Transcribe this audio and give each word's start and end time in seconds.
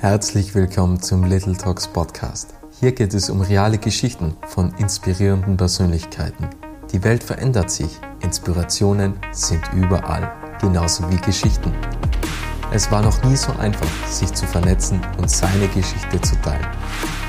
Herzlich 0.00 0.54
willkommen 0.54 1.02
zum 1.02 1.24
Little 1.24 1.54
Talks 1.54 1.86
Podcast. 1.86 2.54
Hier 2.80 2.92
geht 2.92 3.12
es 3.12 3.28
um 3.28 3.42
reale 3.42 3.76
Geschichten 3.76 4.34
von 4.48 4.72
inspirierenden 4.78 5.58
Persönlichkeiten. 5.58 6.48
Die 6.90 7.04
Welt 7.04 7.22
verändert 7.22 7.70
sich, 7.70 7.98
Inspirationen 8.22 9.18
sind 9.30 9.60
überall, 9.74 10.32
genauso 10.58 11.04
wie 11.10 11.18
Geschichten. 11.18 11.74
Es 12.72 12.90
war 12.90 13.02
noch 13.02 13.22
nie 13.24 13.36
so 13.36 13.52
einfach, 13.58 13.86
sich 14.06 14.32
zu 14.32 14.46
vernetzen 14.46 15.02
und 15.18 15.30
seine 15.30 15.68
Geschichte 15.68 16.18
zu 16.22 16.34
teilen. 16.40 16.66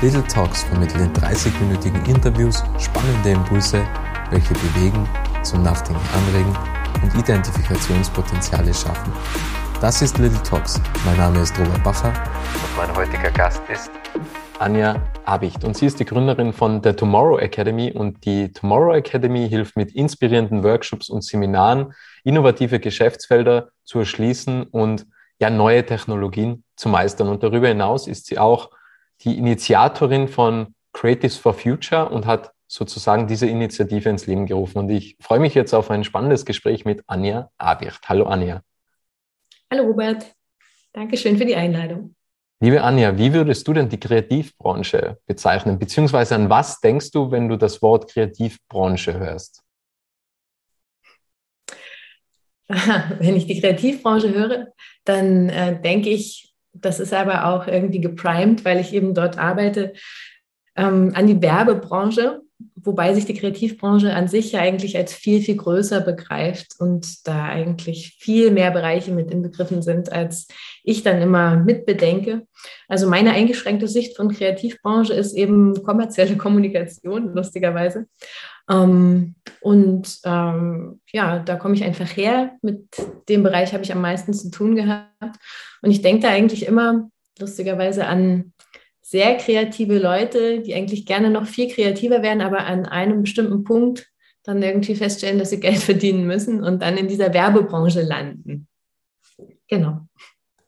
Little 0.00 0.26
Talks 0.26 0.62
vermitteln 0.62 1.04
in 1.04 1.12
30-minütigen 1.12 2.08
Interviews 2.08 2.64
spannende 2.78 3.32
Impulse, 3.32 3.84
welche 4.30 4.54
bewegen, 4.54 5.06
zum 5.42 5.62
Nachdenken 5.62 6.00
anregen 6.16 6.56
und 7.02 7.20
Identifikationspotenziale 7.20 8.72
schaffen. 8.72 9.12
Das 9.82 10.00
ist 10.00 10.16
Little 10.18 10.40
Talks. 10.44 10.80
Mein 11.04 11.16
Name 11.16 11.40
ist 11.40 11.58
Robert 11.58 11.82
Bacher 11.82 12.10
und 12.10 12.76
mein 12.76 12.94
heutiger 12.94 13.32
Gast 13.32 13.60
ist 13.68 13.90
Anja 14.60 15.02
Abicht. 15.24 15.64
Und 15.64 15.76
sie 15.76 15.86
ist 15.86 15.98
die 15.98 16.04
Gründerin 16.04 16.52
von 16.52 16.80
der 16.82 16.94
Tomorrow 16.94 17.40
Academy. 17.40 17.90
Und 17.90 18.24
die 18.24 18.52
Tomorrow 18.52 18.94
Academy 18.94 19.48
hilft 19.48 19.76
mit 19.76 19.90
inspirierenden 19.90 20.62
Workshops 20.62 21.10
und 21.10 21.24
Seminaren, 21.24 21.94
innovative 22.22 22.78
Geschäftsfelder 22.78 23.70
zu 23.82 23.98
erschließen 23.98 24.68
und 24.70 25.04
ja, 25.40 25.50
neue 25.50 25.84
Technologien 25.84 26.62
zu 26.76 26.88
meistern. 26.88 27.26
Und 27.26 27.42
darüber 27.42 27.66
hinaus 27.66 28.06
ist 28.06 28.26
sie 28.26 28.38
auch 28.38 28.70
die 29.22 29.36
Initiatorin 29.36 30.28
von 30.28 30.76
Creatives 30.92 31.38
for 31.38 31.54
Future 31.54 32.08
und 32.08 32.24
hat 32.24 32.52
sozusagen 32.68 33.26
diese 33.26 33.48
Initiative 33.48 34.08
ins 34.08 34.28
Leben 34.28 34.46
gerufen. 34.46 34.78
Und 34.78 34.90
ich 34.90 35.16
freue 35.20 35.40
mich 35.40 35.54
jetzt 35.54 35.74
auf 35.74 35.90
ein 35.90 36.04
spannendes 36.04 36.44
Gespräch 36.44 36.84
mit 36.84 37.02
Anja 37.08 37.50
Abicht. 37.58 38.08
Hallo 38.08 38.26
Anja. 38.26 38.62
Hallo 39.72 39.84
Robert, 39.84 40.26
Dankeschön 40.92 41.38
für 41.38 41.46
die 41.46 41.56
Einladung. 41.56 42.14
Liebe 42.60 42.82
Anja, 42.82 43.16
wie 43.16 43.32
würdest 43.32 43.66
du 43.66 43.72
denn 43.72 43.88
die 43.88 43.98
Kreativbranche 43.98 45.16
bezeichnen? 45.24 45.78
Beziehungsweise 45.78 46.34
an 46.34 46.50
was 46.50 46.78
denkst 46.80 47.10
du, 47.10 47.30
wenn 47.30 47.48
du 47.48 47.56
das 47.56 47.80
Wort 47.80 48.10
Kreativbranche 48.10 49.18
hörst? 49.18 49.62
Wenn 52.68 53.34
ich 53.34 53.46
die 53.46 53.62
Kreativbranche 53.62 54.34
höre, 54.34 54.66
dann 55.06 55.48
äh, 55.48 55.80
denke 55.80 56.10
ich, 56.10 56.54
das 56.74 57.00
ist 57.00 57.14
aber 57.14 57.46
auch 57.46 57.66
irgendwie 57.66 58.02
geprimed, 58.02 58.66
weil 58.66 58.78
ich 58.78 58.92
eben 58.92 59.14
dort 59.14 59.38
arbeite, 59.38 59.94
ähm, 60.76 61.12
an 61.14 61.26
die 61.26 61.40
Werbebranche 61.40 62.42
wobei 62.76 63.14
sich 63.14 63.24
die 63.24 63.34
Kreativbranche 63.34 64.12
an 64.14 64.28
sich 64.28 64.52
ja 64.52 64.60
eigentlich 64.60 64.96
als 64.96 65.12
viel, 65.12 65.40
viel 65.40 65.56
größer 65.56 66.00
begreift 66.00 66.74
und 66.78 67.26
da 67.26 67.44
eigentlich 67.44 68.16
viel 68.18 68.50
mehr 68.50 68.70
Bereiche 68.70 69.12
mit 69.12 69.30
inbegriffen 69.30 69.82
sind, 69.82 70.12
als 70.12 70.48
ich 70.84 71.02
dann 71.02 71.20
immer 71.22 71.56
mitbedenke. 71.56 72.46
Also 72.88 73.08
meine 73.08 73.32
eingeschränkte 73.32 73.88
Sicht 73.88 74.16
von 74.16 74.32
Kreativbranche 74.32 75.14
ist 75.14 75.34
eben 75.34 75.82
kommerzielle 75.82 76.36
Kommunikation, 76.36 77.34
lustigerweise. 77.34 78.06
Ähm, 78.70 79.34
und 79.60 80.18
ähm, 80.24 81.00
ja, 81.12 81.38
da 81.38 81.56
komme 81.56 81.74
ich 81.74 81.84
einfach 81.84 82.16
her. 82.16 82.52
Mit 82.62 82.86
dem 83.28 83.42
Bereich 83.42 83.72
habe 83.72 83.84
ich 83.84 83.92
am 83.92 84.00
meisten 84.00 84.34
zu 84.34 84.50
tun 84.50 84.76
gehabt. 84.76 85.38
Und 85.82 85.90
ich 85.90 86.02
denke 86.02 86.22
da 86.22 86.28
eigentlich 86.28 86.66
immer 86.66 87.08
lustigerweise 87.38 88.06
an 88.06 88.51
sehr 89.12 89.36
kreative 89.36 89.98
Leute, 89.98 90.60
die 90.62 90.74
eigentlich 90.74 91.04
gerne 91.04 91.28
noch 91.28 91.46
viel 91.46 91.68
kreativer 91.68 92.22
wären, 92.22 92.40
aber 92.40 92.64
an 92.64 92.86
einem 92.86 93.20
bestimmten 93.20 93.62
Punkt 93.62 94.10
dann 94.42 94.62
irgendwie 94.62 94.94
feststellen, 94.94 95.38
dass 95.38 95.50
sie 95.50 95.60
Geld 95.60 95.76
verdienen 95.90 96.26
müssen 96.26 96.64
und 96.64 96.80
dann 96.80 96.96
in 96.96 97.08
dieser 97.08 97.34
Werbebranche 97.34 98.00
landen. 98.00 98.68
Genau. 99.68 100.00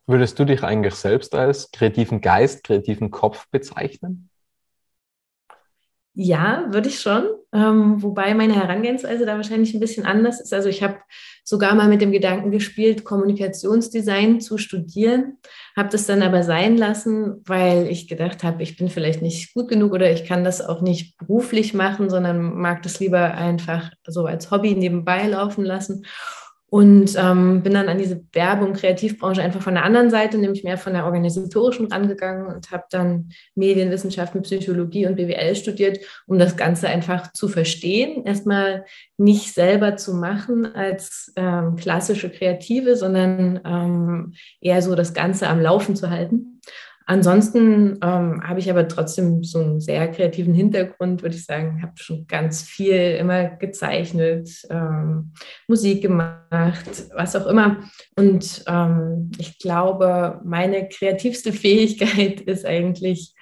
Würdest 0.07 0.39
du 0.39 0.45
dich 0.45 0.63
eigentlich 0.63 0.95
selbst 0.95 1.35
als 1.35 1.71
kreativen 1.71 2.21
Geist, 2.21 2.65
kreativen 2.65 3.11
Kopf 3.11 3.49
bezeichnen? 3.51 4.29
Ja, 6.17 6.67
würde 6.71 6.89
ich 6.89 7.01
schon. 7.01 7.25
Ähm, 7.53 8.01
wobei 8.01 8.35
meine 8.35 8.55
Herangehensweise 8.55 9.27
da 9.27 9.35
wahrscheinlich 9.35 9.75
ein 9.75 9.81
bisschen 9.81 10.07
anders 10.07 10.41
ist. 10.41 10.55
Also 10.55 10.69
ich 10.69 10.81
habe 10.81 10.99
sogar 11.43 11.75
mal 11.75 11.89
mit 11.89 12.01
dem 12.01 12.13
Gedanken 12.13 12.53
gespielt, 12.53 13.05
Kommunikationsdesign 13.05 14.41
zu 14.41 14.57
studieren, 14.57 15.39
habe 15.77 15.89
das 15.89 16.07
dann 16.07 16.23
aber 16.23 16.45
sein 16.45 16.77
lassen, 16.77 17.43
weil 17.47 17.89
ich 17.89 18.07
gedacht 18.07 18.45
habe, 18.45 18.63
ich 18.63 18.77
bin 18.77 18.89
vielleicht 18.89 19.23
nicht 19.23 19.55
gut 19.55 19.69
genug 19.69 19.93
oder 19.93 20.11
ich 20.13 20.25
kann 20.25 20.45
das 20.45 20.61
auch 20.61 20.83
nicht 20.83 21.19
beruflich 21.19 21.75
machen, 21.75 22.09
sondern 22.09 22.55
mag 22.55 22.83
das 22.83 23.01
lieber 23.01 23.35
einfach 23.35 23.91
so 24.07 24.25
als 24.27 24.53
Hobby 24.53 24.77
nebenbei 24.77 25.27
laufen 25.27 25.65
lassen. 25.65 26.05
Und 26.75 27.15
ähm, 27.17 27.63
bin 27.63 27.73
dann 27.73 27.89
an 27.89 27.99
diese 27.99 28.21
Werbung, 28.33 28.73
Kreativbranche 28.73 29.41
einfach 29.41 29.63
von 29.63 29.75
der 29.75 29.85
anderen 29.85 30.11
Seite, 30.11 30.39
nämlich 30.39 30.65
mehr 30.65 30.77
von 30.77 30.93
der 30.93 31.05
organisatorischen 31.05 31.87
rangegangen 31.87 32.53
und 32.53 32.73
habe 32.73 32.83
dann 32.91 33.31
Medienwissenschaften, 33.55 34.43
Psychologie 34.43 35.07
und 35.07 35.15
BWL 35.15 35.55
studiert, 35.55 36.01
um 36.27 36.37
das 36.37 36.57
Ganze 36.57 36.89
einfach 36.89 37.33
zu 37.33 37.47
verstehen. 37.47 38.25
Erstmal 38.25 38.87
nicht 39.17 39.55
selber 39.55 39.95
zu 39.95 40.15
machen 40.15 40.67
als 40.67 41.33
ähm, 41.37 41.77
klassische 41.77 42.29
Kreative, 42.29 42.97
sondern 42.97 43.61
ähm, 43.65 44.35
eher 44.61 44.83
so 44.83 44.97
das 44.97 45.15
Ganze 45.15 45.47
am 45.47 45.61
Laufen 45.61 45.95
zu 45.95 46.11
halten. 46.11 46.61
Ansonsten 47.07 47.99
ähm, 48.03 48.43
habe 48.43 48.61
ich 48.61 48.71
aber 48.71 48.89
trotzdem 48.89 49.45
so 49.45 49.59
einen 49.59 49.81
sehr 49.81 50.11
kreativen 50.11 50.55
Hintergrund, 50.55 51.23
würde 51.23 51.37
ich 51.37 51.45
sagen. 51.45 51.77
Ich 51.77 51.83
habe 51.83 51.93
schon 51.97 52.27
ganz 52.27 52.63
viel 52.63 53.17
immer 53.19 53.49
gezeichnet, 53.57 54.51
ähm, 54.71 55.33
Musik 55.69 56.01
gemacht, 56.01 57.05
was 57.15 57.37
auch 57.37 57.47
immer. 57.47 57.79
Und 58.17 58.65
ähm, 58.67 59.31
ich 59.39 59.59
glaube, 59.59 60.41
meine 60.45 60.89
kreativste 60.89 61.53
Fähigkeit 61.53 62.41
ist 62.41 62.65
eigentlich, 62.65 63.35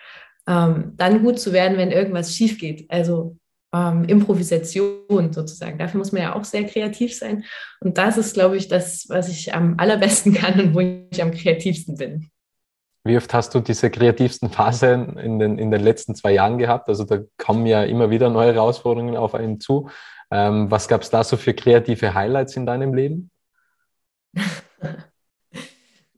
ähm, 0.49 0.95
dann 0.97 1.23
gut 1.23 1.39
zu 1.39 1.53
werden, 1.53 1.79
wenn 1.79 1.93
irgendwas 1.93 2.35
schief 2.35 2.59
geht. 2.59 2.91
Also 2.91 3.37
ähm, 3.73 4.05
Improvisation 4.05 5.33
sozusagen. 5.33 5.79
Dafür 5.79 5.99
muss 5.99 6.11
man 6.11 6.23
ja 6.23 6.35
auch 6.35 6.45
sehr 6.45 6.65
kreativ 6.65 7.15
sein. 7.15 7.45
Und 7.79 7.97
das 7.97 8.19
ist, 8.19 8.35
glaube 8.35 8.57
ich, 8.57 8.67
das, 8.67 9.07
was 9.09 9.29
ich 9.29 9.55
am 9.55 9.79
allerbesten 9.79 10.35
kann 10.35 10.59
und 10.59 10.75
wo 10.75 10.81
ich 10.81 11.23
am 11.23 11.31
kreativsten 11.31 11.97
bin. 11.97 12.32
Wie 13.05 13.17
oft 13.17 13.35
hast 13.35 13.55
du 13.55 13.61
diese 13.61 13.91
kreativsten 13.91 14.51
Phasen 14.51 15.19
in 15.19 15.39
den, 15.41 15.59
in 15.59 15.71
den 15.71 15.83
letzten 15.83 16.15
zwei 16.15 16.33
Jahren 16.33 16.59
gehabt? 16.59 16.89
Also 16.89 17.05
da 17.05 17.19
kommen 17.37 17.67
ja 17.67 17.83
immer 17.83 18.11
wieder 18.11 18.31
neue 18.31 18.55
Herausforderungen 18.55 19.17
auf 19.17 19.35
einen 19.35 19.59
zu. 19.59 19.89
Ähm, 20.31 20.71
was 20.71 20.87
gab 20.87 21.03
es 21.03 21.11
da 21.11 21.25
so 21.25 21.37
für 21.37 21.53
kreative 21.53 22.15
Highlights 22.15 22.57
in 22.57 22.65
deinem 22.65 22.95
Leben? 22.95 23.31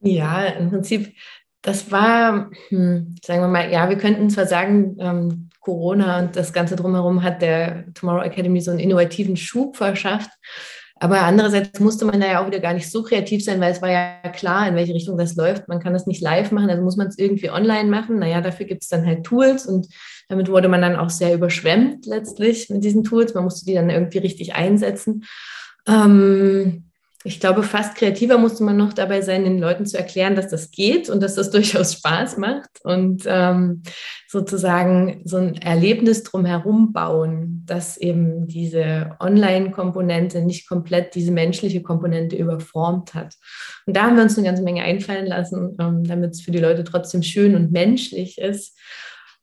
ja, 0.01 0.45
im 0.45 0.71
Prinzip, 0.71 1.15
das 1.63 1.91
war, 1.91 2.51
hm, 2.69 3.17
sagen 3.25 3.41
wir 3.41 3.49
mal, 3.49 3.73
ja, 3.73 3.89
wir 3.89 3.97
könnten 3.97 4.29
zwar 4.29 4.47
sagen, 4.47 4.97
ähm, 5.01 5.49
Corona 5.61 6.19
und 6.19 6.37
das 6.37 6.53
Ganze 6.53 6.77
drumherum 6.77 7.23
hat 7.23 7.41
der 7.41 7.93
Tomorrow 7.95 8.23
Academy 8.23 8.61
so 8.61 8.71
einen 8.71 8.81
innovativen 8.81 9.37
Schub 9.39 9.79
verschafft. 9.79 10.31
Aber 10.97 11.23
andererseits 11.23 11.81
musste 11.81 12.05
man 12.05 12.21
da 12.21 12.27
ja 12.27 12.43
auch 12.43 12.47
wieder 12.47 12.61
gar 12.61 12.73
nicht 12.73 12.91
so 12.91 13.03
kreativ 13.03 13.45
sein, 13.45 13.61
weil 13.61 13.73
es 13.73 13.83
war 13.83 13.91
ja 13.91 14.21
klar, 14.33 14.69
in 14.69 14.77
welche 14.77 14.95
Richtung 14.95 15.19
das 15.19 15.35
läuft. 15.35 15.67
Man 15.67 15.81
kann 15.81 15.93
das 15.93 16.07
nicht 16.07 16.23
live 16.23 16.53
machen, 16.53 16.71
also 16.71 16.83
muss 16.83 16.97
man 16.97 17.09
es 17.09 17.19
irgendwie 17.19 17.51
online 17.51 17.91
machen. 17.91 18.21
Naja, 18.21 18.41
dafür 18.41 18.67
gibt 18.67 18.83
es 18.83 18.89
dann 18.89 19.05
halt 19.05 19.25
Tools 19.25 19.67
und 19.67 19.89
damit 20.29 20.49
wurde 20.49 20.69
man 20.69 20.83
dann 20.83 20.97
auch 20.97 21.11
sehr 21.11 21.35
überschwemmt 21.35 22.07
letztlich 22.07 22.71
mit 22.71 22.85
diesen 22.85 23.03
Tools. 23.03 23.35
Man 23.35 23.45
musste 23.45 23.67
die 23.67 23.75
dann 23.75 23.91
irgendwie 23.91 24.19
richtig 24.19 24.55
einsetzen. 24.55 25.25
Ähm, 25.87 26.91
ich 27.27 27.41
glaube, 27.41 27.63
fast 27.63 27.95
kreativer 27.95 28.37
musste 28.37 28.65
man 28.65 28.77
noch 28.77 28.93
dabei 28.93 29.23
sein, 29.23 29.45
den 29.45 29.59
Leuten 29.59 29.87
zu 29.87 29.97
erklären, 29.97 30.37
dass 30.37 30.49
das 30.49 30.71
geht 30.71 31.09
und 31.09 31.23
dass 31.23 31.35
das 31.35 31.51
durchaus 31.53 31.95
Spaß 31.95 32.37
macht 32.37 32.85
und 32.85 33.25
ähm, 33.27 33.83
sozusagen 34.29 35.23
so 35.25 35.39
ein 35.39 35.57
Erlebnis 35.57 36.23
drumherum 36.23 36.93
bauen, 36.93 37.63
dass 37.65 37.97
eben 37.97 38.47
diese 38.47 39.17
Online-Komponente 39.21 40.43
nicht 40.43 40.69
komplett 40.69 41.15
diese 41.15 41.33
menschliche 41.33 41.83
Komponente 41.83 42.37
überformt 42.37 43.15
hat. 43.15 43.35
Und 43.87 43.97
da 43.97 44.03
haben 44.03 44.17
wir 44.17 44.23
uns 44.23 44.37
eine 44.37 44.47
ganze 44.47 44.63
Menge 44.63 44.83
einfallen 44.83 45.27
lassen, 45.27 45.77
ähm, 45.81 46.05
damit 46.05 46.33
es 46.33 46.43
für 46.43 46.51
die 46.51 46.59
Leute 46.59 46.85
trotzdem 46.85 47.23
schön 47.23 47.57
und 47.57 47.73
menschlich 47.73 48.37
ist. 48.37 48.79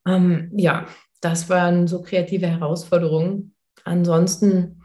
Ähm, 0.07 0.51
ja, 0.55 0.85
das 1.19 1.49
waren 1.49 1.87
so 1.87 2.03
kreative 2.03 2.47
Herausforderungen. 2.47 3.55
Ansonsten 3.85 4.81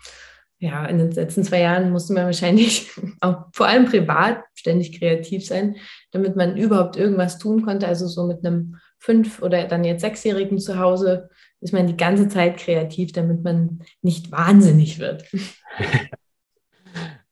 ja, 0.59 0.87
in 0.87 0.99
den 0.99 1.11
letzten 1.11 1.45
zwei 1.45 1.61
Jahren 1.61 1.91
musste 1.91 2.15
man 2.15 2.25
wahrscheinlich 2.25 2.91
auch 3.21 3.47
vor 3.53 3.67
allem 3.67 3.87
privat 3.87 4.43
ständig 4.55 4.99
kreativ 4.99 5.47
sein, 5.47 5.77
damit 6.13 6.37
man 6.37 6.57
überhaupt 6.57 6.97
irgendwas 6.97 7.39
tun 7.39 7.65
konnte. 7.65 7.87
Also 7.87 8.07
so 8.07 8.27
mit 8.27 8.45
einem 8.45 8.77
fünf- 8.99 9.43
oder 9.43 9.65
dann 9.65 9.85
jetzt 9.85 10.01
sechsjährigen 10.01 10.59
zu 10.59 10.79
Hause 10.79 11.29
ist 11.61 11.73
man 11.73 11.87
die 11.87 11.97
ganze 11.97 12.29
Zeit 12.29 12.59
kreativ, 12.59 13.13
damit 13.13 13.45
man 13.45 13.81
nicht 14.03 14.33
wahnsinnig 14.33 14.99
wird. 14.99 15.25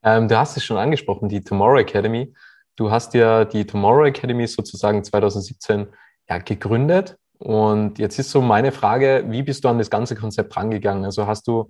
ähm, 0.03 0.29
du 0.29 0.39
hast 0.39 0.57
es 0.57 0.65
schon 0.65 0.77
angesprochen, 0.77 1.29
die 1.29 1.43
Tomorrow 1.43 1.79
Academy. 1.79 2.33
Du 2.77 2.91
hast 2.91 3.15
ja 3.15 3.45
die 3.45 3.67
Tomorrow 3.67 4.07
Academy 4.07 4.47
sozusagen 4.47 5.03
2017 5.03 5.87
ja, 6.29 6.39
gegründet. 6.39 7.17
Und 7.39 7.99
jetzt 7.99 8.19
ist 8.19 8.31
so 8.31 8.41
meine 8.41 8.73
Frage, 8.73 9.25
wie 9.29 9.43
bist 9.43 9.65
du 9.65 9.69
an 9.69 9.79
das 9.79 9.91
ganze 9.91 10.15
Konzept 10.15 10.57
rangegangen? 10.57 11.05
Also 11.05 11.27
hast 11.27 11.47
du 11.47 11.69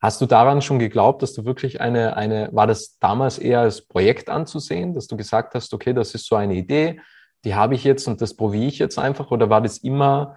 Hast 0.00 0.20
du 0.20 0.26
daran 0.26 0.62
schon 0.62 0.78
geglaubt, 0.78 1.22
dass 1.22 1.32
du 1.32 1.44
wirklich 1.44 1.80
eine, 1.80 2.16
eine, 2.16 2.50
war 2.52 2.66
das 2.66 2.98
damals 2.98 3.38
eher 3.38 3.60
als 3.60 3.86
Projekt 3.86 4.28
anzusehen, 4.28 4.94
dass 4.94 5.06
du 5.06 5.16
gesagt 5.16 5.54
hast, 5.54 5.72
okay, 5.72 5.92
das 5.92 6.14
ist 6.14 6.26
so 6.26 6.36
eine 6.36 6.54
Idee, 6.54 7.00
die 7.44 7.54
habe 7.54 7.74
ich 7.74 7.84
jetzt 7.84 8.06
und 8.08 8.20
das 8.20 8.34
probiere 8.34 8.66
ich 8.66 8.78
jetzt 8.78 8.98
einfach? 8.98 9.30
Oder 9.30 9.48
war 9.48 9.60
das 9.60 9.78
immer 9.78 10.36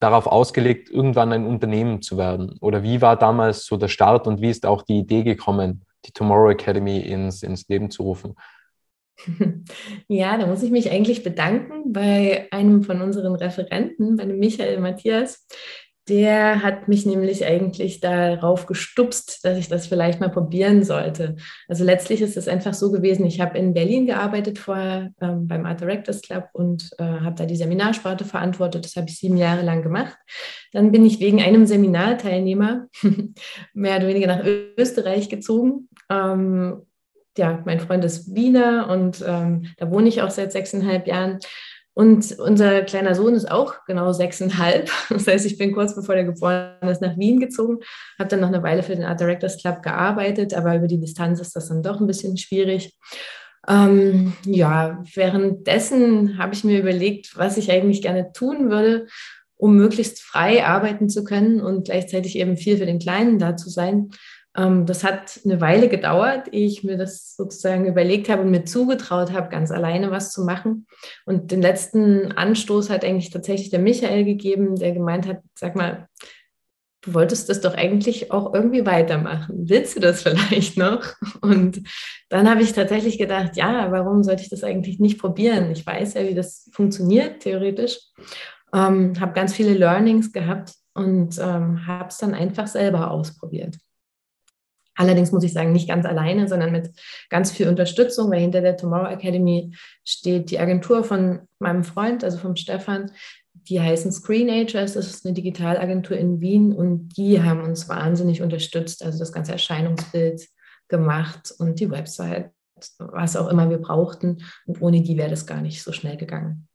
darauf 0.00 0.26
ausgelegt, 0.26 0.90
irgendwann 0.90 1.32
ein 1.32 1.46
Unternehmen 1.46 2.02
zu 2.02 2.18
werden? 2.18 2.56
Oder 2.60 2.82
wie 2.82 3.00
war 3.00 3.16
damals 3.16 3.66
so 3.66 3.76
der 3.76 3.88
Start 3.88 4.26
und 4.26 4.40
wie 4.40 4.50
ist 4.50 4.66
auch 4.66 4.82
die 4.82 4.98
Idee 4.98 5.22
gekommen, 5.22 5.84
die 6.04 6.12
Tomorrow 6.12 6.50
Academy 6.50 6.98
ins, 7.00 7.42
ins 7.42 7.68
Leben 7.68 7.90
zu 7.90 8.02
rufen? 8.02 8.34
Ja, 10.08 10.38
da 10.38 10.46
muss 10.46 10.62
ich 10.62 10.70
mich 10.70 10.90
eigentlich 10.90 11.22
bedanken 11.22 11.92
bei 11.92 12.48
einem 12.52 12.82
von 12.82 13.02
unseren 13.02 13.34
Referenten, 13.34 14.16
bei 14.16 14.24
dem 14.24 14.38
Michael 14.38 14.78
Matthias, 14.80 15.46
der 16.08 16.62
hat 16.62 16.88
mich 16.88 17.04
nämlich 17.06 17.44
eigentlich 17.44 18.00
darauf 18.00 18.66
gestupst, 18.66 19.44
dass 19.44 19.58
ich 19.58 19.68
das 19.68 19.86
vielleicht 19.86 20.20
mal 20.20 20.30
probieren 20.30 20.82
sollte. 20.82 21.36
Also 21.68 21.84
letztlich 21.84 22.22
ist 22.22 22.36
es 22.36 22.48
einfach 22.48 22.74
so 22.74 22.90
gewesen, 22.90 23.26
ich 23.26 23.40
habe 23.40 23.58
in 23.58 23.74
Berlin 23.74 24.06
gearbeitet 24.06 24.58
vorher 24.58 25.12
ähm, 25.20 25.46
beim 25.46 25.66
Art 25.66 25.80
Directors 25.80 26.22
Club 26.22 26.48
und 26.52 26.90
äh, 26.98 27.04
habe 27.04 27.36
da 27.36 27.46
die 27.46 27.56
Seminarsparte 27.56 28.24
verantwortet. 28.24 28.84
Das 28.84 28.96
habe 28.96 29.08
ich 29.08 29.18
sieben 29.18 29.36
Jahre 29.36 29.62
lang 29.62 29.82
gemacht. 29.82 30.16
Dann 30.72 30.92
bin 30.92 31.04
ich 31.04 31.20
wegen 31.20 31.40
einem 31.40 31.66
Seminarteilnehmer 31.66 32.86
mehr 33.74 33.96
oder 33.96 34.08
weniger 34.08 34.26
nach 34.26 34.44
Österreich 34.76 35.28
gezogen. 35.28 35.88
Ähm, 36.10 36.82
ja, 37.38 37.62
mein 37.64 37.80
Freund 37.80 38.04
ist 38.04 38.34
Wiener 38.34 38.88
und 38.90 39.24
ähm, 39.26 39.66
da 39.78 39.90
wohne 39.90 40.08
ich 40.08 40.20
auch 40.22 40.30
seit 40.30 40.52
sechseinhalb 40.52 41.06
Jahren. 41.06 41.38
Und 41.98 42.38
unser 42.38 42.82
kleiner 42.82 43.16
Sohn 43.16 43.34
ist 43.34 43.50
auch 43.50 43.84
genau 43.84 44.12
sechseinhalb. 44.12 44.88
Das 45.08 45.26
heißt, 45.26 45.44
ich 45.46 45.58
bin 45.58 45.72
kurz 45.72 45.96
bevor 45.96 46.14
der 46.14 46.22
geboren 46.22 46.76
ist 46.82 47.02
nach 47.02 47.18
Wien 47.18 47.40
gezogen, 47.40 47.78
habe 48.20 48.28
dann 48.28 48.38
noch 48.38 48.46
eine 48.46 48.62
Weile 48.62 48.84
für 48.84 48.94
den 48.94 49.02
Art 49.02 49.18
Directors 49.18 49.58
Club 49.58 49.82
gearbeitet, 49.82 50.54
aber 50.54 50.76
über 50.76 50.86
die 50.86 51.00
Distanz 51.00 51.40
ist 51.40 51.56
das 51.56 51.66
dann 51.66 51.82
doch 51.82 51.98
ein 51.98 52.06
bisschen 52.06 52.36
schwierig. 52.36 52.96
Ähm, 53.66 54.34
ja, 54.44 55.02
währenddessen 55.12 56.38
habe 56.38 56.54
ich 56.54 56.62
mir 56.62 56.78
überlegt, 56.78 57.36
was 57.36 57.56
ich 57.56 57.72
eigentlich 57.72 58.00
gerne 58.00 58.30
tun 58.32 58.70
würde, 58.70 59.08
um 59.56 59.74
möglichst 59.74 60.22
frei 60.22 60.64
arbeiten 60.64 61.08
zu 61.08 61.24
können 61.24 61.60
und 61.60 61.86
gleichzeitig 61.86 62.38
eben 62.38 62.56
viel 62.56 62.78
für 62.78 62.86
den 62.86 63.00
Kleinen 63.00 63.40
da 63.40 63.56
zu 63.56 63.70
sein. 63.70 64.10
Ähm, 64.56 64.86
das 64.86 65.04
hat 65.04 65.40
eine 65.44 65.60
Weile 65.60 65.88
gedauert, 65.88 66.48
ehe 66.52 66.66
ich 66.66 66.84
mir 66.84 66.96
das 66.96 67.36
sozusagen 67.36 67.86
überlegt 67.86 68.28
habe 68.28 68.42
und 68.42 68.50
mir 68.50 68.64
zugetraut 68.64 69.32
habe, 69.32 69.48
ganz 69.48 69.70
alleine 69.70 70.10
was 70.10 70.32
zu 70.32 70.44
machen. 70.44 70.86
Und 71.26 71.50
den 71.50 71.62
letzten 71.62 72.32
Anstoß 72.32 72.90
hat 72.90 73.04
eigentlich 73.04 73.30
tatsächlich 73.30 73.70
der 73.70 73.80
Michael 73.80 74.24
gegeben, 74.24 74.76
der 74.76 74.92
gemeint 74.92 75.26
hat, 75.26 75.40
sag 75.54 75.76
mal, 75.76 76.08
du 77.02 77.14
wolltest 77.14 77.48
das 77.48 77.60
doch 77.60 77.74
eigentlich 77.74 78.32
auch 78.32 78.52
irgendwie 78.54 78.84
weitermachen. 78.84 79.68
Willst 79.68 79.96
du 79.96 80.00
das 80.00 80.22
vielleicht 80.24 80.76
noch? 80.76 81.14
Und 81.40 81.82
dann 82.28 82.48
habe 82.50 82.62
ich 82.62 82.72
tatsächlich 82.72 83.18
gedacht, 83.18 83.56
ja, 83.56 83.90
warum 83.90 84.22
sollte 84.22 84.42
ich 84.42 84.48
das 84.48 84.64
eigentlich 84.64 84.98
nicht 84.98 85.18
probieren? 85.18 85.70
Ich 85.70 85.86
weiß 85.86 86.14
ja, 86.14 86.26
wie 86.26 86.34
das 86.34 86.68
funktioniert, 86.72 87.40
theoretisch. 87.40 87.98
Ähm, 88.74 89.18
habe 89.18 89.32
ganz 89.32 89.54
viele 89.54 89.72
Learnings 89.72 90.32
gehabt 90.32 90.74
und 90.94 91.38
ähm, 91.38 91.86
habe 91.86 92.08
es 92.08 92.18
dann 92.18 92.34
einfach 92.34 92.66
selber 92.66 93.10
ausprobiert. 93.10 93.76
Allerdings 94.98 95.30
muss 95.30 95.44
ich 95.44 95.52
sagen, 95.52 95.70
nicht 95.70 95.88
ganz 95.88 96.04
alleine, 96.04 96.48
sondern 96.48 96.72
mit 96.72 96.90
ganz 97.30 97.52
viel 97.52 97.68
Unterstützung, 97.68 98.32
weil 98.32 98.40
hinter 98.40 98.60
der 98.60 98.76
Tomorrow 98.76 99.06
Academy 99.06 99.72
steht 100.04 100.50
die 100.50 100.58
Agentur 100.58 101.04
von 101.04 101.42
meinem 101.60 101.84
Freund, 101.84 102.24
also 102.24 102.36
vom 102.36 102.56
Stefan. 102.56 103.12
Die 103.54 103.80
heißen 103.80 104.10
Screenagers, 104.10 104.94
das 104.94 105.06
ist 105.06 105.24
eine 105.24 105.34
Digitalagentur 105.34 106.16
in 106.16 106.40
Wien 106.40 106.72
und 106.72 107.16
die 107.16 107.40
haben 107.40 107.62
uns 107.62 107.88
wahnsinnig 107.88 108.42
unterstützt, 108.42 109.04
also 109.04 109.20
das 109.20 109.32
ganze 109.32 109.52
Erscheinungsbild 109.52 110.48
gemacht 110.88 111.54
und 111.58 111.78
die 111.78 111.90
Website, 111.90 112.50
was 112.98 113.36
auch 113.36 113.46
immer 113.46 113.70
wir 113.70 113.78
brauchten. 113.78 114.38
Und 114.66 114.82
ohne 114.82 115.00
die 115.00 115.16
wäre 115.16 115.30
das 115.30 115.46
gar 115.46 115.60
nicht 115.60 115.80
so 115.80 115.92
schnell 115.92 116.16
gegangen. 116.16 116.66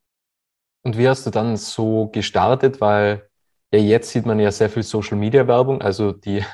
Und 0.86 0.98
wie 0.98 1.10
hast 1.10 1.26
du 1.26 1.30
dann 1.30 1.58
so 1.58 2.08
gestartet? 2.08 2.80
Weil 2.80 3.28
ja, 3.74 3.80
jetzt 3.80 4.12
sieht 4.12 4.26
man 4.26 4.40
ja 4.40 4.52
sehr 4.52 4.70
viel 4.70 4.84
Social 4.84 5.18
Media 5.18 5.46
Werbung, 5.46 5.82
also 5.82 6.14
die 6.14 6.46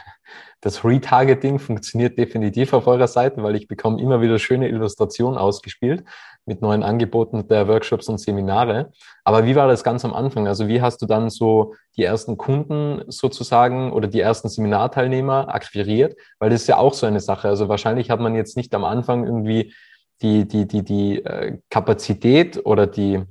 das 0.61 0.83
Retargeting 0.83 1.59
funktioniert 1.59 2.17
definitiv 2.17 2.73
auf 2.73 2.87
eurer 2.87 3.07
Seite, 3.07 3.41
weil 3.43 3.55
ich 3.55 3.67
bekomme 3.67 4.01
immer 4.01 4.21
wieder 4.21 4.39
schöne 4.39 4.67
Illustrationen 4.67 5.37
ausgespielt 5.37 6.03
mit 6.45 6.61
neuen 6.61 6.83
Angeboten 6.83 7.47
der 7.47 7.67
Workshops 7.67 8.09
und 8.09 8.17
Seminare. 8.17 8.91
Aber 9.23 9.45
wie 9.45 9.55
war 9.55 9.67
das 9.67 9.83
ganz 9.83 10.03
am 10.03 10.13
Anfang? 10.13 10.47
Also 10.47 10.67
wie 10.67 10.81
hast 10.81 11.01
du 11.01 11.05
dann 11.05 11.29
so 11.29 11.75
die 11.95 12.03
ersten 12.03 12.37
Kunden 12.37 13.03
sozusagen 13.07 13.93
oder 13.93 14.07
die 14.07 14.19
ersten 14.19 14.49
Seminarteilnehmer 14.49 15.53
akquiriert? 15.53 16.15
Weil 16.39 16.49
das 16.49 16.61
ist 16.61 16.67
ja 16.67 16.77
auch 16.77 16.93
so 16.93 17.05
eine 17.05 17.19
Sache. 17.19 17.47
Also 17.47 17.69
wahrscheinlich 17.69 18.09
hat 18.09 18.19
man 18.19 18.35
jetzt 18.35 18.57
nicht 18.57 18.73
am 18.75 18.83
Anfang 18.83 19.25
irgendwie 19.25 19.73
die, 20.21 20.47
die, 20.47 20.67
die, 20.67 20.83
die 20.83 21.23
äh, 21.23 21.59
Kapazität 21.69 22.65
oder 22.65 22.87
die, 22.87 23.23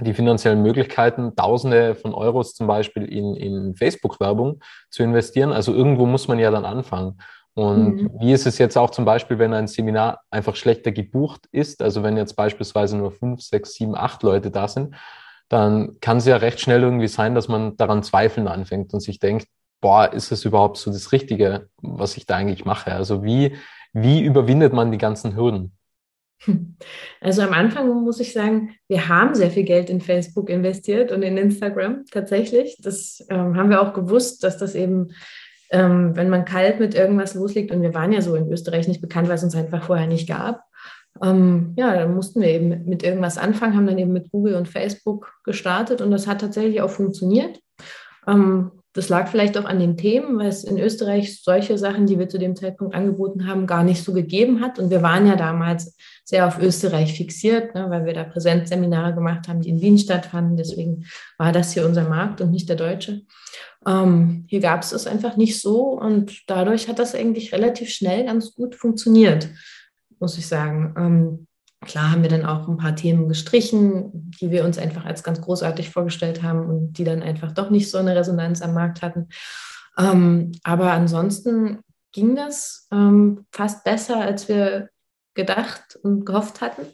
die 0.00 0.14
finanziellen 0.14 0.62
Möglichkeiten, 0.62 1.34
Tausende 1.36 1.94
von 1.94 2.12
Euros 2.12 2.54
zum 2.54 2.66
Beispiel 2.66 3.04
in, 3.04 3.34
in 3.34 3.74
Facebook-Werbung 3.74 4.60
zu 4.90 5.02
investieren. 5.02 5.52
Also 5.52 5.72
irgendwo 5.72 6.06
muss 6.06 6.28
man 6.28 6.38
ja 6.38 6.50
dann 6.50 6.64
anfangen. 6.64 7.18
Und 7.54 8.02
mhm. 8.02 8.10
wie 8.20 8.32
ist 8.32 8.46
es 8.46 8.58
jetzt 8.58 8.76
auch 8.76 8.90
zum 8.90 9.06
Beispiel, 9.06 9.38
wenn 9.38 9.54
ein 9.54 9.66
Seminar 9.66 10.20
einfach 10.30 10.56
schlechter 10.56 10.92
gebucht 10.92 11.46
ist? 11.52 11.80
Also 11.80 12.02
wenn 12.02 12.18
jetzt 12.18 12.36
beispielsweise 12.36 12.98
nur 12.98 13.12
fünf, 13.12 13.40
sechs, 13.40 13.72
sieben, 13.74 13.96
acht 13.96 14.22
Leute 14.22 14.50
da 14.50 14.68
sind, 14.68 14.94
dann 15.48 15.98
kann 16.00 16.18
es 16.18 16.26
ja 16.26 16.36
recht 16.36 16.60
schnell 16.60 16.82
irgendwie 16.82 17.08
sein, 17.08 17.34
dass 17.34 17.48
man 17.48 17.76
daran 17.78 18.02
zweifeln 18.02 18.48
anfängt 18.48 18.92
und 18.92 19.00
sich 19.00 19.20
denkt, 19.20 19.46
boah, 19.80 20.12
ist 20.12 20.32
es 20.32 20.44
überhaupt 20.44 20.76
so 20.76 20.90
das 20.90 21.12
Richtige, 21.12 21.68
was 21.80 22.18
ich 22.18 22.26
da 22.26 22.36
eigentlich 22.36 22.66
mache? 22.66 22.92
Also 22.92 23.24
wie, 23.24 23.56
wie 23.94 24.22
überwindet 24.22 24.74
man 24.74 24.92
die 24.92 24.98
ganzen 24.98 25.34
Hürden? 25.34 25.76
Also 27.20 27.42
am 27.42 27.52
Anfang 27.52 27.88
muss 28.04 28.20
ich 28.20 28.32
sagen, 28.32 28.74
wir 28.88 29.08
haben 29.08 29.34
sehr 29.34 29.50
viel 29.50 29.64
Geld 29.64 29.90
in 29.90 30.00
Facebook 30.00 30.48
investiert 30.48 31.10
und 31.10 31.22
in 31.22 31.36
Instagram 31.36 32.04
tatsächlich. 32.10 32.78
Das 32.82 33.24
ähm, 33.30 33.56
haben 33.56 33.70
wir 33.70 33.82
auch 33.82 33.94
gewusst, 33.94 34.44
dass 34.44 34.58
das 34.58 34.74
eben, 34.74 35.08
ähm, 35.70 36.14
wenn 36.14 36.28
man 36.28 36.44
kalt 36.44 36.78
mit 36.78 36.94
irgendwas 36.94 37.34
loslegt, 37.34 37.72
und 37.72 37.82
wir 37.82 37.94
waren 37.94 38.12
ja 38.12 38.20
so 38.20 38.34
in 38.36 38.50
Österreich 38.52 38.86
nicht 38.86 39.00
bekannt, 39.00 39.28
weil 39.28 39.36
es 39.36 39.44
uns 39.44 39.56
einfach 39.56 39.84
vorher 39.84 40.06
nicht 40.06 40.28
gab. 40.28 40.62
Ähm, 41.22 41.72
ja, 41.76 41.94
dann 41.94 42.14
mussten 42.14 42.40
wir 42.40 42.48
eben 42.48 42.84
mit, 42.84 43.02
irgendwas 43.02 43.38
anfangen, 43.38 43.74
haben 43.74 43.86
dann 43.86 43.98
eben 43.98 44.12
mit 44.12 44.30
Google 44.30 44.54
und 44.54 44.68
Facebook 44.68 45.32
gestartet 45.44 46.00
und 46.00 46.10
das 46.10 46.26
hat 46.26 46.40
tatsächlich 46.40 46.80
auch 46.80 46.90
funktioniert. 46.90 47.60
Ähm, 48.28 48.72
das 48.96 49.10
lag 49.10 49.28
vielleicht 49.28 49.58
auch 49.58 49.66
an 49.66 49.78
den 49.78 49.98
Themen, 49.98 50.38
weil 50.38 50.48
es 50.48 50.64
in 50.64 50.78
Österreich 50.78 51.42
solche 51.42 51.76
Sachen, 51.76 52.06
die 52.06 52.18
wir 52.18 52.30
zu 52.30 52.38
dem 52.38 52.56
Zeitpunkt 52.56 52.94
angeboten 52.94 53.46
haben, 53.46 53.66
gar 53.66 53.84
nicht 53.84 54.02
so 54.02 54.14
gegeben 54.14 54.62
hat. 54.62 54.78
Und 54.78 54.88
wir 54.88 55.02
waren 55.02 55.26
ja 55.26 55.36
damals 55.36 55.94
sehr 56.24 56.46
auf 56.46 56.58
Österreich 56.58 57.14
fixiert, 57.14 57.74
ne, 57.74 57.90
weil 57.90 58.06
wir 58.06 58.14
da 58.14 58.24
Präsenzseminare 58.24 59.14
gemacht 59.14 59.48
haben, 59.48 59.60
die 59.60 59.68
in 59.68 59.82
Wien 59.82 59.98
stattfanden. 59.98 60.56
Deswegen 60.56 61.04
war 61.36 61.52
das 61.52 61.72
hier 61.72 61.84
unser 61.84 62.08
Markt 62.08 62.40
und 62.40 62.50
nicht 62.50 62.70
der 62.70 62.76
deutsche. 62.76 63.20
Ähm, 63.86 64.46
hier 64.48 64.60
gab 64.60 64.82
es 64.82 64.90
das 64.90 65.06
einfach 65.06 65.36
nicht 65.36 65.60
so 65.60 65.90
und 65.90 66.48
dadurch 66.48 66.88
hat 66.88 66.98
das 66.98 67.14
eigentlich 67.14 67.52
relativ 67.52 67.90
schnell 67.90 68.24
ganz 68.24 68.54
gut 68.54 68.74
funktioniert, 68.74 69.48
muss 70.18 70.38
ich 70.38 70.46
sagen. 70.46 70.94
Ähm, 70.96 71.45
Klar 71.84 72.10
haben 72.10 72.22
wir 72.22 72.30
dann 72.30 72.46
auch 72.46 72.68
ein 72.68 72.78
paar 72.78 72.96
Themen 72.96 73.28
gestrichen, 73.28 74.30
die 74.40 74.50
wir 74.50 74.64
uns 74.64 74.78
einfach 74.78 75.04
als 75.04 75.22
ganz 75.22 75.40
großartig 75.40 75.90
vorgestellt 75.90 76.42
haben 76.42 76.66
und 76.66 76.94
die 76.94 77.04
dann 77.04 77.22
einfach 77.22 77.52
doch 77.52 77.70
nicht 77.70 77.90
so 77.90 77.98
eine 77.98 78.16
Resonanz 78.16 78.62
am 78.62 78.74
Markt 78.74 79.02
hatten. 79.02 79.28
Ähm, 79.98 80.52
aber 80.64 80.92
ansonsten 80.92 81.80
ging 82.12 82.34
das 82.34 82.88
ähm, 82.92 83.46
fast 83.52 83.84
besser, 83.84 84.20
als 84.20 84.48
wir 84.48 84.88
gedacht 85.34 85.98
und 86.02 86.24
gehofft 86.24 86.60
hatten. 86.60 86.86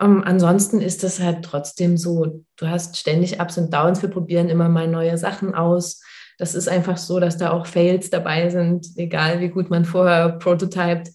Ähm, 0.00 0.22
ansonsten 0.24 0.80
ist 0.80 1.04
das 1.04 1.20
halt 1.20 1.44
trotzdem 1.44 1.96
so, 1.96 2.44
du 2.56 2.68
hast 2.68 2.96
ständig 2.96 3.40
Ups 3.40 3.58
und 3.58 3.72
Downs, 3.72 4.02
wir 4.02 4.10
probieren 4.10 4.48
immer 4.48 4.68
mal 4.68 4.88
neue 4.88 5.16
Sachen 5.16 5.54
aus. 5.54 6.02
Das 6.38 6.54
ist 6.54 6.68
einfach 6.68 6.96
so, 6.96 7.18
dass 7.18 7.36
da 7.36 7.50
auch 7.50 7.66
Fails 7.66 8.10
dabei 8.10 8.48
sind, 8.50 8.86
egal 8.96 9.40
wie 9.40 9.48
gut 9.48 9.70
man 9.70 9.84
vorher 9.84 10.30
prototypt. 10.38 11.08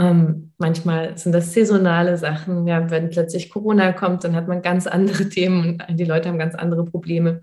Ähm, 0.00 0.52
manchmal 0.56 1.18
sind 1.18 1.32
das 1.32 1.52
saisonale 1.52 2.16
Sachen. 2.16 2.66
Ja, 2.66 2.90
wenn 2.90 3.10
plötzlich 3.10 3.50
Corona 3.50 3.92
kommt, 3.92 4.24
dann 4.24 4.34
hat 4.34 4.48
man 4.48 4.62
ganz 4.62 4.86
andere 4.86 5.28
Themen 5.28 5.82
und 5.86 6.00
die 6.00 6.04
Leute 6.04 6.28
haben 6.28 6.38
ganz 6.38 6.54
andere 6.54 6.84
Probleme. 6.84 7.40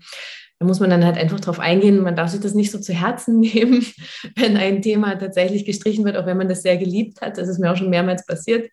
Da 0.58 0.66
muss 0.66 0.80
man 0.80 0.90
dann 0.90 1.04
halt 1.04 1.16
einfach 1.16 1.38
drauf 1.38 1.60
eingehen. 1.60 2.00
Man 2.00 2.16
darf 2.16 2.30
sich 2.30 2.40
das 2.40 2.54
nicht 2.54 2.72
so 2.72 2.80
zu 2.80 2.92
Herzen 2.92 3.38
nehmen, 3.40 3.86
wenn 4.34 4.56
ein 4.56 4.82
Thema 4.82 5.14
tatsächlich 5.16 5.64
gestrichen 5.64 6.04
wird, 6.04 6.16
auch 6.16 6.26
wenn 6.26 6.36
man 6.36 6.48
das 6.48 6.62
sehr 6.62 6.76
geliebt 6.76 7.20
hat. 7.20 7.38
Das 7.38 7.48
ist 7.48 7.60
mir 7.60 7.70
auch 7.70 7.76
schon 7.76 7.90
mehrmals 7.90 8.26
passiert. 8.26 8.68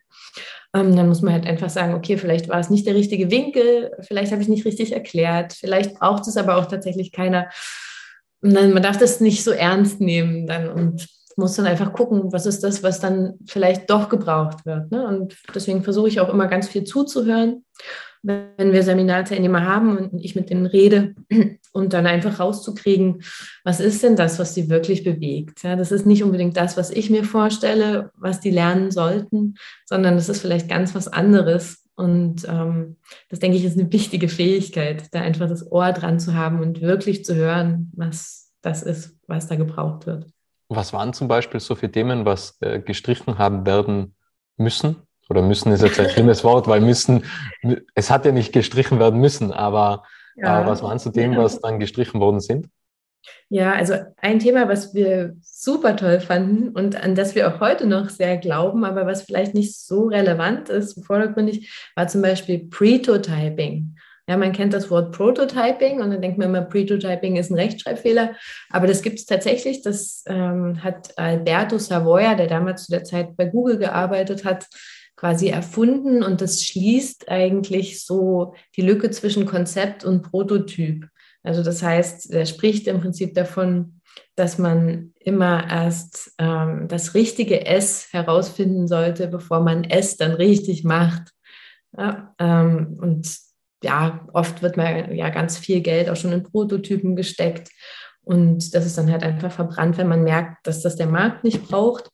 Ähm, 0.74 0.96
dann 0.96 1.08
muss 1.08 1.22
man 1.22 1.34
halt 1.34 1.46
einfach 1.46 1.70
sagen, 1.70 1.94
okay, 1.94 2.18
vielleicht 2.18 2.50
war 2.50 2.60
es 2.60 2.72
nicht 2.72 2.88
der 2.88 2.96
richtige 2.96 3.30
Winkel, 3.30 3.92
vielleicht 4.02 4.32
habe 4.32 4.42
ich 4.42 4.48
nicht 4.50 4.66
richtig 4.66 4.94
erklärt, 4.94 5.54
vielleicht 5.54 5.94
braucht 5.96 6.28
es 6.28 6.38
aber 6.38 6.58
auch 6.58 6.66
tatsächlich 6.66 7.12
keiner. 7.12 7.50
Und 8.42 8.54
dann, 8.56 8.74
man 8.74 8.84
darf 8.84 8.98
das 8.98 9.22
nicht 9.22 9.44
so 9.44 9.52
ernst 9.52 10.02
nehmen 10.02 10.48
dann 10.48 10.70
und 10.70 11.08
muss 11.38 11.56
dann 11.56 11.66
einfach 11.66 11.94
gucken, 11.94 12.32
was 12.32 12.46
ist 12.46 12.64
das, 12.64 12.84
was 12.84 13.00
dann 13.00 13.36
vielleicht 13.46 13.90
doch 13.90 14.10
gebraucht 14.10 14.66
wird. 14.66 14.92
Ne? 14.92 15.06
Und 15.08 15.36
deswegen 15.54 15.84
versuche 15.84 16.08
ich 16.08 16.20
auch 16.20 16.30
immer 16.30 16.48
ganz 16.48 16.68
viel 16.68 16.84
zuzuhören, 16.84 17.66
wenn 18.24 18.74
wir 18.74 18.82
Seminarteilnehmer 18.82 19.66
haben 19.66 19.98
und 19.98 20.24
ich 20.24 20.36
mit 20.36 20.50
denen 20.50 20.66
rede 20.66 21.14
und 21.74 21.94
dann 21.94 22.08
einfach 22.08 22.40
rauszukriegen, 22.40 23.22
was 23.64 23.80
ist 23.80 24.02
denn 24.02 24.16
das, 24.16 24.40
was 24.40 24.56
sie 24.56 24.70
wirklich 24.70 25.04
bewegt. 25.04 25.64
Ja, 25.64 25.76
das 25.76 25.92
ist 25.92 26.06
nicht 26.06 26.24
unbedingt 26.24 26.58
das, 26.58 26.76
was 26.76 26.90
ich 26.90 27.10
mir 27.10 27.24
vorstelle, 27.24 28.12
was 28.16 28.40
die 28.40 28.50
lernen 28.50 28.90
sollten, 28.92 29.56
sondern 29.86 30.16
das 30.16 30.30
ist 30.30 30.42
vielleicht 30.42 30.70
ganz 30.70 30.96
was 30.96 31.08
anderes. 31.08 31.84
Und 31.96 32.46
ähm, 32.50 32.98
das, 33.30 33.40
denke 33.40 33.58
ich, 33.58 33.64
ist 33.64 33.80
eine 33.80 33.92
wichtige 33.92 34.28
Fähigkeit, 34.28 35.14
da 35.14 35.22
einfach 35.22 35.48
das 35.48 35.72
Ohr 35.72 35.92
dran 35.94 36.20
zu 36.20 36.34
haben 36.34 36.60
und 36.60 36.82
wirklich 36.82 37.24
zu 37.24 37.36
hören, 37.36 37.92
was 37.96 38.52
das 38.62 38.84
ist, 38.84 39.16
was 39.28 39.48
da 39.48 39.56
gebraucht 39.56 40.08
wird. 40.08 40.26
Was 40.70 40.94
waren 40.94 41.14
zum 41.14 41.28
Beispiel 41.28 41.60
so 41.60 41.76
viele 41.76 41.92
Themen, 41.92 42.26
was 42.26 42.58
äh, 42.62 42.80
gestrichen 42.80 43.38
haben 43.38 43.66
werden 43.66 44.16
müssen? 44.58 44.98
Oder 45.30 45.42
müssen 45.42 45.72
ist 45.72 45.82
jetzt 45.82 46.00
ein 46.00 46.10
schlimmes 46.10 46.44
Wort, 46.44 46.68
weil 46.68 46.82
müssen, 46.82 47.24
es 47.96 48.12
hat 48.12 48.26
ja 48.26 48.32
nicht 48.32 48.54
gestrichen 48.54 49.00
werden 49.00 49.20
müssen, 49.20 49.52
aber, 49.52 50.04
ja. 50.36 50.48
aber 50.48 50.70
was 50.70 50.84
waren 50.84 51.00
so 51.00 51.10
Themen, 51.10 51.38
was 51.38 51.60
dann 51.62 51.80
gestrichen 51.80 52.20
worden 52.20 52.40
sind? 52.40 52.68
Ja, 53.50 53.74
also 53.74 53.96
ein 54.18 54.40
Thema, 54.40 54.68
was 54.68 54.94
wir 54.94 55.36
super 55.42 55.96
toll 55.96 56.20
fanden 56.20 56.70
und 56.70 56.96
an 56.96 57.16
das 57.16 57.36
wir 57.36 57.48
auch 57.48 57.60
heute 57.60 57.88
noch 57.88 58.10
sehr 58.10 58.38
glauben, 58.38 58.86
aber 58.86 59.06
was 59.06 59.24
vielleicht 59.24 59.54
nicht 59.54 59.80
so 59.80 60.08
relevant 60.08 60.70
ist, 60.70 61.04
vordergründig, 61.06 61.72
war 61.96 62.08
zum 62.08 62.22
Beispiel 62.22 62.68
Pretotyping. 62.68 63.96
Ja, 64.28 64.38
man 64.38 64.54
kennt 64.54 64.74
das 64.74 64.90
Wort 64.90 65.16
Prototyping 65.16 66.02
und 66.02 66.10
dann 66.10 66.22
denkt 66.22 66.40
man 66.40 66.50
immer, 66.50 66.62
Pretotyping 66.62 67.36
ist 67.36 67.52
ein 67.52 67.60
Rechtschreibfehler. 67.60 68.36
Aber 68.72 68.88
das 68.88 69.04
gibt 69.04 69.20
es 69.20 69.26
tatsächlich. 69.26 69.84
Das 69.84 70.24
ähm, 70.28 70.84
hat 70.84 71.16
Alberto 71.18 71.78
Savoia, 71.78 72.34
der 72.34 72.48
damals 72.48 72.86
zu 72.86 72.92
der 72.92 73.04
Zeit 73.04 73.38
bei 73.38 73.46
Google 73.46 73.78
gearbeitet 73.78 74.44
hat, 74.44 74.66
quasi 75.16 75.50
erfunden. 75.50 76.24
Und 76.24 76.42
das 76.42 76.64
schließt 76.64 77.30
eigentlich 77.30 78.04
so 78.04 78.56
die 78.76 78.82
Lücke 78.82 79.12
zwischen 79.12 79.46
Konzept 79.46 80.04
und 80.04 80.24
Prototyp. 80.24 81.08
Also 81.44 81.62
das 81.62 81.84
heißt, 81.84 82.32
er 82.32 82.48
spricht 82.48 82.88
im 82.88 83.02
Prinzip 83.02 83.36
davon, 83.36 84.02
dass 84.36 84.58
man 84.58 85.14
immer 85.20 85.70
erst 85.70 86.34
ähm, 86.40 86.88
das 86.88 87.14
richtige 87.14 87.66
S 87.66 88.08
herausfinden 88.12 88.88
sollte, 88.88 89.28
bevor 89.28 89.62
man 89.62 89.84
S 89.84 90.18
dann 90.18 90.32
richtig 90.32 90.84
macht. 90.84 91.32
Ja, 91.98 92.34
ähm, 92.40 92.98
und 93.00 93.45
ja, 93.84 94.28
oft 94.34 94.62
wird 94.62 94.78
man 94.78 95.14
ja 95.16 95.30
ganz 95.30 95.58
viel 95.58 95.82
Geld 95.82 96.10
auch 96.10 96.16
schon 96.16 96.32
in 96.32 96.44
Prototypen 96.44 97.16
gesteckt. 97.16 97.70
Und 98.24 98.74
das 98.74 98.86
ist 98.86 98.98
dann 98.98 99.12
halt 99.12 99.24
einfach 99.24 99.52
verbrannt, 99.52 99.98
wenn 99.98 100.08
man 100.08 100.24
merkt, 100.24 100.66
dass 100.66 100.82
das 100.82 100.96
der 100.96 101.08
Markt 101.08 101.44
nicht 101.44 101.68
braucht. 101.68 102.10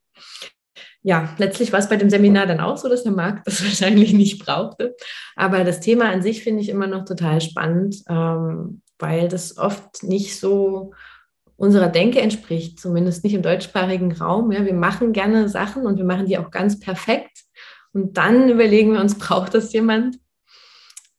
Ja, 1.04 1.34
letztlich 1.38 1.72
war 1.72 1.80
es 1.80 1.90
bei 1.90 1.96
dem 1.96 2.10
Seminar 2.10 2.46
dann 2.46 2.60
auch 2.60 2.78
so, 2.78 2.88
dass 2.88 3.04
der 3.04 3.14
Markt 3.14 3.48
das 3.48 3.64
wahrscheinlich 3.64 4.14
nicht 4.14 4.44
brauchte. 4.46 4.96
Aber 5.36 5.64
das 5.64 5.80
Thema 5.80 6.10
an 6.10 6.22
sich 6.22 6.44
finde 6.44 6.62
ich 6.62 6.70
immer 6.70 6.88
noch 6.88 7.06
total 7.06 7.42
spannend, 7.42 8.04
ähm, 8.10 8.82
weil 9.00 9.28
das 9.28 9.58
oft 9.58 10.04
nicht 10.04 10.40
so 10.40 10.94
unserer 11.56 11.90
Denke 11.90 12.20
entspricht, 12.22 12.80
zumindest 12.80 13.24
nicht 13.24 13.34
im 13.34 13.42
deutschsprachigen 13.42 14.12
Raum. 14.12 14.52
Ja, 14.52 14.66
wir 14.66 14.74
machen 14.74 15.14
gerne 15.14 15.48
Sachen 15.48 15.86
und 15.86 15.98
wir 15.98 16.06
machen 16.06 16.26
die 16.26 16.38
auch 16.38 16.52
ganz 16.52 16.80
perfekt. 16.80 17.44
Und 17.94 18.18
dann 18.18 18.50
überlegen 18.50 18.94
wir 18.94 19.00
uns, 19.00 19.16
braucht 19.20 19.54
das 19.54 19.72
jemand? 19.74 20.18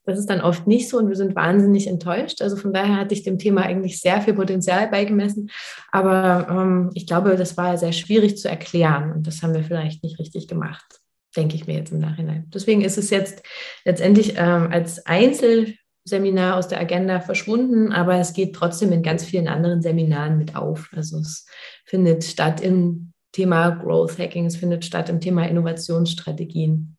Das 0.05 0.19
ist 0.19 0.29
dann 0.29 0.41
oft 0.41 0.67
nicht 0.67 0.89
so 0.89 0.97
und 0.97 1.07
wir 1.07 1.15
sind 1.15 1.35
wahnsinnig 1.35 1.87
enttäuscht. 1.87 2.41
Also 2.41 2.57
von 2.57 2.73
daher 2.73 2.97
hatte 2.97 3.13
ich 3.13 3.23
dem 3.23 3.39
Thema 3.39 3.61
eigentlich 3.61 4.01
sehr 4.01 4.21
viel 4.21 4.33
Potenzial 4.33 4.87
beigemessen. 4.89 5.49
Aber 5.91 6.47
ähm, 6.49 6.89
ich 6.93 7.07
glaube, 7.07 7.35
das 7.37 7.55
war 7.55 7.77
sehr 7.77 7.93
schwierig 7.93 8.37
zu 8.37 8.49
erklären 8.49 9.11
und 9.13 9.27
das 9.27 9.41
haben 9.41 9.53
wir 9.53 9.63
vielleicht 9.63 10.03
nicht 10.03 10.19
richtig 10.19 10.47
gemacht, 10.47 10.99
denke 11.35 11.55
ich 11.55 11.67
mir 11.67 11.75
jetzt 11.75 11.91
im 11.91 11.99
Nachhinein. 11.99 12.49
Deswegen 12.53 12.81
ist 12.81 12.97
es 12.97 13.09
jetzt 13.09 13.43
letztendlich 13.85 14.33
ähm, 14.37 14.69
als 14.71 15.05
Einzelseminar 15.05 16.57
aus 16.57 16.67
der 16.67 16.81
Agenda 16.81 17.21
verschwunden, 17.21 17.93
aber 17.93 18.15
es 18.15 18.33
geht 18.33 18.55
trotzdem 18.55 18.91
in 18.91 19.03
ganz 19.03 19.23
vielen 19.23 19.47
anderen 19.47 19.81
Seminaren 19.81 20.37
mit 20.37 20.57
auf. 20.57 20.89
Also 20.93 21.19
es 21.19 21.45
findet 21.85 22.25
statt 22.25 22.59
im 22.59 23.13
Thema 23.31 23.69
Growth 23.69 24.19
Hacking, 24.19 24.45
es 24.45 24.57
findet 24.57 24.83
statt 24.83 25.09
im 25.09 25.21
Thema 25.21 25.47
Innovationsstrategien. 25.47 26.97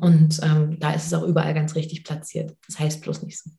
Und 0.00 0.40
ähm, 0.42 0.78
da 0.80 0.92
ist 0.92 1.06
es 1.06 1.14
auch 1.14 1.24
überall 1.24 1.54
ganz 1.54 1.74
richtig 1.74 2.04
platziert. 2.04 2.56
Das 2.66 2.78
heißt 2.78 3.02
bloß 3.02 3.22
nichts. 3.22 3.50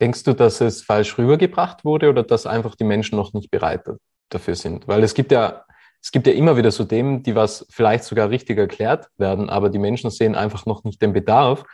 Denkst 0.00 0.24
du, 0.24 0.34
dass 0.34 0.60
es 0.60 0.82
falsch 0.82 1.16
rübergebracht 1.16 1.84
wurde 1.84 2.10
oder 2.10 2.22
dass 2.22 2.46
einfach 2.46 2.74
die 2.74 2.84
Menschen 2.84 3.16
noch 3.16 3.32
nicht 3.32 3.50
bereit 3.50 3.82
dafür 4.28 4.56
sind? 4.56 4.86
Weil 4.86 5.02
es 5.02 5.14
gibt 5.14 5.32
ja, 5.32 5.64
es 6.02 6.12
gibt 6.12 6.26
ja 6.26 6.34
immer 6.34 6.56
wieder 6.56 6.70
so 6.70 6.84
Themen, 6.84 7.22
die 7.22 7.34
was 7.34 7.66
vielleicht 7.70 8.04
sogar 8.04 8.28
richtig 8.28 8.58
erklärt 8.58 9.08
werden, 9.16 9.48
aber 9.48 9.70
die 9.70 9.78
Menschen 9.78 10.10
sehen 10.10 10.34
einfach 10.34 10.66
noch 10.66 10.84
nicht 10.84 11.00
den 11.00 11.12
Bedarf, 11.12 11.64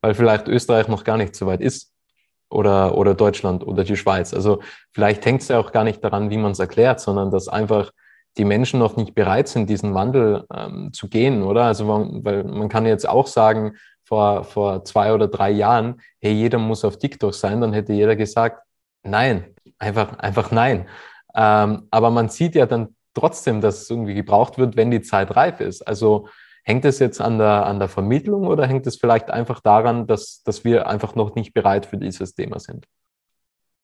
weil 0.00 0.14
vielleicht 0.14 0.46
Österreich 0.46 0.86
noch 0.88 1.02
gar 1.02 1.16
nicht 1.16 1.34
so 1.34 1.46
weit 1.46 1.60
ist 1.60 1.92
oder, 2.50 2.96
oder 2.96 3.14
Deutschland 3.14 3.66
oder 3.66 3.82
die 3.82 3.96
Schweiz. 3.96 4.34
Also 4.34 4.60
vielleicht 4.92 5.24
hängt 5.24 5.42
es 5.42 5.48
ja 5.48 5.58
auch 5.58 5.72
gar 5.72 5.84
nicht 5.84 6.04
daran, 6.04 6.30
wie 6.30 6.36
man 6.36 6.52
es 6.52 6.58
erklärt, 6.58 7.00
sondern 7.00 7.30
dass 7.30 7.48
einfach 7.48 7.90
die 8.38 8.44
Menschen 8.44 8.78
noch 8.78 8.96
nicht 8.96 9.14
bereit 9.14 9.48
sind, 9.48 9.68
diesen 9.68 9.94
Wandel 9.94 10.44
ähm, 10.54 10.92
zu 10.92 11.08
gehen, 11.08 11.42
oder? 11.42 11.64
Also, 11.64 11.86
weil 11.88 12.44
man 12.44 12.68
kann 12.68 12.86
jetzt 12.86 13.08
auch 13.08 13.26
sagen, 13.26 13.76
vor, 14.10 14.42
vor 14.42 14.84
zwei 14.84 15.14
oder 15.14 15.28
drei 15.28 15.50
Jahren, 15.50 16.00
hey, 16.20 16.32
jeder 16.32 16.58
muss 16.58 16.84
auf 16.84 16.98
TikTok 16.98 17.32
sein, 17.32 17.60
dann 17.60 17.72
hätte 17.72 17.92
jeder 17.92 18.16
gesagt, 18.16 18.62
nein, 19.04 19.54
einfach, 19.78 20.18
einfach 20.18 20.50
nein. 20.50 20.88
Ähm, 21.34 21.86
aber 21.92 22.10
man 22.10 22.28
sieht 22.28 22.56
ja 22.56 22.66
dann 22.66 22.96
trotzdem, 23.14 23.60
dass 23.60 23.82
es 23.82 23.90
irgendwie 23.90 24.14
gebraucht 24.14 24.58
wird, 24.58 24.76
wenn 24.76 24.90
die 24.90 25.02
Zeit 25.02 25.36
reif 25.36 25.60
ist. 25.60 25.82
Also 25.82 26.28
hängt 26.64 26.84
es 26.84 26.98
jetzt 26.98 27.20
an 27.20 27.38
der, 27.38 27.66
an 27.66 27.78
der 27.78 27.88
Vermittlung 27.88 28.48
oder 28.48 28.66
hängt 28.66 28.86
es 28.88 28.96
vielleicht 28.96 29.30
einfach 29.30 29.60
daran, 29.60 30.08
dass, 30.08 30.42
dass 30.42 30.64
wir 30.64 30.88
einfach 30.88 31.14
noch 31.14 31.36
nicht 31.36 31.54
bereit 31.54 31.86
für 31.86 31.96
dieses 31.96 32.34
Thema 32.34 32.58
sind? 32.58 32.86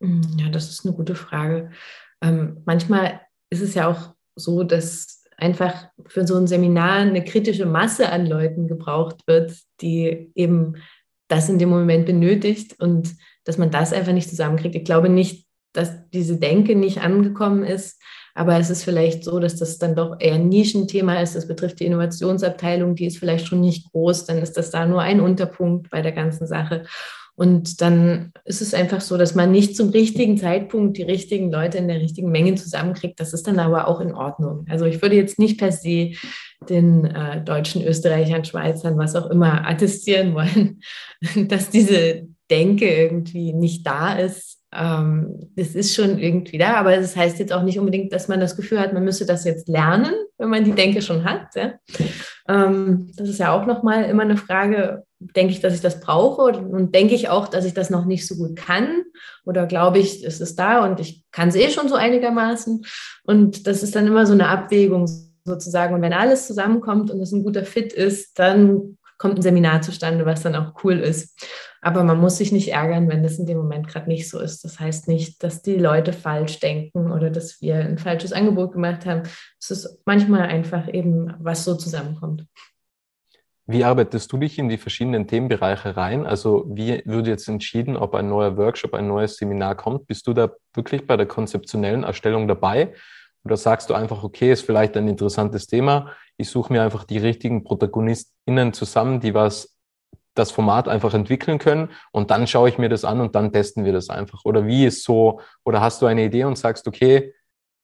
Ja, 0.00 0.48
das 0.50 0.68
ist 0.70 0.84
eine 0.84 0.94
gute 0.94 1.14
Frage. 1.14 1.70
Ähm, 2.20 2.62
manchmal 2.64 3.20
ist 3.48 3.62
es 3.62 3.74
ja 3.74 3.86
auch 3.86 4.15
so, 4.36 4.62
dass 4.62 5.24
einfach 5.36 5.88
für 6.06 6.26
so 6.26 6.36
ein 6.36 6.46
Seminar 6.46 6.98
eine 6.98 7.24
kritische 7.24 7.66
Masse 7.66 8.10
an 8.10 8.26
Leuten 8.26 8.68
gebraucht 8.68 9.26
wird, 9.26 9.52
die 9.80 10.30
eben 10.34 10.76
das 11.28 11.48
in 11.48 11.58
dem 11.58 11.68
Moment 11.68 12.06
benötigt 12.06 12.80
und 12.80 13.16
dass 13.44 13.58
man 13.58 13.70
das 13.70 13.92
einfach 13.92 14.12
nicht 14.12 14.28
zusammenkriegt. 14.28 14.74
Ich 14.74 14.84
glaube 14.84 15.08
nicht, 15.08 15.46
dass 15.72 16.08
diese 16.10 16.38
Denke 16.38 16.74
nicht 16.74 17.02
angekommen 17.02 17.64
ist, 17.64 18.00
aber 18.34 18.58
es 18.58 18.70
ist 18.70 18.84
vielleicht 18.84 19.24
so, 19.24 19.38
dass 19.38 19.56
das 19.56 19.78
dann 19.78 19.94
doch 19.94 20.16
eher 20.18 20.34
ein 20.34 20.48
Nischenthema 20.48 21.20
ist. 21.20 21.36
Das 21.36 21.48
betrifft 21.48 21.80
die 21.80 21.86
Innovationsabteilung, 21.86 22.94
die 22.94 23.06
ist 23.06 23.18
vielleicht 23.18 23.46
schon 23.46 23.60
nicht 23.60 23.90
groß, 23.92 24.26
dann 24.26 24.38
ist 24.38 24.56
das 24.56 24.70
da 24.70 24.86
nur 24.86 25.00
ein 25.00 25.20
Unterpunkt 25.20 25.90
bei 25.90 26.02
der 26.02 26.12
ganzen 26.12 26.46
Sache. 26.46 26.84
Und 27.36 27.82
dann 27.82 28.32
ist 28.46 28.62
es 28.62 28.72
einfach 28.72 29.02
so, 29.02 29.18
dass 29.18 29.34
man 29.34 29.52
nicht 29.52 29.76
zum 29.76 29.90
richtigen 29.90 30.38
Zeitpunkt 30.38 30.96
die 30.96 31.02
richtigen 31.02 31.52
Leute 31.52 31.76
in 31.76 31.86
der 31.86 32.00
richtigen 32.00 32.30
Menge 32.30 32.54
zusammenkriegt. 32.54 33.20
Das 33.20 33.34
ist 33.34 33.46
dann 33.46 33.58
aber 33.58 33.88
auch 33.88 34.00
in 34.00 34.14
Ordnung. 34.14 34.64
Also 34.70 34.86
ich 34.86 35.02
würde 35.02 35.16
jetzt 35.16 35.38
nicht 35.38 35.58
per 35.58 35.70
se 35.70 36.12
den 36.68 37.04
äh, 37.04 37.44
Deutschen, 37.44 37.84
Österreichern, 37.84 38.46
Schweizern, 38.46 38.96
was 38.96 39.14
auch 39.14 39.30
immer, 39.30 39.68
attestieren 39.68 40.34
wollen, 40.34 40.80
dass 41.48 41.68
diese 41.68 42.26
Denke 42.50 42.88
irgendwie 42.88 43.52
nicht 43.52 43.86
da 43.86 44.14
ist. 44.14 44.62
Ähm, 44.74 45.50
ist 45.56 45.94
schon 45.94 46.18
irgendwie 46.18 46.58
da, 46.58 46.74
aber 46.74 46.96
das 46.96 47.16
heißt 47.16 47.38
jetzt 47.38 47.52
auch 47.52 47.62
nicht 47.62 47.78
unbedingt, 47.78 48.12
dass 48.12 48.28
man 48.28 48.40
das 48.40 48.56
Gefühl 48.56 48.80
hat, 48.80 48.92
man 48.92 49.04
müsse 49.04 49.24
das 49.24 49.44
jetzt 49.44 49.68
lernen, 49.68 50.12
wenn 50.38 50.50
man 50.50 50.64
die 50.64 50.72
Denke 50.72 51.02
schon 51.02 51.24
hat. 51.24 51.54
Ja? 51.54 51.74
Ähm, 52.48 53.10
das 53.16 53.28
ist 53.28 53.38
ja 53.38 53.52
auch 53.52 53.66
nochmal 53.66 54.04
immer 54.04 54.24
eine 54.24 54.36
Frage, 54.36 55.04
denke 55.18 55.52
ich, 55.52 55.60
dass 55.60 55.74
ich 55.74 55.80
das 55.80 56.00
brauche 56.00 56.42
und 56.42 56.94
denke 56.94 57.14
ich 57.14 57.28
auch, 57.28 57.48
dass 57.48 57.64
ich 57.64 57.74
das 57.74 57.90
noch 57.90 58.04
nicht 58.04 58.26
so 58.26 58.36
gut 58.36 58.56
kann 58.56 59.02
oder 59.44 59.66
glaube 59.66 59.98
ich, 59.98 60.24
es 60.24 60.40
ist 60.40 60.58
da 60.58 60.84
und 60.84 61.00
ich 61.00 61.24
kann 61.32 61.48
es 61.48 61.56
eh 61.56 61.70
schon 61.70 61.88
so 61.88 61.94
einigermaßen 61.94 62.84
und 63.24 63.66
das 63.66 63.82
ist 63.82 63.96
dann 63.96 64.06
immer 64.06 64.26
so 64.26 64.34
eine 64.34 64.48
Abwägung 64.48 65.08
sozusagen 65.44 65.94
und 65.94 66.02
wenn 66.02 66.12
alles 66.12 66.46
zusammenkommt 66.46 67.10
und 67.10 67.20
es 67.20 67.32
ein 67.32 67.44
guter 67.44 67.64
Fit 67.64 67.92
ist, 67.92 68.38
dann 68.38 68.96
kommt 69.18 69.38
ein 69.38 69.42
Seminar 69.42 69.82
zustande, 69.82 70.26
was 70.26 70.42
dann 70.42 70.54
auch 70.54 70.84
cool 70.84 70.98
ist. 70.98 71.40
Aber 71.80 72.04
man 72.04 72.18
muss 72.18 72.36
sich 72.36 72.52
nicht 72.52 72.72
ärgern, 72.72 73.08
wenn 73.08 73.22
das 73.22 73.38
in 73.38 73.46
dem 73.46 73.58
Moment 73.58 73.88
gerade 73.88 74.08
nicht 74.08 74.28
so 74.28 74.40
ist. 74.40 74.64
Das 74.64 74.80
heißt 74.80 75.08
nicht, 75.08 75.42
dass 75.42 75.62
die 75.62 75.76
Leute 75.76 76.12
falsch 76.12 76.60
denken 76.60 77.10
oder 77.12 77.30
dass 77.30 77.60
wir 77.60 77.76
ein 77.76 77.98
falsches 77.98 78.32
Angebot 78.32 78.72
gemacht 78.72 79.06
haben. 79.06 79.22
Es 79.60 79.70
ist 79.70 80.02
manchmal 80.04 80.42
einfach 80.42 80.92
eben, 80.92 81.32
was 81.38 81.64
so 81.64 81.74
zusammenkommt. 81.76 82.44
Wie 83.68 83.82
arbeitest 83.82 84.32
du 84.32 84.38
dich 84.38 84.58
in 84.58 84.68
die 84.68 84.78
verschiedenen 84.78 85.26
Themenbereiche 85.26 85.96
rein? 85.96 86.24
Also 86.24 86.64
wie 86.68 87.02
wird 87.04 87.26
jetzt 87.26 87.48
entschieden, 87.48 87.96
ob 87.96 88.14
ein 88.14 88.28
neuer 88.28 88.56
Workshop, 88.56 88.94
ein 88.94 89.08
neues 89.08 89.36
Seminar 89.36 89.74
kommt? 89.74 90.06
Bist 90.06 90.26
du 90.28 90.34
da 90.34 90.50
wirklich 90.74 91.06
bei 91.06 91.16
der 91.16 91.26
konzeptionellen 91.26 92.04
Erstellung 92.04 92.46
dabei? 92.46 92.94
Oder 93.44 93.56
sagst 93.56 93.90
du 93.90 93.94
einfach, 93.94 94.22
okay, 94.22 94.52
ist 94.52 94.64
vielleicht 94.64 94.96
ein 94.96 95.08
interessantes 95.08 95.66
Thema. 95.66 96.12
Ich 96.36 96.48
suche 96.48 96.72
mir 96.72 96.82
einfach 96.82 97.04
die 97.04 97.18
richtigen 97.18 97.64
ProtagonistInnen 97.64 98.72
zusammen, 98.72 99.20
die 99.20 99.34
was 99.34 99.76
das 100.34 100.50
Format 100.50 100.86
einfach 100.86 101.14
entwickeln 101.14 101.58
können 101.58 101.90
und 102.12 102.30
dann 102.30 102.46
schaue 102.46 102.68
ich 102.68 102.78
mir 102.78 102.88
das 102.88 103.04
an 103.04 103.20
und 103.20 103.34
dann 103.34 103.52
testen 103.52 103.84
wir 103.84 103.92
das 103.92 104.10
einfach. 104.10 104.44
Oder 104.44 104.66
wie 104.66 104.84
ist 104.84 105.02
so, 105.02 105.40
oder 105.64 105.80
hast 105.80 106.02
du 106.02 106.06
eine 106.06 106.24
Idee 106.24 106.44
und 106.44 106.56
sagst, 106.58 106.86
okay, 106.86 107.34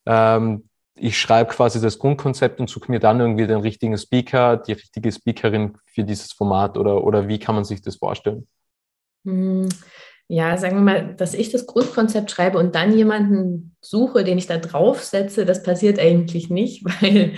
ähm, 0.06 0.68
ich 0.94 1.18
schreibe 1.18 1.50
quasi 1.50 1.80
das 1.80 1.98
Grundkonzept 1.98 2.60
und 2.60 2.68
suche 2.68 2.90
mir 2.90 3.00
dann 3.00 3.20
irgendwie 3.20 3.46
den 3.46 3.60
richtigen 3.60 3.96
Speaker, 3.96 4.56
die 4.56 4.72
richtige 4.72 5.10
Speakerin 5.10 5.78
für 5.86 6.04
dieses 6.04 6.32
Format 6.32 6.76
oder, 6.76 7.04
oder 7.04 7.28
wie 7.28 7.38
kann 7.38 7.54
man 7.54 7.64
sich 7.64 7.80
das 7.82 7.96
vorstellen? 7.96 8.46
Hm, 9.24 9.68
ja, 10.28 10.56
sagen 10.56 10.76
wir 10.76 10.82
mal, 10.82 11.14
dass 11.14 11.34
ich 11.34 11.50
das 11.50 11.66
Grundkonzept 11.66 12.30
schreibe 12.30 12.58
und 12.58 12.74
dann 12.74 12.96
jemanden 12.96 13.76
suche, 13.80 14.24
den 14.24 14.38
ich 14.38 14.46
da 14.46 14.58
draufsetze, 14.58 15.44
das 15.44 15.62
passiert 15.62 15.98
eigentlich 15.98 16.50
nicht, 16.50 16.84
weil 17.02 17.34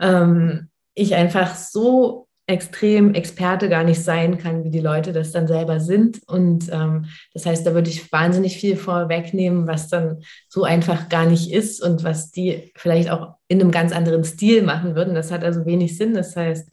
ähm, 0.00 0.68
ich 0.94 1.14
einfach 1.14 1.54
so 1.54 2.25
extrem 2.48 3.14
Experte 3.14 3.68
gar 3.68 3.82
nicht 3.82 4.02
sein 4.02 4.38
kann, 4.38 4.62
wie 4.62 4.70
die 4.70 4.80
Leute 4.80 5.12
das 5.12 5.32
dann 5.32 5.48
selber 5.48 5.80
sind. 5.80 6.20
Und 6.26 6.70
ähm, 6.72 7.06
das 7.34 7.44
heißt, 7.44 7.66
da 7.66 7.74
würde 7.74 7.90
ich 7.90 8.12
wahnsinnig 8.12 8.56
viel 8.56 8.76
vorwegnehmen, 8.76 9.66
was 9.66 9.88
dann 9.88 10.22
so 10.48 10.62
einfach 10.62 11.08
gar 11.08 11.26
nicht 11.26 11.52
ist 11.52 11.82
und 11.82 12.04
was 12.04 12.30
die 12.30 12.72
vielleicht 12.76 13.10
auch 13.10 13.34
in 13.48 13.60
einem 13.60 13.72
ganz 13.72 13.92
anderen 13.92 14.22
Stil 14.22 14.62
machen 14.62 14.94
würden. 14.94 15.14
Das 15.14 15.32
hat 15.32 15.42
also 15.42 15.66
wenig 15.66 15.96
Sinn. 15.96 16.14
Das 16.14 16.36
heißt, 16.36 16.68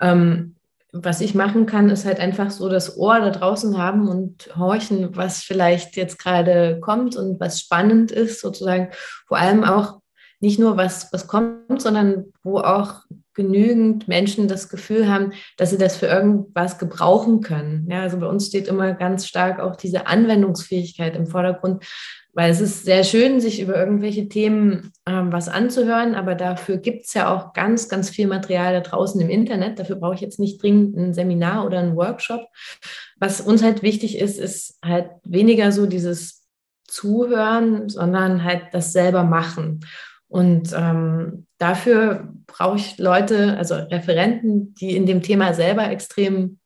ähm, 0.00 0.56
was 0.92 1.20
ich 1.20 1.34
machen 1.34 1.66
kann, 1.66 1.90
ist 1.90 2.04
halt 2.04 2.18
einfach 2.18 2.50
so 2.50 2.68
das 2.68 2.96
Ohr 2.96 3.20
da 3.20 3.30
draußen 3.30 3.78
haben 3.78 4.08
und 4.08 4.50
horchen, 4.56 5.14
was 5.16 5.42
vielleicht 5.42 5.96
jetzt 5.96 6.18
gerade 6.18 6.80
kommt 6.80 7.14
und 7.14 7.38
was 7.38 7.60
spannend 7.60 8.10
ist, 8.10 8.40
sozusagen. 8.40 8.88
Vor 9.28 9.38
allem 9.38 9.64
auch 9.64 9.99
nicht 10.40 10.58
nur 10.58 10.76
was, 10.76 11.12
was 11.12 11.26
kommt, 11.26 11.80
sondern 11.80 12.32
wo 12.42 12.58
auch 12.58 13.02
genügend 13.34 14.08
Menschen 14.08 14.48
das 14.48 14.68
Gefühl 14.68 15.08
haben, 15.08 15.32
dass 15.56 15.70
sie 15.70 15.78
das 15.78 15.96
für 15.96 16.06
irgendwas 16.06 16.78
gebrauchen 16.78 17.40
können. 17.40 17.86
Ja, 17.90 18.02
also 18.02 18.18
bei 18.18 18.26
uns 18.26 18.46
steht 18.46 18.68
immer 18.68 18.92
ganz 18.92 19.26
stark 19.26 19.60
auch 19.60 19.76
diese 19.76 20.06
Anwendungsfähigkeit 20.06 21.14
im 21.14 21.26
Vordergrund, 21.26 21.84
weil 22.32 22.50
es 22.50 22.60
ist 22.60 22.84
sehr 22.84 23.02
schön, 23.04 23.40
sich 23.40 23.60
über 23.60 23.76
irgendwelche 23.76 24.28
Themen 24.28 24.92
ähm, 25.06 25.32
was 25.32 25.48
anzuhören, 25.48 26.14
aber 26.14 26.34
dafür 26.34 26.76
gibt 26.76 27.06
es 27.06 27.14
ja 27.14 27.34
auch 27.34 27.52
ganz, 27.52 27.88
ganz 27.88 28.08
viel 28.10 28.26
Material 28.26 28.72
da 28.72 28.80
draußen 28.80 29.20
im 29.20 29.30
Internet. 29.30 29.78
Dafür 29.78 29.96
brauche 29.96 30.14
ich 30.14 30.20
jetzt 30.20 30.38
nicht 30.38 30.62
dringend 30.62 30.96
ein 30.96 31.14
Seminar 31.14 31.66
oder 31.66 31.78
einen 31.78 31.96
Workshop. 31.96 32.46
Was 33.18 33.40
uns 33.40 33.62
halt 33.62 33.82
wichtig 33.82 34.18
ist, 34.18 34.38
ist 34.38 34.78
halt 34.84 35.10
weniger 35.24 35.72
so 35.72 35.86
dieses 35.86 36.46
Zuhören, 36.86 37.88
sondern 37.88 38.44
halt 38.44 38.62
das 38.72 38.92
selber 38.92 39.24
machen. 39.24 39.80
Und 40.30 40.72
ähm, 40.76 41.48
dafür 41.58 42.32
brauche 42.46 42.76
ich 42.76 42.98
Leute, 42.98 43.56
also 43.58 43.74
Referenten, 43.74 44.74
die 44.74 44.94
in 44.94 45.04
dem 45.04 45.22
Thema 45.22 45.54
selber 45.54 45.90
extrem 45.90 46.60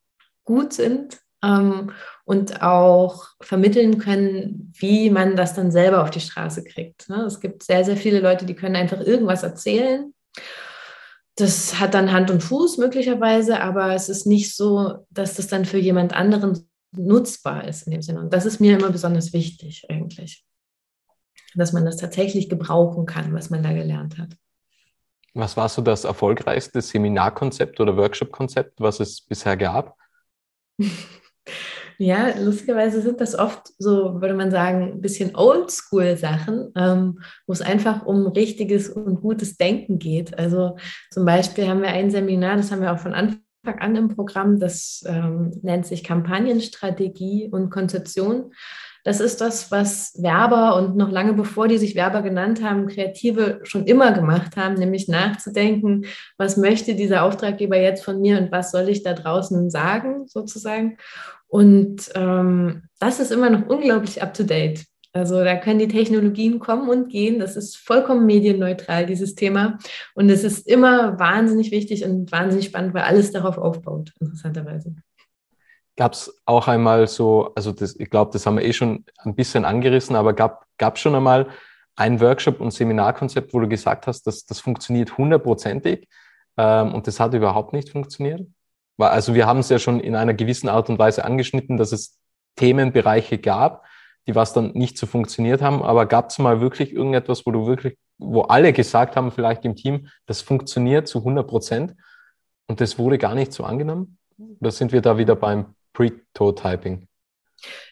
gut 0.44 0.74
sind 0.74 1.18
ähm, 1.42 1.90
und 2.26 2.60
auch 2.60 3.28
vermitteln 3.40 3.96
können, 3.98 4.70
wie 4.76 5.08
man 5.08 5.34
das 5.34 5.54
dann 5.54 5.72
selber 5.72 6.02
auf 6.02 6.10
die 6.10 6.20
Straße 6.20 6.62
kriegt. 6.62 7.08
Ne? 7.08 7.22
Es 7.22 7.40
gibt 7.40 7.62
sehr, 7.62 7.86
sehr 7.86 7.96
viele 7.96 8.20
Leute, 8.20 8.44
die 8.44 8.54
können 8.54 8.76
einfach 8.76 9.00
irgendwas 9.00 9.42
erzählen. 9.42 10.12
Das 11.36 11.80
hat 11.80 11.94
dann 11.94 12.12
Hand 12.12 12.30
und 12.30 12.42
Fuß 12.42 12.76
möglicherweise, 12.76 13.62
aber 13.62 13.94
es 13.94 14.10
ist 14.10 14.26
nicht 14.26 14.54
so, 14.54 15.06
dass 15.08 15.36
das 15.36 15.46
dann 15.46 15.64
für 15.64 15.78
jemand 15.78 16.12
anderen 16.14 16.68
nutzbar 16.92 17.66
ist 17.66 17.86
in 17.86 17.92
dem 17.92 18.02
Sinne. 18.02 18.20
Und 18.20 18.34
das 18.34 18.44
ist 18.44 18.60
mir 18.60 18.76
immer 18.78 18.90
besonders 18.90 19.32
wichtig 19.32 19.86
eigentlich 19.88 20.44
dass 21.54 21.72
man 21.72 21.84
das 21.84 21.96
tatsächlich 21.96 22.48
gebrauchen 22.48 23.06
kann, 23.06 23.32
was 23.34 23.50
man 23.50 23.62
da 23.62 23.72
gelernt 23.72 24.18
hat. 24.18 24.36
Was 25.34 25.56
war 25.56 25.68
so 25.68 25.82
das 25.82 26.04
erfolgreichste 26.04 26.80
Seminarkonzept 26.80 27.80
oder 27.80 27.96
Workshop-Konzept, 27.96 28.80
was 28.80 29.00
es 29.00 29.20
bisher 29.20 29.56
gab? 29.56 29.96
Ja, 31.98 32.36
lustigerweise 32.38 33.00
sind 33.02 33.20
das 33.20 33.38
oft 33.38 33.72
so, 33.78 34.20
würde 34.20 34.34
man 34.34 34.50
sagen, 34.50 34.94
ein 34.94 35.00
bisschen 35.00 35.36
Oldschool-Sachen, 35.36 36.72
ähm, 36.76 37.20
wo 37.46 37.52
es 37.52 37.62
einfach 37.62 38.04
um 38.04 38.26
richtiges 38.26 38.88
und 38.88 39.20
gutes 39.20 39.56
Denken 39.56 39.98
geht. 39.98 40.36
Also 40.36 40.76
zum 41.10 41.24
Beispiel 41.24 41.68
haben 41.68 41.82
wir 41.82 41.90
ein 41.90 42.10
Seminar, 42.10 42.56
das 42.56 42.72
haben 42.72 42.82
wir 42.82 42.92
auch 42.92 42.98
von 42.98 43.14
Anfang 43.14 43.40
an 43.64 43.96
im 43.96 44.08
Programm, 44.08 44.58
das 44.58 45.04
ähm, 45.06 45.52
nennt 45.62 45.86
sich 45.86 46.02
Kampagnenstrategie 46.02 47.48
und 47.50 47.70
Konzeption. 47.70 48.52
Das 49.04 49.20
ist 49.20 49.42
das, 49.42 49.70
was 49.70 50.20
Werber 50.20 50.76
und 50.76 50.96
noch 50.96 51.10
lange 51.10 51.34
bevor 51.34 51.68
die 51.68 51.76
sich 51.76 51.94
Werber 51.94 52.22
genannt 52.22 52.62
haben, 52.62 52.86
Kreative 52.86 53.60
schon 53.62 53.84
immer 53.84 54.12
gemacht 54.12 54.56
haben, 54.56 54.74
nämlich 54.74 55.08
nachzudenken, 55.08 56.06
was 56.38 56.56
möchte 56.56 56.94
dieser 56.94 57.22
Auftraggeber 57.22 57.76
jetzt 57.76 58.02
von 58.02 58.20
mir 58.20 58.38
und 58.38 58.50
was 58.50 58.72
soll 58.72 58.88
ich 58.88 59.02
da 59.02 59.12
draußen 59.12 59.70
sagen, 59.70 60.26
sozusagen. 60.26 60.96
Und 61.46 62.10
ähm, 62.14 62.84
das 62.98 63.20
ist 63.20 63.30
immer 63.30 63.50
noch 63.50 63.68
unglaublich 63.68 64.22
up-to-date. 64.22 64.86
Also 65.12 65.44
da 65.44 65.54
können 65.56 65.78
die 65.78 65.88
Technologien 65.88 66.58
kommen 66.58 66.88
und 66.88 67.08
gehen. 67.08 67.38
Das 67.38 67.56
ist 67.56 67.76
vollkommen 67.76 68.26
medienneutral, 68.26 69.06
dieses 69.06 69.36
Thema. 69.36 69.78
Und 70.14 70.28
es 70.30 70.42
ist 70.42 70.66
immer 70.66 71.18
wahnsinnig 71.20 71.70
wichtig 71.70 72.04
und 72.04 72.32
wahnsinnig 72.32 72.66
spannend, 72.66 72.94
weil 72.94 73.02
alles 73.02 73.30
darauf 73.30 73.58
aufbaut, 73.58 74.12
interessanterweise 74.18 74.96
gab 75.96 76.12
es 76.12 76.42
auch 76.44 76.68
einmal 76.68 77.06
so, 77.06 77.52
also 77.54 77.72
das, 77.72 77.96
ich 77.96 78.10
glaube, 78.10 78.32
das 78.32 78.46
haben 78.46 78.56
wir 78.56 78.64
eh 78.64 78.72
schon 78.72 79.04
ein 79.18 79.34
bisschen 79.34 79.64
angerissen, 79.64 80.16
aber 80.16 80.32
gab 80.32 80.66
es 80.78 81.00
schon 81.00 81.14
einmal 81.14 81.48
ein 81.96 82.20
Workshop 82.20 82.60
und 82.60 82.72
Seminarkonzept, 82.72 83.54
wo 83.54 83.60
du 83.60 83.68
gesagt 83.68 84.06
hast, 84.06 84.26
dass 84.26 84.44
das 84.44 84.60
funktioniert 84.60 85.16
hundertprozentig 85.16 86.08
ähm, 86.56 86.92
und 86.92 87.06
das 87.06 87.20
hat 87.20 87.34
überhaupt 87.34 87.72
nicht 87.72 87.90
funktioniert? 87.90 88.46
Weil, 88.96 89.10
also 89.10 89.34
wir 89.34 89.46
haben 89.46 89.60
es 89.60 89.68
ja 89.68 89.78
schon 89.78 90.00
in 90.00 90.16
einer 90.16 90.34
gewissen 90.34 90.68
Art 90.68 90.88
und 90.88 90.98
Weise 90.98 91.24
angeschnitten, 91.24 91.76
dass 91.76 91.92
es 91.92 92.18
Themenbereiche 92.56 93.38
gab, 93.38 93.84
die 94.26 94.34
was 94.34 94.52
dann 94.52 94.72
nicht 94.72 94.98
so 94.98 95.06
funktioniert 95.06 95.62
haben, 95.62 95.82
aber 95.82 96.06
gab 96.06 96.30
es 96.30 96.38
mal 96.38 96.60
wirklich 96.60 96.92
irgendetwas, 96.92 97.46
wo 97.46 97.50
du 97.50 97.66
wirklich, 97.66 97.98
wo 98.18 98.42
alle 98.42 98.72
gesagt 98.72 99.16
haben, 99.16 99.30
vielleicht 99.30 99.64
im 99.64 99.76
Team, 99.76 100.08
das 100.26 100.40
funktioniert 100.40 101.06
zu 101.06 101.18
100 101.18 101.46
Prozent 101.46 101.94
und 102.66 102.80
das 102.80 102.98
wurde 102.98 103.18
gar 103.18 103.34
nicht 103.34 103.52
so 103.52 103.64
angenommen? 103.64 104.18
Oder 104.60 104.70
sind 104.70 104.92
wir 104.92 105.00
da 105.00 105.18
wieder 105.18 105.36
beim 105.36 105.74
Pre-Toe-Typing? 105.94 107.08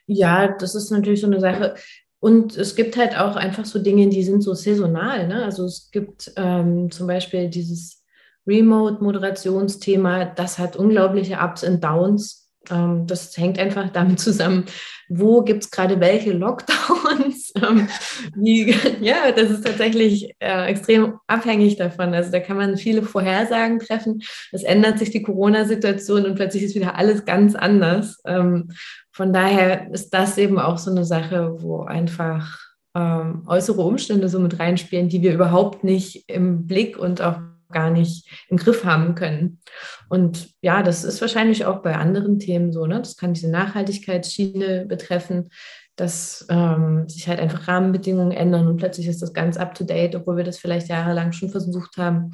Ja, 0.06 0.48
das 0.48 0.74
ist 0.74 0.90
natürlich 0.90 1.22
so 1.22 1.26
eine 1.26 1.40
Sache. 1.40 1.74
Und 2.20 2.56
es 2.56 2.76
gibt 2.76 2.96
halt 2.96 3.18
auch 3.18 3.34
einfach 3.34 3.64
so 3.64 3.78
Dinge, 3.78 4.08
die 4.08 4.22
sind 4.22 4.42
so 4.42 4.54
saisonal. 4.54 5.26
Ne? 5.26 5.44
Also 5.44 5.64
es 5.64 5.90
gibt 5.90 6.30
ähm, 6.36 6.90
zum 6.90 7.06
Beispiel 7.06 7.48
dieses 7.48 8.04
Remote-Moderationsthema, 8.46 10.26
das 10.26 10.58
hat 10.58 10.76
unglaubliche 10.76 11.38
Ups 11.38 11.64
und 11.64 11.82
Downs. 11.82 12.41
Ähm, 12.70 13.06
das 13.06 13.36
hängt 13.36 13.58
einfach 13.58 13.90
damit 13.90 14.20
zusammen, 14.20 14.66
wo 15.08 15.42
gibt 15.42 15.64
es 15.64 15.70
gerade 15.70 16.00
welche 16.00 16.32
Lockdowns. 16.32 17.52
Ähm, 17.62 17.86
wie, 18.34 18.74
ja, 19.02 19.30
das 19.30 19.50
ist 19.50 19.66
tatsächlich 19.66 20.34
äh, 20.40 20.66
extrem 20.68 21.18
abhängig 21.26 21.76
davon. 21.76 22.14
Also 22.14 22.32
da 22.32 22.40
kann 22.40 22.56
man 22.56 22.78
viele 22.78 23.02
Vorhersagen 23.02 23.78
treffen. 23.78 24.22
Es 24.52 24.62
ändert 24.62 24.98
sich 24.98 25.10
die 25.10 25.22
Corona-Situation 25.22 26.24
und 26.24 26.34
plötzlich 26.34 26.62
ist 26.62 26.74
wieder 26.74 26.96
alles 26.96 27.26
ganz 27.26 27.54
anders. 27.54 28.20
Ähm, 28.24 28.70
von 29.10 29.34
daher 29.34 29.90
ist 29.92 30.14
das 30.14 30.38
eben 30.38 30.58
auch 30.58 30.78
so 30.78 30.90
eine 30.90 31.04
Sache, 31.04 31.56
wo 31.58 31.82
einfach 31.82 32.58
ähm, 32.94 33.42
äußere 33.46 33.82
Umstände 33.82 34.28
so 34.28 34.40
mit 34.40 34.58
reinspielen, 34.58 35.08
die 35.08 35.22
wir 35.22 35.34
überhaupt 35.34 35.84
nicht 35.84 36.28
im 36.28 36.66
Blick 36.66 36.98
und 36.98 37.20
auch 37.20 37.38
gar 37.72 37.90
nicht 37.90 38.28
im 38.48 38.56
Griff 38.56 38.84
haben 38.84 39.14
können. 39.14 39.60
Und 40.08 40.50
ja, 40.60 40.82
das 40.82 41.04
ist 41.04 41.20
wahrscheinlich 41.20 41.64
auch 41.64 41.82
bei 41.82 41.96
anderen 41.96 42.38
Themen 42.38 42.72
so. 42.72 42.86
Ne? 42.86 42.98
Das 42.98 43.16
kann 43.16 43.34
diese 43.34 43.50
Nachhaltigkeitsschiene 43.50 44.86
betreffen, 44.86 45.50
dass 45.96 46.46
ähm, 46.48 47.08
sich 47.08 47.28
halt 47.28 47.40
einfach 47.40 47.68
Rahmenbedingungen 47.68 48.32
ändern 48.32 48.66
und 48.66 48.76
plötzlich 48.76 49.08
ist 49.08 49.20
das 49.20 49.32
ganz 49.32 49.56
up-to-date, 49.56 50.14
obwohl 50.14 50.36
wir 50.38 50.44
das 50.44 50.58
vielleicht 50.58 50.88
jahrelang 50.88 51.32
schon 51.32 51.50
versucht 51.50 51.96
haben. 51.98 52.30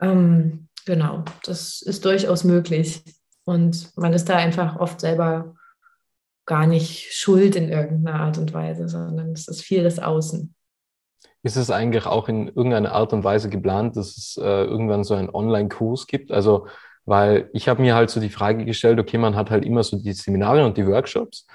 Ähm, 0.00 0.68
genau, 0.86 1.24
das 1.44 1.82
ist 1.82 2.04
durchaus 2.04 2.44
möglich. 2.44 3.02
Und 3.44 3.90
man 3.96 4.12
ist 4.12 4.28
da 4.28 4.36
einfach 4.36 4.76
oft 4.76 5.00
selber 5.00 5.54
gar 6.46 6.66
nicht 6.66 7.12
schuld 7.12 7.56
in 7.56 7.68
irgendeiner 7.68 8.20
Art 8.20 8.38
und 8.38 8.52
Weise, 8.52 8.88
sondern 8.88 9.32
es 9.32 9.48
ist 9.48 9.62
viel 9.62 9.82
das 9.82 9.98
Außen. 9.98 10.54
Ist 11.42 11.56
es 11.56 11.70
eigentlich 11.70 12.06
auch 12.06 12.28
in 12.28 12.48
irgendeiner 12.48 12.92
Art 12.92 13.12
und 13.12 13.24
Weise 13.24 13.48
geplant, 13.50 13.96
dass 13.96 14.16
es 14.16 14.36
äh, 14.40 14.64
irgendwann 14.64 15.02
so 15.04 15.14
einen 15.14 15.30
Online-Kurs 15.30 16.06
gibt? 16.06 16.30
Also, 16.30 16.66
weil 17.04 17.50
ich 17.52 17.68
habe 17.68 17.82
mir 17.82 17.94
halt 17.94 18.10
so 18.10 18.20
die 18.20 18.30
Frage 18.30 18.64
gestellt, 18.64 19.00
okay, 19.00 19.18
man 19.18 19.34
hat 19.34 19.50
halt 19.50 19.64
immer 19.64 19.82
so 19.82 19.96
die 19.96 20.12
Seminare 20.12 20.64
und 20.64 20.76
die 20.76 20.86
Workshops, 20.86 21.46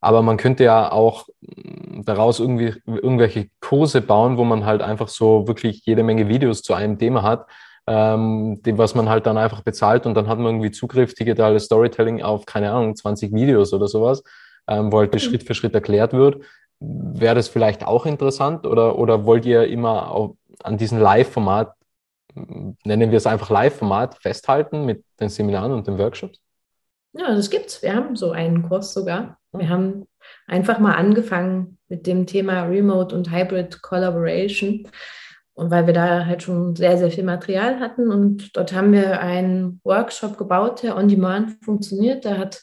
aber 0.00 0.22
man 0.22 0.36
könnte 0.36 0.64
ja 0.64 0.92
auch 0.92 1.28
mm, 1.40 2.02
daraus 2.04 2.40
irgendwie 2.40 2.74
irgendwelche 2.86 3.48
Kurse 3.60 4.00
bauen, 4.02 4.36
wo 4.36 4.44
man 4.44 4.64
halt 4.66 4.82
einfach 4.82 5.08
so 5.08 5.46
wirklich 5.46 5.84
jede 5.84 6.02
Menge 6.02 6.28
Videos 6.28 6.62
zu 6.62 6.74
einem 6.74 6.98
Thema 6.98 7.22
hat, 7.22 7.46
ähm, 7.86 8.60
dem, 8.62 8.78
was 8.78 8.94
man 8.94 9.08
halt 9.08 9.26
dann 9.26 9.38
einfach 9.38 9.62
bezahlt 9.62 10.06
und 10.06 10.14
dann 10.14 10.28
hat 10.28 10.38
man 10.38 10.48
irgendwie 10.54 10.70
Zugriff, 10.70 11.14
digitales 11.14 11.64
Storytelling 11.64 12.22
auf, 12.22 12.46
keine 12.46 12.72
Ahnung, 12.72 12.94
20 12.94 13.32
Videos 13.32 13.72
oder 13.72 13.88
sowas, 13.88 14.22
ähm, 14.68 14.92
wo 14.92 14.98
halt 14.98 15.14
das 15.14 15.24
mhm. 15.24 15.30
Schritt 15.30 15.42
für 15.44 15.54
Schritt 15.54 15.74
erklärt 15.74 16.12
wird. 16.12 16.44
Wäre 16.80 17.34
das 17.34 17.48
vielleicht 17.48 17.84
auch 17.84 18.06
interessant 18.06 18.66
oder, 18.66 18.98
oder 18.98 19.26
wollt 19.26 19.44
ihr 19.44 19.66
immer 19.68 20.34
an 20.62 20.78
diesem 20.78 20.98
Live-Format, 20.98 21.74
nennen 22.34 23.10
wir 23.10 23.18
es 23.18 23.26
einfach 23.26 23.50
Live-Format, 23.50 24.16
festhalten 24.16 24.86
mit 24.86 25.04
den 25.20 25.28
Seminaren 25.28 25.72
und 25.72 25.86
den 25.86 25.98
Workshops? 25.98 26.40
Ja, 27.12 27.34
das 27.34 27.50
gibt's. 27.50 27.82
Wir 27.82 27.94
haben 27.94 28.16
so 28.16 28.30
einen 28.30 28.68
Kurs 28.68 28.92
sogar. 28.92 29.38
Wir 29.52 29.68
haben 29.68 30.06
einfach 30.46 30.78
mal 30.78 30.94
angefangen 30.94 31.78
mit 31.88 32.06
dem 32.06 32.26
Thema 32.26 32.62
Remote 32.62 33.14
und 33.14 33.32
Hybrid 33.32 33.82
Collaboration. 33.82 34.88
Und 35.54 35.70
weil 35.70 35.86
wir 35.86 35.92
da 35.92 36.24
halt 36.24 36.42
schon 36.42 36.76
sehr, 36.76 36.96
sehr 36.96 37.10
viel 37.10 37.24
Material 37.24 37.80
hatten 37.80 38.10
und 38.10 38.56
dort 38.56 38.72
haben 38.72 38.92
wir 38.92 39.20
einen 39.20 39.80
Workshop 39.84 40.38
gebaut, 40.38 40.82
der 40.82 40.96
on 40.96 41.08
demand 41.08 41.62
funktioniert. 41.62 42.24
Der 42.24 42.38
hat 42.38 42.62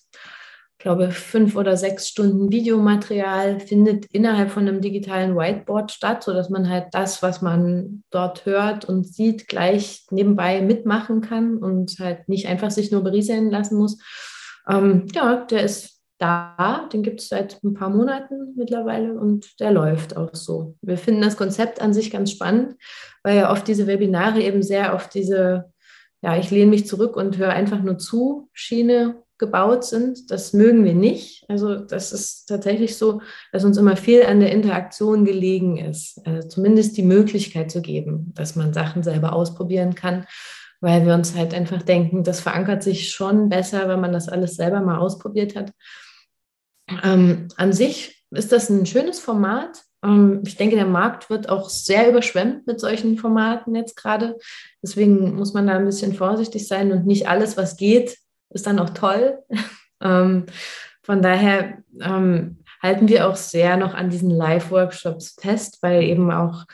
glaube, 0.77 1.11
fünf 1.11 1.55
oder 1.55 1.75
sechs 1.75 2.07
Stunden 2.07 2.51
Videomaterial 2.51 3.59
findet 3.59 4.05
innerhalb 4.07 4.51
von 4.51 4.67
einem 4.67 4.81
digitalen 4.81 5.35
Whiteboard 5.35 5.91
statt, 5.91 6.23
sodass 6.23 6.49
man 6.49 6.69
halt 6.69 6.87
das, 6.91 7.23
was 7.23 7.41
man 7.41 8.03
dort 8.11 8.45
hört 8.45 8.85
und 8.85 9.05
sieht, 9.05 9.47
gleich 9.47 10.05
nebenbei 10.11 10.61
mitmachen 10.61 11.21
kann 11.21 11.57
und 11.57 11.97
halt 11.99 12.29
nicht 12.29 12.47
einfach 12.47 12.71
sich 12.71 12.91
nur 12.91 13.03
berieseln 13.03 13.49
lassen 13.49 13.77
muss. 13.77 13.97
Ähm, 14.69 15.05
ja, 15.13 15.45
der 15.45 15.63
ist 15.63 15.97
da, 16.19 16.87
den 16.91 17.03
gibt 17.03 17.21
es 17.21 17.29
seit 17.29 17.63
ein 17.63 17.73
paar 17.73 17.89
Monaten 17.89 18.53
mittlerweile 18.55 19.13
und 19.13 19.59
der 19.59 19.71
läuft 19.71 20.17
auch 20.17 20.33
so. 20.33 20.75
Wir 20.81 20.97
finden 20.97 21.21
das 21.21 21.37
Konzept 21.37 21.79
an 21.81 21.93
sich 21.93 22.11
ganz 22.11 22.31
spannend, 22.31 22.75
weil 23.23 23.37
ja 23.37 23.51
oft 23.51 23.67
diese 23.67 23.87
Webinare 23.87 24.41
eben 24.41 24.63
sehr 24.63 24.95
auf 24.95 25.09
diese, 25.09 25.71
ja, 26.21 26.37
ich 26.37 26.49
lehne 26.49 26.71
mich 26.71 26.87
zurück 26.87 27.15
und 27.15 27.37
höre 27.37 27.49
einfach 27.51 27.81
nur 27.83 27.97
zu, 27.97 28.49
Schiene 28.51 29.23
gebaut 29.39 29.85
sind. 29.85 30.31
Das 30.31 30.53
mögen 30.53 30.83
wir 30.83 30.95
nicht. 30.95 31.45
Also 31.47 31.75
das 31.75 32.11
ist 32.11 32.45
tatsächlich 32.47 32.97
so, 32.97 33.21
dass 33.51 33.63
uns 33.63 33.77
immer 33.77 33.95
viel 33.95 34.23
an 34.23 34.39
der 34.39 34.51
Interaktion 34.51 35.25
gelegen 35.25 35.77
ist. 35.77 36.19
Also 36.25 36.47
zumindest 36.47 36.97
die 36.97 37.03
Möglichkeit 37.03 37.71
zu 37.71 37.81
geben, 37.81 38.33
dass 38.35 38.55
man 38.55 38.73
Sachen 38.73 39.03
selber 39.03 39.33
ausprobieren 39.33 39.95
kann, 39.95 40.25
weil 40.81 41.05
wir 41.05 41.13
uns 41.13 41.35
halt 41.35 41.53
einfach 41.53 41.81
denken, 41.81 42.23
das 42.23 42.39
verankert 42.39 42.83
sich 42.83 43.11
schon 43.11 43.49
besser, 43.49 43.87
wenn 43.87 44.01
man 44.01 44.13
das 44.13 44.29
alles 44.29 44.55
selber 44.55 44.81
mal 44.81 44.97
ausprobiert 44.97 45.55
hat. 45.55 45.71
Ähm, 47.03 47.47
an 47.57 47.73
sich 47.73 48.23
ist 48.31 48.51
das 48.51 48.69
ein 48.69 48.85
schönes 48.85 49.19
Format. 49.19 49.83
Ähm, 50.03 50.41
ich 50.45 50.55
denke, 50.55 50.75
der 50.75 50.85
Markt 50.85 51.29
wird 51.29 51.49
auch 51.49 51.69
sehr 51.69 52.09
überschwemmt 52.09 52.67
mit 52.67 52.79
solchen 52.79 53.17
Formaten 53.17 53.75
jetzt 53.75 53.95
gerade. 53.95 54.37
Deswegen 54.81 55.35
muss 55.35 55.53
man 55.53 55.67
da 55.67 55.73
ein 55.73 55.85
bisschen 55.85 56.13
vorsichtig 56.13 56.67
sein 56.67 56.91
und 56.91 57.05
nicht 57.05 57.27
alles, 57.27 57.57
was 57.57 57.77
geht, 57.77 58.17
ist 58.49 58.67
dann 58.67 58.79
auch 58.79 58.91
toll. 58.91 59.39
ähm, 60.01 60.45
von 61.03 61.21
daher 61.21 61.77
ähm, 62.01 62.57
halten 62.81 63.07
wir 63.07 63.27
auch 63.27 63.35
sehr 63.35 63.77
noch 63.77 63.93
an 63.93 64.09
diesen 64.09 64.29
Live-Workshops 64.29 65.37
fest, 65.39 65.79
weil 65.81 66.03
eben 66.03 66.31
auch 66.31 66.65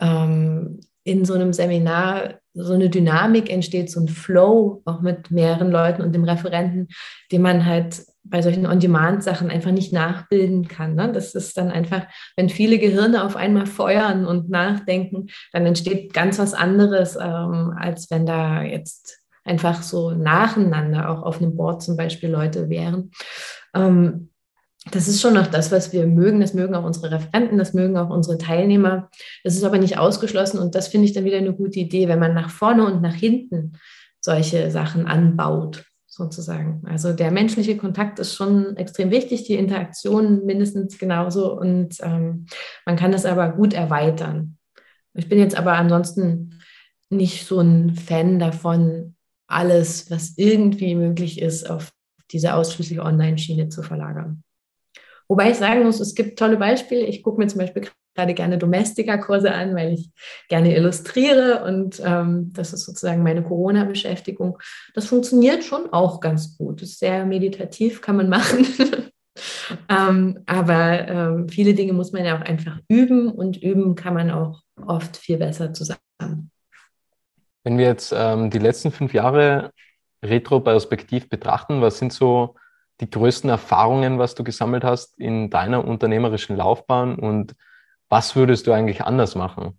ähm, 0.00 0.80
in 1.04 1.24
so 1.24 1.34
einem 1.34 1.52
Seminar 1.52 2.34
so 2.54 2.74
eine 2.74 2.90
Dynamik 2.90 3.50
entsteht, 3.50 3.90
so 3.90 4.00
ein 4.00 4.08
Flow 4.08 4.82
auch 4.84 5.00
mit 5.00 5.30
mehreren 5.30 5.70
Leuten 5.70 6.02
und 6.02 6.12
dem 6.12 6.24
Referenten, 6.24 6.88
den 7.30 7.42
man 7.42 7.64
halt 7.64 8.02
bei 8.24 8.42
solchen 8.42 8.66
On-Demand-Sachen 8.66 9.50
einfach 9.50 9.70
nicht 9.70 9.92
nachbilden 9.92 10.68
kann. 10.68 10.94
Ne? 10.94 11.10
Das 11.12 11.34
ist 11.34 11.56
dann 11.56 11.70
einfach, 11.70 12.02
wenn 12.36 12.48
viele 12.48 12.78
Gehirne 12.78 13.24
auf 13.24 13.36
einmal 13.36 13.66
feuern 13.66 14.26
und 14.26 14.50
nachdenken, 14.50 15.28
dann 15.52 15.64
entsteht 15.64 16.12
ganz 16.12 16.38
was 16.38 16.52
anderes, 16.52 17.16
ähm, 17.16 17.74
als 17.78 18.10
wenn 18.10 18.26
da 18.26 18.62
jetzt 18.62 19.20
einfach 19.48 19.82
so 19.82 20.10
nacheinander 20.10 21.10
auch 21.10 21.22
auf 21.22 21.40
einem 21.40 21.56
Board 21.56 21.82
zum 21.82 21.96
Beispiel 21.96 22.30
Leute 22.30 22.68
wären. 22.68 23.10
Ähm, 23.74 24.30
das 24.90 25.08
ist 25.08 25.20
schon 25.20 25.34
noch 25.34 25.46
das, 25.48 25.72
was 25.72 25.92
wir 25.92 26.06
mögen. 26.06 26.40
Das 26.40 26.54
mögen 26.54 26.74
auch 26.74 26.84
unsere 26.84 27.10
Referenten, 27.10 27.58
das 27.58 27.74
mögen 27.74 27.96
auch 27.96 28.10
unsere 28.10 28.38
Teilnehmer. 28.38 29.10
Das 29.44 29.54
ist 29.54 29.64
aber 29.64 29.78
nicht 29.78 29.98
ausgeschlossen 29.98 30.58
und 30.58 30.74
das 30.74 30.88
finde 30.88 31.06
ich 31.06 31.12
dann 31.12 31.24
wieder 31.24 31.38
eine 31.38 31.54
gute 31.54 31.80
Idee, 31.80 32.08
wenn 32.08 32.18
man 32.18 32.34
nach 32.34 32.50
vorne 32.50 32.86
und 32.86 33.02
nach 33.02 33.14
hinten 33.14 33.72
solche 34.20 34.70
Sachen 34.70 35.06
anbaut, 35.06 35.84
sozusagen. 36.06 36.82
Also 36.86 37.12
der 37.12 37.30
menschliche 37.30 37.76
Kontakt 37.76 38.18
ist 38.18 38.34
schon 38.34 38.76
extrem 38.76 39.10
wichtig, 39.10 39.44
die 39.44 39.54
Interaktion 39.54 40.44
mindestens 40.44 40.98
genauso 40.98 41.58
und 41.58 41.96
ähm, 42.02 42.46
man 42.86 42.96
kann 42.96 43.12
das 43.12 43.26
aber 43.26 43.50
gut 43.50 43.74
erweitern. 43.74 44.56
Ich 45.14 45.28
bin 45.28 45.38
jetzt 45.38 45.56
aber 45.56 45.72
ansonsten 45.72 46.60
nicht 47.10 47.46
so 47.46 47.60
ein 47.60 47.94
Fan 47.94 48.38
davon, 48.38 49.16
alles, 49.48 50.10
was 50.10 50.34
irgendwie 50.36 50.94
möglich 50.94 51.40
ist, 51.40 51.68
auf 51.68 51.90
diese 52.30 52.54
ausschließlich 52.54 53.00
Online-Schiene 53.00 53.68
zu 53.68 53.82
verlagern. 53.82 54.44
Wobei 55.26 55.50
ich 55.50 55.56
sagen 55.56 55.82
muss, 55.82 56.00
es 56.00 56.14
gibt 56.14 56.38
tolle 56.38 56.56
Beispiele. 56.56 57.04
Ich 57.04 57.22
gucke 57.22 57.40
mir 57.40 57.48
zum 57.48 57.60
Beispiel 57.60 57.88
gerade 58.14 58.34
gerne 58.34 58.58
Domestika-Kurse 58.58 59.52
an, 59.52 59.74
weil 59.74 59.92
ich 59.92 60.10
gerne 60.48 60.74
illustriere 60.74 61.64
und 61.64 62.00
ähm, 62.04 62.50
das 62.52 62.72
ist 62.72 62.84
sozusagen 62.84 63.22
meine 63.22 63.42
Corona-Beschäftigung. 63.42 64.58
Das 64.94 65.06
funktioniert 65.06 65.64
schon 65.64 65.92
auch 65.92 66.20
ganz 66.20 66.56
gut. 66.56 66.82
Das 66.82 66.90
ist 66.90 66.98
sehr 66.98 67.24
meditativ, 67.26 68.00
kann 68.00 68.16
man 68.16 68.28
machen. 68.28 68.66
ähm, 69.88 70.40
aber 70.46 71.08
ähm, 71.08 71.48
viele 71.48 71.74
Dinge 71.74 71.92
muss 71.92 72.12
man 72.12 72.24
ja 72.24 72.36
auch 72.36 72.42
einfach 72.42 72.78
üben 72.88 73.30
und 73.30 73.62
üben 73.62 73.94
kann 73.94 74.14
man 74.14 74.30
auch 74.30 74.62
oft 74.84 75.16
viel 75.16 75.36
besser 75.36 75.72
zusammen. 75.72 76.50
Wenn 77.64 77.78
wir 77.78 77.86
jetzt 77.86 78.12
ähm, 78.16 78.50
die 78.50 78.58
letzten 78.58 78.90
fünf 78.90 79.12
Jahre 79.12 79.72
retroperspektiv 80.22 81.28
betrachten, 81.28 81.80
was 81.80 81.98
sind 81.98 82.12
so 82.12 82.56
die 83.00 83.10
größten 83.10 83.48
Erfahrungen, 83.48 84.18
was 84.18 84.34
du 84.34 84.44
gesammelt 84.44 84.84
hast 84.84 85.18
in 85.18 85.50
deiner 85.50 85.84
unternehmerischen 85.84 86.56
Laufbahn 86.56 87.16
und 87.16 87.54
was 88.08 88.34
würdest 88.36 88.66
du 88.66 88.72
eigentlich 88.72 89.02
anders 89.02 89.34
machen? 89.34 89.78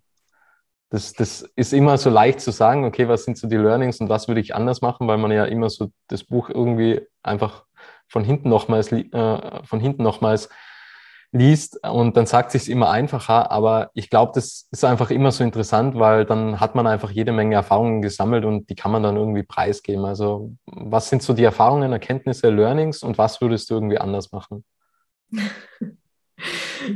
Das, 0.90 1.12
das 1.12 1.42
ist 1.54 1.72
immer 1.72 1.98
so 1.98 2.10
leicht 2.10 2.40
zu 2.40 2.50
sagen, 2.50 2.84
okay, 2.84 3.08
was 3.08 3.24
sind 3.24 3.38
so 3.38 3.48
die 3.48 3.56
Learnings 3.56 4.00
und 4.00 4.08
was 4.08 4.26
würde 4.26 4.40
ich 4.40 4.54
anders 4.54 4.80
machen, 4.80 5.06
weil 5.06 5.18
man 5.18 5.30
ja 5.30 5.44
immer 5.44 5.70
so 5.70 5.92
das 6.08 6.24
Buch 6.24 6.48
irgendwie 6.48 7.00
einfach 7.22 7.64
von 8.08 8.24
hinten 8.24 8.48
nochmals, 8.48 8.90
äh, 8.90 9.64
von 9.64 9.80
hinten 9.80 10.02
nochmals 10.02 10.48
liest 11.32 11.86
und 11.86 12.16
dann 12.16 12.26
sagt 12.26 12.50
sich 12.50 12.68
immer 12.68 12.90
einfacher, 12.90 13.50
aber 13.50 13.90
ich 13.94 14.10
glaube, 14.10 14.32
das 14.34 14.68
ist 14.70 14.84
einfach 14.84 15.10
immer 15.10 15.30
so 15.30 15.44
interessant, 15.44 15.96
weil 15.96 16.24
dann 16.24 16.58
hat 16.58 16.74
man 16.74 16.86
einfach 16.86 17.10
jede 17.10 17.32
Menge 17.32 17.54
Erfahrungen 17.54 18.02
gesammelt 18.02 18.44
und 18.44 18.68
die 18.68 18.74
kann 18.74 18.90
man 18.90 19.02
dann 19.02 19.16
irgendwie 19.16 19.44
preisgeben. 19.44 20.04
Also 20.04 20.52
was 20.66 21.08
sind 21.08 21.22
so 21.22 21.32
die 21.32 21.44
Erfahrungen, 21.44 21.92
Erkenntnisse, 21.92 22.50
Learnings 22.50 23.02
und 23.02 23.16
was 23.16 23.40
würdest 23.40 23.70
du 23.70 23.74
irgendwie 23.74 23.98
anders 23.98 24.32
machen? 24.32 24.64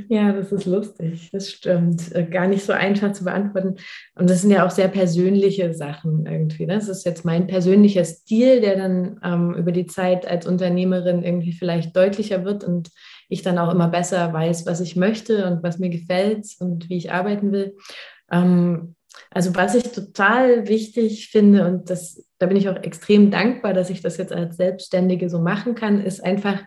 Ja, 0.08 0.32
das 0.32 0.52
ist 0.52 0.64
lustig, 0.64 1.30
das 1.32 1.50
stimmt. 1.50 2.14
Äh, 2.14 2.24
gar 2.24 2.46
nicht 2.46 2.64
so 2.64 2.72
einfach 2.72 3.12
zu 3.12 3.24
beantworten. 3.24 3.76
Und 4.14 4.30
das 4.30 4.42
sind 4.42 4.50
ja 4.50 4.66
auch 4.66 4.70
sehr 4.70 4.88
persönliche 4.88 5.74
Sachen 5.74 6.26
irgendwie. 6.26 6.66
Ne? 6.66 6.74
Das 6.74 6.88
ist 6.88 7.04
jetzt 7.04 7.24
mein 7.24 7.46
persönlicher 7.46 8.04
Stil, 8.04 8.60
der 8.60 8.76
dann 8.76 9.20
ähm, 9.22 9.54
über 9.54 9.72
die 9.72 9.86
Zeit 9.86 10.26
als 10.26 10.46
Unternehmerin 10.46 11.22
irgendwie 11.22 11.52
vielleicht 11.52 11.94
deutlicher 11.96 12.44
wird 12.44 12.64
und 12.64 12.90
ich 13.34 13.42
dann 13.42 13.58
auch 13.58 13.72
immer 13.72 13.88
besser 13.88 14.32
weiß, 14.32 14.66
was 14.66 14.80
ich 14.80 14.96
möchte 14.96 15.46
und 15.46 15.62
was 15.62 15.78
mir 15.78 15.90
gefällt 15.90 16.46
und 16.58 16.88
wie 16.88 16.96
ich 16.96 17.12
arbeiten 17.12 17.52
will. 17.52 17.76
Ähm, 18.30 18.94
also 19.30 19.54
was 19.54 19.74
ich 19.74 19.92
total 19.92 20.68
wichtig 20.68 21.28
finde 21.28 21.66
und 21.66 21.90
das, 21.90 22.24
da 22.38 22.46
bin 22.46 22.56
ich 22.56 22.68
auch 22.68 22.82
extrem 22.82 23.30
dankbar, 23.30 23.74
dass 23.74 23.90
ich 23.90 24.00
das 24.00 24.16
jetzt 24.16 24.32
als 24.32 24.56
Selbstständige 24.56 25.28
so 25.28 25.40
machen 25.40 25.74
kann, 25.74 26.00
ist 26.00 26.24
einfach 26.24 26.62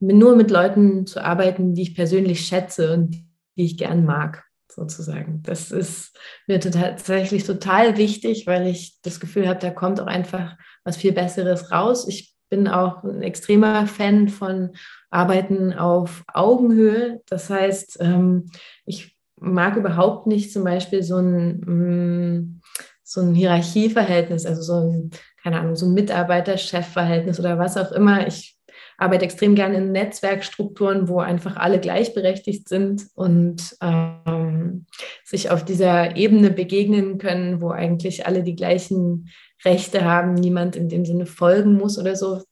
nur 0.00 0.36
mit 0.36 0.50
Leuten 0.50 1.06
zu 1.06 1.24
arbeiten, 1.24 1.74
die 1.74 1.82
ich 1.82 1.94
persönlich 1.94 2.44
schätze 2.44 2.92
und 2.92 3.24
die 3.56 3.64
ich 3.64 3.78
gern 3.78 4.04
mag, 4.04 4.44
sozusagen. 4.68 5.42
Das 5.44 5.70
ist 5.70 6.16
mir 6.46 6.58
tatsächlich 6.58 7.44
total 7.44 7.96
wichtig, 7.96 8.46
weil 8.46 8.66
ich 8.66 9.00
das 9.02 9.20
Gefühl 9.20 9.48
habe, 9.48 9.60
da 9.60 9.70
kommt 9.70 10.00
auch 10.00 10.06
einfach 10.06 10.56
was 10.84 10.96
viel 10.96 11.12
Besseres 11.12 11.70
raus. 11.70 12.08
Ich 12.08 12.34
bin 12.50 12.66
auch 12.66 13.04
ein 13.04 13.22
extremer 13.22 13.86
Fan 13.86 14.28
von 14.28 14.72
Arbeiten 15.12 15.72
auf 15.74 16.24
Augenhöhe. 16.32 17.20
Das 17.28 17.50
heißt, 17.50 17.98
ähm, 18.00 18.50
ich 18.86 19.16
mag 19.36 19.76
überhaupt 19.76 20.26
nicht 20.26 20.52
zum 20.52 20.64
Beispiel 20.64 21.02
so 21.02 21.16
ein, 21.18 21.60
mm, 21.60 22.60
so 23.02 23.20
ein 23.20 23.34
Hierarchieverhältnis, 23.34 24.46
also 24.46 24.62
so 24.62 24.74
ein, 24.74 25.10
keine 25.42 25.60
Ahnung, 25.60 25.76
so 25.76 25.86
ein 25.86 25.94
Mitarbeiter-Chef-Verhältnis 25.94 27.38
oder 27.38 27.58
was 27.58 27.76
auch 27.76 27.92
immer. 27.92 28.26
Ich 28.26 28.56
arbeite 28.96 29.24
extrem 29.24 29.54
gerne 29.54 29.78
in 29.78 29.92
Netzwerkstrukturen, 29.92 31.08
wo 31.08 31.20
einfach 31.20 31.56
alle 31.56 31.80
gleichberechtigt 31.80 32.68
sind 32.68 33.06
und 33.14 33.76
ähm, 33.82 34.86
sich 35.24 35.50
auf 35.50 35.64
dieser 35.64 36.16
Ebene 36.16 36.50
begegnen 36.50 37.18
können, 37.18 37.60
wo 37.60 37.70
eigentlich 37.70 38.26
alle 38.26 38.42
die 38.42 38.56
gleichen 38.56 39.28
Rechte 39.64 40.04
haben, 40.04 40.34
niemand 40.34 40.76
in 40.76 40.88
dem 40.88 41.04
Sinne 41.04 41.26
folgen 41.26 41.74
muss 41.74 41.98
oder 41.98 42.16
so. 42.16 42.42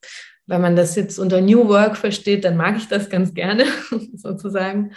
Wenn 0.46 0.61
man 0.61 0.76
das 0.76 0.96
jetzt 0.96 1.18
unter 1.18 1.40
New 1.40 1.68
Work 1.68 1.96
versteht, 1.96 2.44
dann 2.44 2.57
mag 2.57 2.76
ich 2.76 2.88
das 2.88 3.09
ganz 3.09 3.35
gerne, 3.35 3.64
sozusagen. 4.14 4.92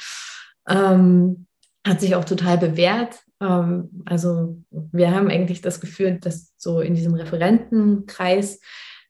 Ähm, 0.68 1.46
hat 1.86 2.02
sich 2.02 2.16
auch 2.16 2.26
total 2.26 2.58
bewährt. 2.58 3.20
Ähm, 3.42 4.04
also 4.06 4.58
wir 4.72 5.12
haben 5.12 5.30
eigentlich 5.30 5.62
das 5.62 5.82
Gefühl, 5.82 6.20
dass 6.20 6.54
so 6.58 6.80
in 6.80 6.96
diesem 6.96 7.14
Referentenkreis, 7.14 8.62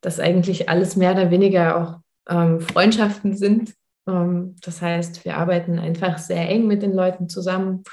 dass 0.01 0.19
eigentlich 0.19 0.69
alles 0.69 0.95
mehr 0.95 1.13
oder 1.13 1.31
weniger 1.31 1.77
auch 1.77 1.99
ähm, 2.29 2.59
Freundschaften 2.59 3.35
sind. 3.35 3.73
Ähm, 4.07 4.55
das 4.61 4.81
heißt, 4.81 5.25
wir 5.25 5.37
arbeiten 5.37 5.79
einfach 5.79 6.17
sehr 6.17 6.49
eng 6.49 6.67
mit 6.67 6.81
den 6.81 6.93
Leuten 6.93 7.29
zusammen 7.29 7.83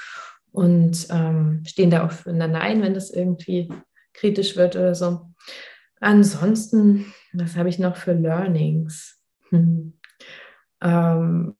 und 0.51 1.07
ähm, 1.09 1.63
stehen 1.65 1.91
da 1.91 2.05
auch 2.05 2.11
füreinander 2.11 2.61
ein, 2.61 2.81
wenn 2.81 2.93
das 2.93 3.11
irgendwie 3.11 3.69
kritisch 4.13 4.57
wird 4.57 4.75
oder 4.75 4.95
so. 4.95 5.21
Ansonsten, 5.99 7.13
was 7.33 7.55
habe 7.55 7.69
ich 7.69 7.79
noch 7.79 7.95
für 7.95 8.13
Learnings? 8.13 9.19
Hm. 9.49 9.93
Ähm, 10.81 11.55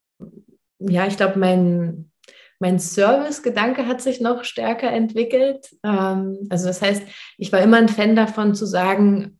ja, 0.79 1.07
ich 1.07 1.17
glaube, 1.17 1.37
mein, 1.39 2.11
mein 2.59 2.79
Service-Gedanke 2.79 3.87
hat 3.87 4.01
sich 4.01 4.21
noch 4.21 4.43
stärker 4.43 4.91
entwickelt. 4.91 5.69
Ähm, 5.83 6.47
also 6.49 6.67
das 6.67 6.81
heißt, 6.81 7.03
ich 7.37 7.51
war 7.51 7.61
immer 7.61 7.77
ein 7.77 7.89
Fan 7.89 8.15
davon 8.15 8.55
zu 8.55 8.65
sagen, 8.65 9.39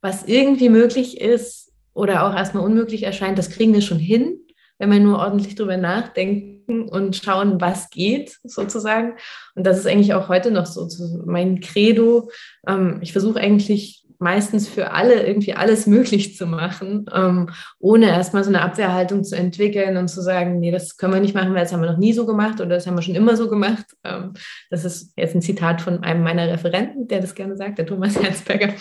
was 0.00 0.24
irgendwie 0.24 0.68
möglich 0.68 1.20
ist, 1.20 1.64
oder 1.94 2.26
auch 2.26 2.34
erstmal 2.34 2.64
unmöglich 2.64 3.04
erscheint, 3.04 3.38
das 3.38 3.50
kriegen 3.50 3.72
wir 3.72 3.80
schon 3.80 3.98
hin, 3.98 4.40
wenn 4.78 4.90
wir 4.90 5.00
nur 5.00 5.18
ordentlich 5.18 5.54
drüber 5.54 5.76
nachdenken 5.76 6.88
und 6.88 7.16
schauen, 7.16 7.60
was 7.60 7.90
geht, 7.90 8.38
sozusagen. 8.42 9.14
Und 9.54 9.64
das 9.64 9.78
ist 9.78 9.86
eigentlich 9.86 10.12
auch 10.14 10.28
heute 10.28 10.50
noch 10.50 10.66
so 10.66 10.88
mein 11.24 11.60
Credo. 11.60 12.30
Ähm, 12.66 12.98
ich 13.00 13.12
versuche 13.12 13.38
eigentlich 13.38 14.03
meistens 14.24 14.66
für 14.66 14.92
alle 14.92 15.26
irgendwie 15.26 15.52
alles 15.52 15.86
möglich 15.86 16.34
zu 16.34 16.46
machen, 16.46 17.04
ähm, 17.14 17.50
ohne 17.78 18.06
erstmal 18.06 18.42
so 18.42 18.48
eine 18.48 18.62
Abwehrhaltung 18.62 19.22
zu 19.22 19.36
entwickeln 19.36 19.98
und 19.98 20.08
zu 20.08 20.22
sagen, 20.22 20.58
nee, 20.60 20.70
das 20.70 20.96
können 20.96 21.12
wir 21.12 21.20
nicht 21.20 21.34
machen, 21.34 21.52
weil 21.52 21.60
das 21.60 21.72
haben 21.72 21.82
wir 21.82 21.92
noch 21.92 21.98
nie 21.98 22.14
so 22.14 22.24
gemacht 22.24 22.58
oder 22.60 22.70
das 22.70 22.86
haben 22.86 22.96
wir 22.96 23.02
schon 23.02 23.14
immer 23.14 23.36
so 23.36 23.50
gemacht. 23.50 23.84
Ähm, 24.02 24.32
das 24.70 24.86
ist 24.86 25.12
jetzt 25.16 25.34
ein 25.34 25.42
Zitat 25.42 25.82
von 25.82 26.02
einem 26.02 26.24
meiner 26.24 26.48
Referenten, 26.48 27.06
der 27.06 27.20
das 27.20 27.34
gerne 27.34 27.56
sagt, 27.56 27.76
der 27.76 27.86
Thomas 27.86 28.20
Herzberger. 28.20 28.72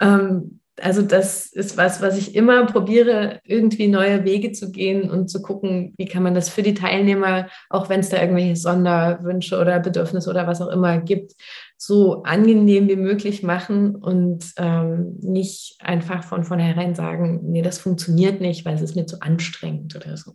Ähm, 0.00 0.60
also 0.80 1.02
das 1.02 1.46
ist 1.46 1.76
was, 1.76 2.02
was 2.02 2.18
ich 2.18 2.34
immer 2.34 2.66
probiere, 2.66 3.40
irgendwie 3.44 3.86
neue 3.86 4.24
Wege 4.24 4.52
zu 4.52 4.72
gehen 4.72 5.08
und 5.08 5.28
zu 5.28 5.40
gucken, 5.40 5.94
wie 5.96 6.06
kann 6.06 6.22
man 6.22 6.34
das 6.34 6.48
für 6.48 6.62
die 6.62 6.74
Teilnehmer, 6.74 7.48
auch 7.70 7.88
wenn 7.88 8.00
es 8.00 8.08
da 8.08 8.20
irgendwelche 8.20 8.56
Sonderwünsche 8.56 9.58
oder 9.58 9.78
Bedürfnisse 9.78 10.30
oder 10.30 10.46
was 10.46 10.60
auch 10.60 10.70
immer 10.70 10.98
gibt, 10.98 11.34
so 11.76 12.22
angenehm 12.22 12.88
wie 12.88 12.96
möglich 12.96 13.42
machen 13.42 13.96
und 13.96 14.52
ähm, 14.56 15.16
nicht 15.20 15.76
einfach 15.80 16.24
von 16.24 16.44
vornherein 16.44 16.94
sagen, 16.94 17.40
nee, 17.44 17.62
das 17.62 17.78
funktioniert 17.78 18.40
nicht, 18.40 18.64
weil 18.64 18.74
es 18.74 18.82
ist 18.82 18.96
mir 18.96 19.06
zu 19.06 19.20
anstrengend 19.20 19.94
oder 19.96 20.16
so. 20.16 20.32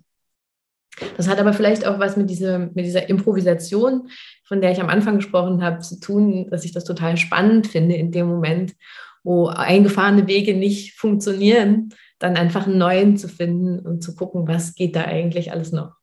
Das 1.16 1.30
hat 1.30 1.40
aber 1.40 1.54
vielleicht 1.54 1.88
auch 1.88 1.98
was 1.98 2.18
mit 2.18 2.30
dieser, 2.30 2.60
mit 2.60 2.86
dieser 2.86 3.08
Improvisation, 3.10 4.10
von 4.46 4.60
der 4.62 4.72
ich 4.72 4.82
am 4.82 4.90
Anfang 4.90 5.16
gesprochen 5.16 5.64
habe, 5.64 5.80
zu 5.80 6.00
tun, 6.00 6.48
dass 6.50 6.66
ich 6.66 6.74
das 6.74 6.84
total 6.84 7.16
spannend 7.16 7.68
finde 7.68 7.96
in 7.96 8.12
dem 8.12 8.28
Moment 8.28 8.76
wo 9.24 9.48
eingefahrene 9.48 10.28
Wege 10.28 10.56
nicht 10.56 10.96
funktionieren, 10.96 11.94
dann 12.20 12.36
einfach 12.36 12.68
einen 12.68 12.78
neuen 12.78 13.18
zu 13.18 13.28
finden 13.28 13.80
und 13.80 14.04
zu 14.04 14.16
gucken, 14.16 14.48
was 14.48 14.76
geht 14.76 14.96
da 14.96 15.04
eigentlich 15.06 15.52
alles 15.52 15.72
noch. 15.72 15.99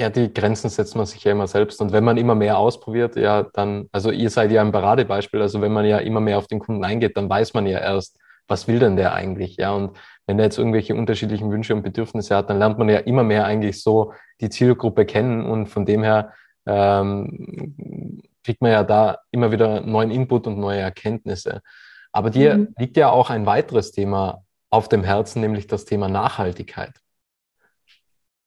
Ja, 0.00 0.10
die 0.10 0.32
Grenzen 0.32 0.70
setzt 0.70 0.94
man 0.94 1.06
sich 1.06 1.24
ja 1.24 1.32
immer 1.32 1.48
selbst. 1.48 1.80
Und 1.80 1.92
wenn 1.92 2.04
man 2.04 2.16
immer 2.18 2.36
mehr 2.36 2.58
ausprobiert, 2.58 3.16
ja, 3.16 3.42
dann, 3.42 3.88
also 3.90 4.12
ihr 4.12 4.30
seid 4.30 4.52
ja 4.52 4.60
ein 4.60 4.70
Paradebeispiel, 4.70 5.42
also 5.42 5.60
wenn 5.60 5.72
man 5.72 5.84
ja 5.84 5.98
immer 5.98 6.20
mehr 6.20 6.38
auf 6.38 6.46
den 6.46 6.60
Kunden 6.60 6.84
eingeht, 6.84 7.16
dann 7.16 7.28
weiß 7.28 7.54
man 7.54 7.66
ja 7.66 7.80
erst, 7.80 8.16
was 8.46 8.68
will 8.68 8.78
denn 8.78 8.96
der 8.96 9.12
eigentlich, 9.14 9.56
ja. 9.56 9.72
Und 9.72 9.98
wenn 10.26 10.38
er 10.38 10.44
jetzt 10.44 10.58
irgendwelche 10.58 10.94
unterschiedlichen 10.94 11.50
Wünsche 11.50 11.74
und 11.74 11.82
Bedürfnisse 11.82 12.36
hat, 12.36 12.48
dann 12.48 12.58
lernt 12.58 12.78
man 12.78 12.88
ja 12.88 12.98
immer 12.98 13.24
mehr 13.24 13.44
eigentlich 13.44 13.82
so 13.82 14.12
die 14.40 14.50
Zielgruppe 14.50 15.04
kennen 15.04 15.44
und 15.44 15.66
von 15.66 15.84
dem 15.84 16.02
her 16.02 16.32
ähm, 16.66 18.22
kriegt 18.44 18.62
man 18.62 18.70
ja 18.70 18.84
da 18.84 19.18
immer 19.30 19.50
wieder 19.50 19.80
neuen 19.80 20.10
Input 20.10 20.46
und 20.46 20.58
neue 20.58 20.80
Erkenntnisse. 20.80 21.60
Aber 22.12 22.30
dir 22.30 22.56
mhm. 22.56 22.74
liegt 22.78 22.96
ja 22.96 23.10
auch 23.10 23.30
ein 23.30 23.46
weiteres 23.46 23.90
Thema 23.90 24.44
auf 24.70 24.88
dem 24.88 25.02
Herzen, 25.02 25.40
nämlich 25.40 25.66
das 25.66 25.84
Thema 25.84 26.08
Nachhaltigkeit. 26.08 26.92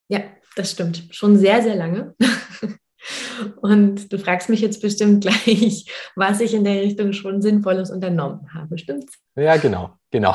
Ja, 0.08 0.20
das 0.56 0.70
stimmt. 0.70 1.04
Schon 1.10 1.36
sehr, 1.36 1.62
sehr 1.62 1.76
lange. 1.76 2.14
Und 3.60 4.12
du 4.12 4.18
fragst 4.18 4.48
mich 4.48 4.60
jetzt 4.60 4.80
bestimmt 4.80 5.22
gleich, 5.24 5.86
was 6.14 6.40
ich 6.40 6.54
in 6.54 6.64
der 6.64 6.82
Richtung 6.82 7.12
schon 7.12 7.42
Sinnvolles 7.42 7.90
unternommen 7.90 8.52
habe, 8.54 8.78
stimmt's? 8.78 9.18
Ja, 9.34 9.56
genau, 9.56 9.96
genau. 10.10 10.34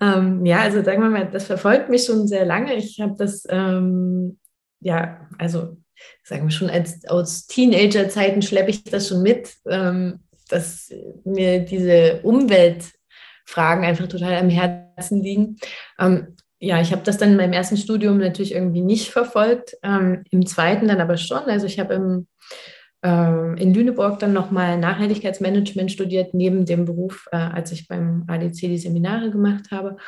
Ähm, 0.00 0.46
ja, 0.46 0.60
also 0.60 0.82
sagen 0.82 1.02
wir 1.02 1.10
mal, 1.10 1.30
das 1.30 1.46
verfolgt 1.46 1.90
mich 1.90 2.04
schon 2.04 2.28
sehr 2.28 2.44
lange. 2.44 2.74
Ich 2.74 3.00
habe 3.00 3.14
das, 3.18 3.44
ähm, 3.48 4.38
ja, 4.80 5.28
also 5.38 5.76
sagen 6.22 6.44
wir 6.44 6.50
schon 6.50 6.70
als, 6.70 7.06
aus 7.08 7.46
Teenager-Zeiten 7.46 8.42
schleppe 8.42 8.70
ich 8.70 8.84
das 8.84 9.08
schon 9.08 9.22
mit, 9.22 9.54
ähm, 9.68 10.20
dass 10.48 10.92
mir 11.24 11.60
diese 11.60 12.20
Umweltfragen 12.22 13.84
einfach 13.84 14.06
total 14.08 14.34
am 14.34 14.50
Herzen 14.50 15.22
liegen. 15.22 15.56
Ja, 16.64 16.80
ich 16.80 16.92
habe 16.92 17.02
das 17.02 17.18
dann 17.18 17.32
in 17.32 17.36
meinem 17.36 17.52
ersten 17.52 17.76
Studium 17.76 18.16
natürlich 18.16 18.54
irgendwie 18.54 18.80
nicht 18.80 19.10
verfolgt, 19.10 19.76
ähm, 19.82 20.24
im 20.30 20.46
zweiten 20.46 20.88
dann 20.88 21.00
aber 21.00 21.18
schon. 21.18 21.42
Also 21.42 21.66
ich 21.66 21.78
habe 21.78 22.24
ähm, 23.02 23.56
in 23.58 23.74
Lüneburg 23.74 24.18
dann 24.18 24.32
nochmal 24.32 24.78
Nachhaltigkeitsmanagement 24.78 25.92
studiert, 25.92 26.32
neben 26.32 26.64
dem 26.64 26.86
Beruf, 26.86 27.26
äh, 27.32 27.36
als 27.36 27.70
ich 27.70 27.86
beim 27.86 28.24
ADC 28.28 28.60
die 28.60 28.78
Seminare 28.78 29.30
gemacht 29.30 29.70
habe. 29.70 29.98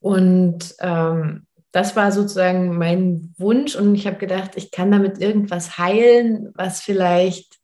Und 0.00 0.74
ähm, 0.80 1.46
das 1.72 1.96
war 1.96 2.12
sozusagen 2.12 2.76
mein 2.76 3.32
Wunsch 3.38 3.74
und 3.74 3.94
ich 3.94 4.06
habe 4.06 4.18
gedacht, 4.18 4.50
ich 4.56 4.70
kann 4.70 4.92
damit 4.92 5.18
irgendwas 5.18 5.78
heilen, 5.78 6.50
was 6.54 6.82
vielleicht 6.82 7.61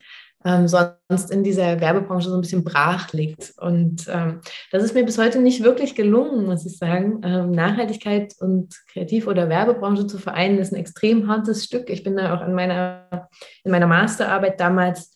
ähm, 0.49 0.67
sonst 0.67 1.31
in 1.31 1.45
dieser 1.45 1.79
Werbebranche 1.79 2.31
so 2.31 2.35
ein 2.35 2.41
bisschen 2.41 2.65
brach 2.65 3.13
liegt. 3.13 3.53
Und 3.59 4.07
ähm, 4.09 4.41
das 4.73 4.83
ist 4.83 4.95
mir 4.95 5.05
bis 5.05 5.19
heute 5.19 5.41
nicht 5.41 5.63
wirklich 5.63 5.95
gelungen, 5.95 6.47
muss 6.47 6.65
ich 6.65 6.79
sagen. 6.79 7.21
Ähm, 7.23 7.51
Nachhaltigkeit 7.51 8.35
und 8.41 8.75
Kreativ- 8.91 9.27
oder 9.27 9.51
Werbebranche 9.51 10.07
zu 10.07 10.17
vereinen, 10.17 10.59
ist 10.59 10.73
ein 10.73 10.81
extrem 10.81 11.29
hartes 11.29 11.65
Stück. 11.65 11.91
Ich 11.91 12.03
bin 12.03 12.17
da 12.17 12.35
auch 12.35 12.47
in 12.47 12.55
meiner, 12.55 13.29
in 13.63 13.73
meiner 13.73 13.87
Masterarbeit 13.87 14.59
damals 14.59 15.15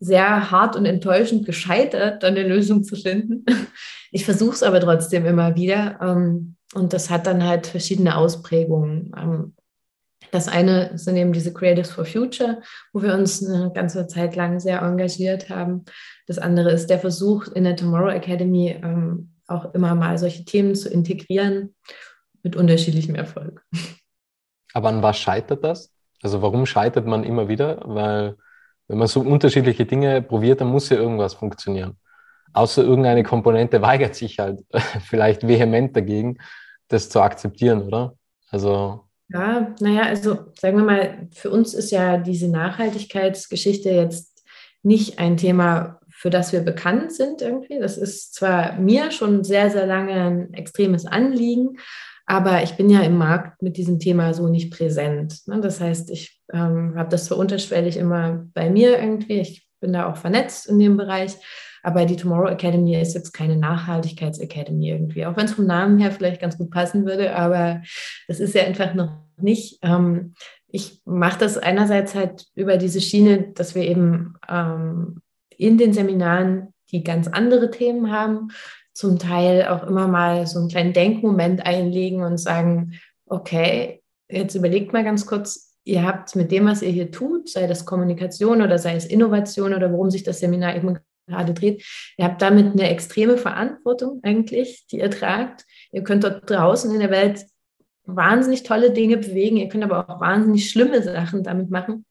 sehr 0.00 0.50
hart 0.50 0.74
und 0.74 0.86
enttäuschend 0.86 1.46
gescheitert, 1.46 2.24
eine 2.24 2.42
Lösung 2.42 2.82
zu 2.82 2.96
finden. 2.96 3.44
Ich 4.10 4.24
versuche 4.24 4.54
es 4.54 4.62
aber 4.64 4.80
trotzdem 4.80 5.24
immer 5.24 5.54
wieder. 5.54 6.00
Ähm, 6.02 6.56
und 6.74 6.92
das 6.92 7.10
hat 7.10 7.28
dann 7.28 7.44
halt 7.44 7.68
verschiedene 7.68 8.16
Ausprägungen. 8.16 9.54
Das 10.30 10.48
eine 10.48 10.96
sind 10.98 11.16
eben 11.16 11.32
diese 11.32 11.52
Creatives 11.52 11.90
for 11.90 12.04
Future, 12.04 12.60
wo 12.92 13.02
wir 13.02 13.14
uns 13.14 13.44
eine 13.44 13.72
ganze 13.72 14.06
Zeit 14.06 14.36
lang 14.36 14.60
sehr 14.60 14.82
engagiert 14.82 15.48
haben. 15.48 15.84
Das 16.26 16.38
andere 16.38 16.72
ist 16.72 16.88
der 16.88 16.98
Versuch 16.98 17.48
in 17.48 17.64
der 17.64 17.76
Tomorrow 17.76 18.10
Academy 18.10 18.70
ähm, 18.82 19.30
auch 19.46 19.74
immer 19.74 19.94
mal 19.94 20.18
solche 20.18 20.44
Themen 20.44 20.74
zu 20.74 20.88
integrieren 20.88 21.74
mit 22.42 22.56
unterschiedlichem 22.56 23.14
Erfolg. 23.14 23.64
Aber 24.72 24.88
an 24.88 25.02
was 25.02 25.18
scheitert 25.18 25.64
das? 25.64 25.92
Also 26.22 26.42
warum 26.42 26.66
scheitert 26.66 27.06
man 27.06 27.24
immer 27.24 27.48
wieder? 27.48 27.80
Weil 27.84 28.36
wenn 28.88 28.98
man 28.98 29.08
so 29.08 29.20
unterschiedliche 29.20 29.86
Dinge 29.86 30.22
probiert, 30.22 30.60
dann 30.60 30.68
muss 30.68 30.88
ja 30.88 30.96
irgendwas 30.96 31.34
funktionieren. 31.34 31.98
Außer 32.52 32.82
irgendeine 32.82 33.22
Komponente 33.22 33.82
weigert 33.82 34.14
sich 34.14 34.38
halt 34.38 34.64
vielleicht 35.04 35.46
vehement 35.46 35.96
dagegen 35.96 36.38
das 36.88 37.08
zu 37.08 37.20
akzeptieren, 37.20 37.82
oder? 37.82 38.16
Also. 38.50 39.03
Ja, 39.28 39.74
naja, 39.80 40.02
also 40.02 40.52
sagen 40.58 40.76
wir 40.76 40.84
mal, 40.84 41.28
für 41.32 41.50
uns 41.50 41.74
ist 41.74 41.90
ja 41.90 42.18
diese 42.18 42.48
Nachhaltigkeitsgeschichte 42.48 43.90
jetzt 43.90 44.44
nicht 44.82 45.18
ein 45.18 45.36
Thema, 45.36 46.00
für 46.10 46.30
das 46.30 46.52
wir 46.52 46.60
bekannt 46.60 47.12
sind 47.12 47.42
irgendwie. 47.42 47.78
Das 47.78 47.96
ist 47.96 48.34
zwar 48.34 48.78
mir 48.78 49.10
schon 49.10 49.42
sehr, 49.42 49.70
sehr 49.70 49.86
lange 49.86 50.12
ein 50.12 50.54
extremes 50.54 51.06
Anliegen, 51.06 51.78
aber 52.26 52.62
ich 52.62 52.76
bin 52.76 52.88
ja 52.88 53.00
im 53.00 53.18
Markt 53.18 53.62
mit 53.62 53.76
diesem 53.76 53.98
Thema 53.98 54.32
so 54.32 54.48
nicht 54.48 54.72
präsent. 54.72 55.46
Ne? 55.46 55.60
Das 55.60 55.80
heißt, 55.80 56.10
ich 56.10 56.40
ähm, 56.52 56.94
habe 56.96 57.10
das 57.10 57.26
so 57.26 57.36
unterschwellig 57.36 57.96
immer 57.96 58.46
bei 58.54 58.70
mir 58.70 58.98
irgendwie. 58.98 59.40
Ich 59.40 59.66
bin 59.80 59.92
da 59.92 60.10
auch 60.10 60.16
vernetzt 60.16 60.66
in 60.66 60.78
dem 60.78 60.96
Bereich. 60.96 61.36
Aber 61.84 62.06
die 62.06 62.16
Tomorrow 62.16 62.48
Academy 62.48 62.96
ist 62.96 63.14
jetzt 63.14 63.32
keine 63.32 63.56
Nachhaltigkeitsacademy 63.56 64.88
irgendwie, 64.88 65.26
auch 65.26 65.36
wenn 65.36 65.44
es 65.44 65.52
vom 65.52 65.66
Namen 65.66 65.98
her 65.98 66.10
vielleicht 66.10 66.40
ganz 66.40 66.56
gut 66.56 66.70
passen 66.70 67.04
würde, 67.04 67.36
aber 67.36 67.82
das 68.26 68.40
ist 68.40 68.54
ja 68.54 68.62
einfach 68.64 68.94
noch 68.94 69.10
nicht. 69.36 69.78
Ähm, 69.82 70.34
ich 70.66 71.02
mache 71.04 71.38
das 71.38 71.58
einerseits 71.58 72.14
halt 72.14 72.46
über 72.54 72.78
diese 72.78 73.00
Schiene, 73.00 73.52
dass 73.54 73.74
wir 73.74 73.82
eben 73.82 74.34
ähm, 74.48 75.20
in 75.56 75.76
den 75.78 75.92
Seminaren 75.92 76.72
die 76.90 77.04
ganz 77.04 77.28
andere 77.28 77.70
Themen 77.70 78.10
haben, 78.10 78.48
zum 78.94 79.18
Teil 79.18 79.68
auch 79.68 79.84
immer 79.84 80.08
mal 80.08 80.46
so 80.46 80.58
einen 80.60 80.68
kleinen 80.68 80.92
Denkmoment 80.92 81.66
einlegen 81.66 82.22
und 82.22 82.38
sagen, 82.38 82.94
okay, 83.26 84.02
jetzt 84.30 84.54
überlegt 84.54 84.92
mal 84.92 85.04
ganz 85.04 85.26
kurz, 85.26 85.76
ihr 85.84 86.02
habt 86.02 86.34
mit 86.34 86.50
dem, 86.50 86.66
was 86.66 86.80
ihr 86.80 86.90
hier 86.90 87.10
tut, 87.10 87.48
sei 87.48 87.66
das 87.66 87.84
Kommunikation 87.84 88.62
oder 88.62 88.78
sei 88.78 88.96
es 88.96 89.04
Innovation 89.04 89.74
oder 89.74 89.92
worum 89.92 90.10
sich 90.10 90.22
das 90.22 90.40
Seminar 90.40 90.76
eben 90.76 90.98
gerade 91.26 91.54
dreht. 91.54 91.84
Ihr 92.16 92.24
habt 92.24 92.42
damit 92.42 92.72
eine 92.72 92.90
extreme 92.90 93.36
Verantwortung 93.36 94.20
eigentlich, 94.22 94.86
die 94.90 94.98
ihr 94.98 95.10
tragt. 95.10 95.64
Ihr 95.92 96.02
könnt 96.02 96.24
dort 96.24 96.48
draußen 96.48 96.92
in 96.92 97.00
der 97.00 97.10
Welt 97.10 97.44
wahnsinnig 98.06 98.62
tolle 98.62 98.92
Dinge 98.92 99.16
bewegen. 99.16 99.56
Ihr 99.56 99.68
könnt 99.68 99.84
aber 99.84 100.08
auch 100.08 100.20
wahnsinnig 100.20 100.70
schlimme 100.70 101.02
Sachen 101.02 101.42
damit 101.42 101.70
machen. 101.70 102.04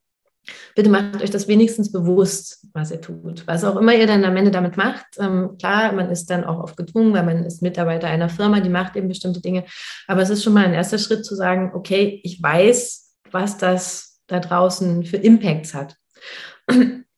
Bitte 0.75 0.89
macht 0.89 1.21
euch 1.21 1.29
das 1.29 1.47
wenigstens 1.47 1.91
bewusst, 1.91 2.67
was 2.73 2.91
ihr 2.91 2.99
tut. 2.99 3.47
Was 3.47 3.63
auch 3.63 3.77
immer 3.77 3.93
ihr 3.93 4.07
dann 4.07 4.25
am 4.25 4.35
Ende 4.35 4.51
damit 4.51 4.75
macht. 4.75 5.05
Ähm, 5.17 5.55
klar, 5.57 5.93
man 5.93 6.09
ist 6.09 6.29
dann 6.29 6.43
auch 6.43 6.61
oft 6.61 6.75
gezwungen, 6.75 7.13
weil 7.13 7.23
man 7.23 7.45
ist 7.45 7.61
Mitarbeiter 7.61 8.07
einer 8.07 8.27
Firma, 8.27 8.59
die 8.59 8.69
macht 8.69 8.95
eben 8.95 9.07
bestimmte 9.07 9.41
Dinge. 9.41 9.63
Aber 10.07 10.21
es 10.21 10.29
ist 10.29 10.43
schon 10.43 10.53
mal 10.53 10.65
ein 10.65 10.73
erster 10.73 10.97
Schritt 10.97 11.25
zu 11.25 11.35
sagen, 11.35 11.71
okay, 11.73 12.19
ich 12.23 12.41
weiß, 12.43 13.15
was 13.31 13.57
das 13.57 14.21
da 14.27 14.39
draußen 14.39 15.05
für 15.05 15.17
Impacts 15.17 15.73
hat. 15.73 15.95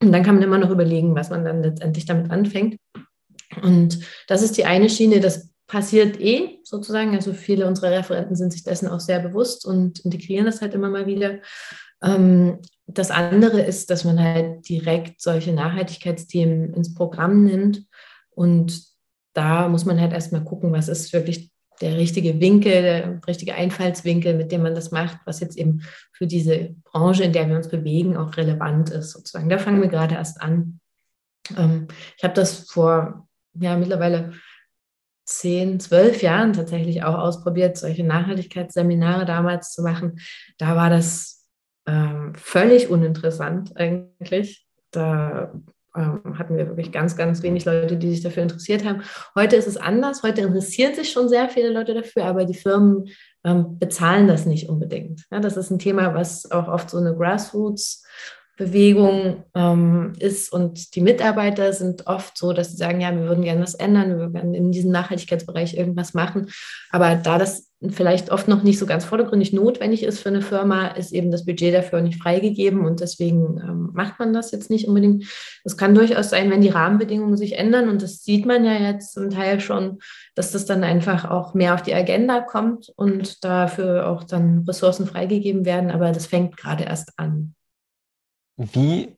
Und 0.01 0.11
dann 0.11 0.23
kann 0.23 0.35
man 0.35 0.43
immer 0.43 0.57
noch 0.57 0.69
überlegen, 0.69 1.15
was 1.15 1.29
man 1.29 1.45
dann 1.45 1.63
letztendlich 1.63 2.05
damit 2.05 2.31
anfängt. 2.31 2.77
Und 3.61 3.99
das 4.27 4.41
ist 4.41 4.57
die 4.57 4.65
eine 4.65 4.89
Schiene, 4.89 5.19
das 5.19 5.49
passiert 5.67 6.19
eh 6.19 6.59
sozusagen. 6.63 7.15
Also 7.15 7.33
viele 7.33 7.67
unserer 7.67 7.91
Referenten 7.91 8.35
sind 8.35 8.51
sich 8.51 8.63
dessen 8.63 8.87
auch 8.87 8.99
sehr 8.99 9.19
bewusst 9.19 9.65
und 9.65 9.99
integrieren 9.99 10.45
das 10.45 10.61
halt 10.61 10.73
immer 10.73 10.89
mal 10.89 11.07
wieder. 11.07 11.39
Ähm, 12.03 12.59
das 12.87 13.09
andere 13.09 13.61
ist, 13.61 13.89
dass 13.89 14.03
man 14.03 14.19
halt 14.19 14.69
direkt 14.69 15.21
solche 15.21 15.53
Nachhaltigkeitsthemen 15.53 16.73
ins 16.73 16.93
Programm 16.93 17.43
nimmt 17.43 17.83
und 18.29 18.83
da 19.33 19.67
muss 19.67 19.85
man 19.85 19.99
halt 19.99 20.13
erstmal 20.13 20.43
gucken, 20.43 20.71
was 20.71 20.87
ist 20.87 21.11
wirklich 21.11 21.51
der 21.81 21.97
richtige 21.97 22.39
Winkel, 22.39 22.81
der 22.81 23.21
richtige 23.27 23.55
Einfallswinkel, 23.55 24.35
mit 24.35 24.51
dem 24.51 24.63
man 24.63 24.75
das 24.75 24.91
macht, 24.91 25.19
was 25.25 25.39
jetzt 25.39 25.57
eben 25.57 25.81
für 26.11 26.27
diese 26.27 26.75
Branche, 26.83 27.23
in 27.23 27.33
der 27.33 27.47
wir 27.49 27.55
uns 27.55 27.69
bewegen, 27.69 28.17
auch 28.17 28.37
relevant 28.37 28.89
ist, 28.89 29.11
sozusagen. 29.11 29.49
Da 29.49 29.57
fangen 29.57 29.81
wir 29.81 29.89
gerade 29.89 30.15
erst 30.15 30.41
an. 30.41 30.79
Ähm, 31.57 31.87
ich 32.17 32.23
habe 32.23 32.33
das 32.33 32.69
vor 32.69 33.27
ja, 33.59 33.77
mittlerweile 33.77 34.33
zehn, 35.25 35.79
zwölf 35.79 36.21
Jahren 36.21 36.53
tatsächlich 36.53 37.03
auch 37.03 37.15
ausprobiert, 37.15 37.77
solche 37.77 38.03
Nachhaltigkeitsseminare 38.03 39.25
damals 39.25 39.71
zu 39.71 39.81
machen. 39.81 40.19
Da 40.57 40.75
war 40.75 40.89
das 40.89 41.47
ähm, 41.87 42.33
völlig 42.35 42.89
uninteressant 42.89 43.75
eigentlich. 43.77 44.67
Da 44.91 45.53
hatten 45.95 46.57
wir 46.57 46.67
wirklich 46.67 46.91
ganz, 46.91 47.15
ganz 47.15 47.41
wenig 47.41 47.65
Leute, 47.65 47.97
die 47.97 48.11
sich 48.11 48.21
dafür 48.21 48.43
interessiert 48.43 48.85
haben. 48.85 49.01
Heute 49.35 49.55
ist 49.55 49.67
es 49.67 49.77
anders. 49.77 50.23
Heute 50.23 50.41
interessieren 50.41 50.93
sich 50.93 51.11
schon 51.11 51.29
sehr 51.29 51.49
viele 51.49 51.69
Leute 51.69 51.93
dafür, 51.93 52.25
aber 52.25 52.45
die 52.45 52.53
Firmen 52.53 53.05
ähm, 53.43 53.79
bezahlen 53.79 54.27
das 54.27 54.45
nicht 54.45 54.69
unbedingt. 54.69 55.25
Ja, 55.31 55.39
das 55.39 55.57
ist 55.57 55.71
ein 55.71 55.79
Thema, 55.79 56.13
was 56.13 56.51
auch 56.51 56.67
oft 56.67 56.89
so 56.89 56.97
eine 56.97 57.15
Grassroots 57.15 58.03
Bewegung 58.57 59.43
ähm, 59.53 60.13
ist 60.19 60.51
und 60.51 60.95
die 60.95 61.01
Mitarbeiter 61.01 61.73
sind 61.73 62.07
oft 62.07 62.37
so, 62.37 62.53
dass 62.53 62.71
sie 62.71 62.77
sagen, 62.77 63.01
ja, 63.01 63.13
wir 63.13 63.27
würden 63.27 63.43
gerne 63.43 63.61
was 63.61 63.75
ändern, 63.75 64.17
wir 64.17 64.33
würden 64.33 64.53
in 64.53 64.71
diesem 64.71 64.91
Nachhaltigkeitsbereich 64.91 65.75
irgendwas 65.75 66.13
machen. 66.13 66.49
Aber 66.89 67.15
da 67.15 67.37
das 67.37 67.69
vielleicht 67.89 68.31
oft 68.31 68.47
noch 68.47 68.63
nicht 68.63 68.79
so 68.79 68.85
ganz 68.85 69.03
vordergründig 69.03 69.51
notwendig 69.51 70.03
ist 70.03 70.19
für 70.19 70.29
eine 70.29 70.41
Firma, 70.41 70.87
ist 70.87 71.11
eben 71.11 71.31
das 71.31 71.45
Budget 71.45 71.73
dafür 71.73 72.01
nicht 72.01 72.21
freigegeben 72.21 72.85
und 72.85 73.01
deswegen 73.01 73.57
ähm, 73.57 73.89
macht 73.93 74.19
man 74.19 74.33
das 74.33 74.51
jetzt 74.51 74.69
nicht 74.69 74.87
unbedingt. 74.87 75.25
Es 75.65 75.75
kann 75.75 75.93
durchaus 75.93 76.29
sein, 76.29 76.49
wenn 76.49 76.61
die 76.61 76.69
Rahmenbedingungen 76.69 77.37
sich 77.37 77.57
ändern 77.57 77.89
und 77.89 78.01
das 78.01 78.23
sieht 78.23 78.45
man 78.45 78.63
ja 78.63 78.73
jetzt 78.73 79.13
zum 79.13 79.29
Teil 79.29 79.59
schon, 79.59 79.99
dass 80.33 80.51
das 80.51 80.65
dann 80.65 80.83
einfach 80.83 81.29
auch 81.29 81.53
mehr 81.53 81.73
auf 81.73 81.81
die 81.81 81.93
Agenda 81.93 82.39
kommt 82.39 82.91
und 82.95 83.43
dafür 83.43 84.07
auch 84.07 84.23
dann 84.23 84.63
Ressourcen 84.67 85.05
freigegeben 85.05 85.65
werden, 85.65 85.91
aber 85.91 86.11
das 86.11 86.25
fängt 86.25 86.55
gerade 86.55 86.85
erst 86.85 87.11
an. 87.17 87.55
Wie 88.57 89.17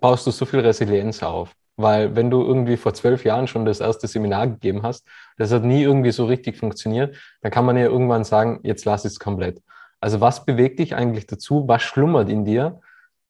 baust 0.00 0.26
du 0.26 0.30
so 0.30 0.44
viel 0.44 0.60
Resilienz 0.60 1.22
auf? 1.22 1.54
Weil 1.76 2.14
wenn 2.14 2.30
du 2.30 2.42
irgendwie 2.42 2.76
vor 2.76 2.94
zwölf 2.94 3.24
Jahren 3.24 3.48
schon 3.48 3.64
das 3.64 3.80
erste 3.80 4.06
Seminar 4.06 4.46
gegeben 4.46 4.82
hast, 4.82 5.06
das 5.36 5.50
hat 5.50 5.64
nie 5.64 5.82
irgendwie 5.82 6.12
so 6.12 6.26
richtig 6.26 6.56
funktioniert, 6.56 7.16
dann 7.42 7.50
kann 7.50 7.64
man 7.64 7.76
ja 7.76 7.84
irgendwann 7.84 8.24
sagen, 8.24 8.60
jetzt 8.62 8.84
lass 8.84 9.04
es 9.04 9.18
komplett. 9.18 9.60
Also 10.00 10.20
was 10.20 10.44
bewegt 10.44 10.78
dich 10.78 10.94
eigentlich 10.94 11.26
dazu? 11.26 11.66
Was 11.66 11.82
schlummert 11.82 12.28
in 12.28 12.44
dir, 12.44 12.80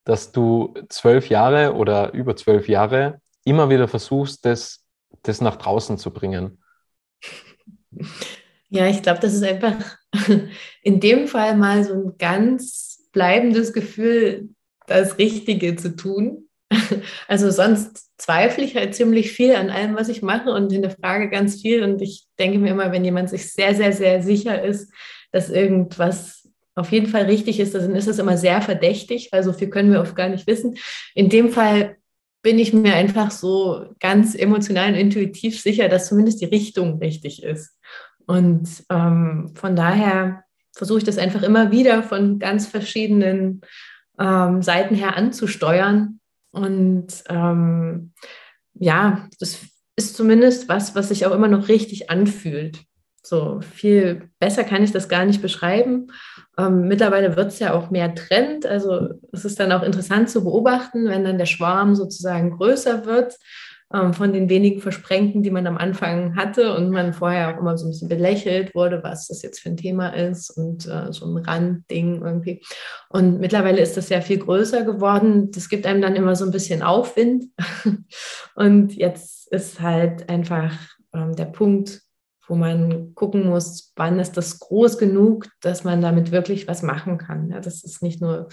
dass 0.04 0.33
du 0.33 0.74
zwölf 0.88 1.30
Jahre 1.30 1.74
oder 1.74 2.12
über 2.12 2.37
zwölf 2.37 2.68
Jahre 2.68 3.20
immer 3.44 3.70
wieder 3.70 3.88
versuchst, 3.88 4.44
das, 4.44 4.85
das 5.22 5.40
nach 5.40 5.57
draußen 5.57 5.96
zu 5.96 6.11
bringen? 6.11 6.59
Ja, 8.68 8.87
ich 8.87 9.02
glaube, 9.02 9.20
das 9.20 9.35
ist 9.35 9.44
einfach 9.44 9.76
in 10.83 11.00
dem 11.00 11.28
Fall 11.28 11.57
mal 11.57 11.85
so 11.85 11.94
ein 11.94 12.18
ganz 12.18 13.09
bleibendes 13.12 13.72
Gefühl, 13.72 14.50
das 14.87 15.18
Richtige 15.18 15.77
zu 15.77 15.97
tun. 15.97 16.49
Also 17.29 17.51
sonst 17.51 18.11
zweifle 18.18 18.64
ich 18.64 18.77
halt 18.77 18.94
ziemlich 18.94 19.33
viel 19.33 19.55
an 19.55 19.70
allem, 19.70 19.97
was 19.97 20.09
ich 20.09 20.23
mache 20.23 20.51
und 20.51 20.73
hinterfrage 20.73 21.31
ganz 21.31 21.61
viel. 21.61 21.83
Und 21.83 22.03
ich 22.03 22.27
denke 22.38 22.59
mir 22.59 22.70
immer, 22.70 22.92
wenn 22.92 23.05
jemand 23.05 23.31
sich 23.31 23.53
sehr, 23.53 23.75
sehr, 23.75 23.92
sehr 23.92 24.23
sicher 24.23 24.62
ist, 24.62 24.92
dass 25.33 25.51
irgendwas 25.51 26.49
auf 26.75 26.90
jeden 26.90 27.07
Fall 27.07 27.25
richtig 27.25 27.61
ist, 27.61 27.75
dann 27.75 27.94
ist 27.94 28.09
es 28.09 28.18
immer 28.18 28.37
sehr 28.37 28.61
verdächtig, 28.61 29.29
weil 29.33 29.42
so 29.42 29.53
viel 29.53 29.68
können 29.68 29.92
wir 29.92 30.01
oft 30.01 30.16
gar 30.16 30.29
nicht 30.29 30.47
wissen. 30.47 30.77
In 31.14 31.29
dem 31.29 31.51
Fall 31.51 31.97
bin 32.42 32.59
ich 32.59 32.73
mir 32.73 32.94
einfach 32.94 33.31
so 33.31 33.87
ganz 34.01 34.35
emotional 34.35 34.90
und 34.90 34.97
intuitiv 34.97 35.61
sicher, 35.61 35.88
dass 35.88 36.09
zumindest 36.09 36.40
die 36.40 36.47
Richtung 36.47 36.99
richtig 36.99 37.42
ist. 37.42 37.79
Und 38.27 38.68
ähm, 38.90 39.53
von 39.55 39.77
daher 39.77 40.44
versuche 40.73 40.99
ich 40.99 41.05
das 41.05 41.18
einfach 41.18 41.42
immer 41.42 41.70
wieder 41.70 42.03
von 42.03 42.38
ganz 42.38 42.66
verschiedenen 42.66 43.61
ähm, 44.18 44.62
Seiten 44.62 44.94
her 44.94 45.16
anzusteuern. 45.16 46.20
Und 46.50 47.24
ähm, 47.29 48.12
ja, 48.74 49.29
das 49.40 49.61
ist 49.96 50.16
zumindest 50.16 50.68
was, 50.68 50.94
was 50.94 51.09
sich 51.09 51.27
auch 51.27 51.33
immer 51.33 51.48
noch 51.48 51.68
richtig 51.68 52.11
anfühlt. 52.11 52.81
So 53.22 53.61
viel 53.62 54.29
besser 54.38 54.64
kann 54.64 54.83
ich 54.83 54.92
das 54.92 55.09
gar 55.09 55.24
nicht 55.24 55.40
beschreiben. 55.40 56.09
Ähm, 56.59 56.88
mittlerweile 56.88 57.37
wird 57.37 57.48
es 57.53 57.59
ja 57.59 57.72
auch 57.72 57.90
mehr 57.90 58.14
Trend. 58.14 58.66
Also 58.66 59.09
es 59.33 59.44
ist 59.44 59.59
dann 59.59 59.72
auch 59.72 59.83
interessant 59.83 60.29
zu 60.29 60.44
beobachten, 60.44 61.07
wenn 61.07 61.24
dann 61.24 61.38
der 61.38 61.46
Schwarm 61.46 61.94
sozusagen 61.94 62.50
größer 62.50 63.07
wird 63.07 63.37
von 63.90 64.33
den 64.33 64.49
wenigen 64.49 64.81
Versprengten, 64.81 65.42
die 65.42 65.51
man 65.51 65.66
am 65.66 65.79
Anfang 65.79 66.37
hatte 66.37 66.75
und 66.75 66.90
man 66.90 67.12
vorher 67.12 67.55
auch 67.55 67.61
immer 67.61 67.79
so 67.79 67.87
ein 67.87 67.90
bisschen 67.90 68.09
belächelt 68.09 68.75
wurde, 68.75 69.03
was 69.05 69.29
das 69.29 69.42
jetzt 69.42 69.61
für 69.61 69.68
ein 69.68 69.77
Thema 69.77 70.09
ist 70.09 70.51
und 70.51 70.87
äh, 70.87 71.12
so 71.12 71.27
ein 71.27 71.37
Randding 71.37 72.23
irgendwie. 72.23 72.64
Und 73.09 73.38
mittlerweile 73.38 73.81
ist 73.81 73.97
das 73.97 74.09
ja 74.09 74.20
viel 74.20 74.38
größer 74.38 74.83
geworden. 74.83 75.51
Das 75.53 75.68
gibt 75.68 75.87
einem 75.87 76.03
dann 76.03 76.16
immer 76.16 76.35
so 76.35 76.44
ein 76.44 76.51
bisschen 76.51 76.83
Aufwind. 76.83 77.44
und 78.57 78.94
jetzt 78.94 79.53
ist 79.53 79.81
halt 79.81 80.29
einfach 80.29 80.73
ähm, 81.14 81.37
der 81.37 81.47
Punkt, 81.47 82.03
wo 82.49 82.57
man 82.57 83.14
gucken 83.14 83.49
muss, 83.49 83.92
wann 83.97 84.18
ist 84.18 84.37
das 84.37 84.59
groß 84.59 84.99
genug, 84.99 85.47
dass 85.61 85.85
man 85.85 86.01
damit 86.01 86.33
wirklich 86.33 86.66
was 86.66 86.83
machen 86.83 87.18
kann. 87.18 87.51
Ja, 87.51 87.61
das 87.61 87.85
ist 87.85 88.03
nicht 88.03 88.20
nur 88.20 88.49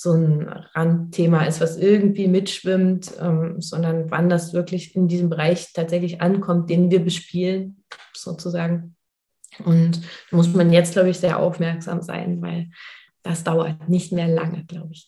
so 0.00 0.12
ein 0.12 0.48
Randthema 0.48 1.44
ist, 1.44 1.60
was 1.60 1.76
irgendwie 1.76 2.26
mitschwimmt, 2.26 3.12
ähm, 3.20 3.60
sondern 3.60 4.10
wann 4.10 4.30
das 4.30 4.54
wirklich 4.54 4.96
in 4.96 5.08
diesem 5.08 5.28
Bereich 5.28 5.74
tatsächlich 5.74 6.22
ankommt, 6.22 6.70
den 6.70 6.90
wir 6.90 7.04
bespielen, 7.04 7.84
sozusagen. 8.14 8.96
Und 9.62 10.02
da 10.30 10.36
muss 10.36 10.54
man 10.54 10.72
jetzt, 10.72 10.94
glaube 10.94 11.10
ich, 11.10 11.18
sehr 11.18 11.38
aufmerksam 11.38 12.00
sein, 12.00 12.40
weil 12.40 12.70
das 13.22 13.44
dauert 13.44 13.90
nicht 13.90 14.10
mehr 14.10 14.28
lange, 14.28 14.64
glaube 14.64 14.92
ich. 14.92 15.06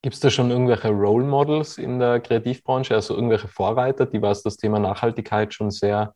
Gibt 0.00 0.14
es 0.14 0.20
da 0.20 0.30
schon 0.30 0.50
irgendwelche 0.50 0.88
Role 0.88 1.26
Models 1.26 1.76
in 1.76 1.98
der 1.98 2.18
Kreativbranche, 2.20 2.94
also 2.94 3.14
irgendwelche 3.14 3.48
Vorreiter, 3.48 4.06
die 4.06 4.22
was 4.22 4.42
das 4.42 4.56
Thema 4.56 4.78
Nachhaltigkeit 4.78 5.52
schon 5.52 5.70
sehr, 5.70 6.14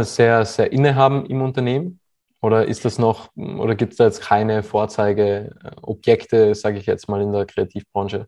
sehr, 0.00 0.46
sehr 0.46 0.72
innehaben 0.72 1.26
im 1.26 1.42
Unternehmen? 1.42 2.00
Oder 2.44 2.68
ist 2.68 2.84
das 2.84 2.98
noch, 2.98 3.34
oder 3.36 3.74
gibt 3.74 3.92
es 3.92 3.96
da 3.96 4.04
jetzt 4.04 4.20
keine 4.20 4.62
Vorzeigeobjekte, 4.62 6.54
sage 6.54 6.78
ich 6.78 6.84
jetzt 6.84 7.08
mal, 7.08 7.22
in 7.22 7.32
der 7.32 7.46
Kreativbranche? 7.46 8.26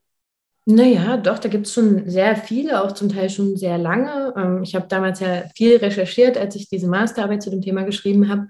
Naja, 0.64 1.18
doch, 1.18 1.38
da 1.38 1.50
gibt 1.50 1.66
es 1.66 1.74
schon 1.74 2.08
sehr 2.08 2.34
viele, 2.34 2.82
auch 2.82 2.92
zum 2.92 3.10
Teil 3.10 3.28
schon 3.28 3.58
sehr 3.58 3.76
lange. 3.76 4.32
Ähm, 4.34 4.62
ich 4.62 4.74
habe 4.74 4.86
damals 4.88 5.20
ja 5.20 5.42
viel 5.54 5.76
recherchiert, 5.76 6.38
als 6.38 6.56
ich 6.56 6.70
diese 6.70 6.88
Masterarbeit 6.88 7.42
zu 7.42 7.50
dem 7.50 7.60
Thema 7.60 7.82
geschrieben 7.82 8.30
habe. 8.30 8.48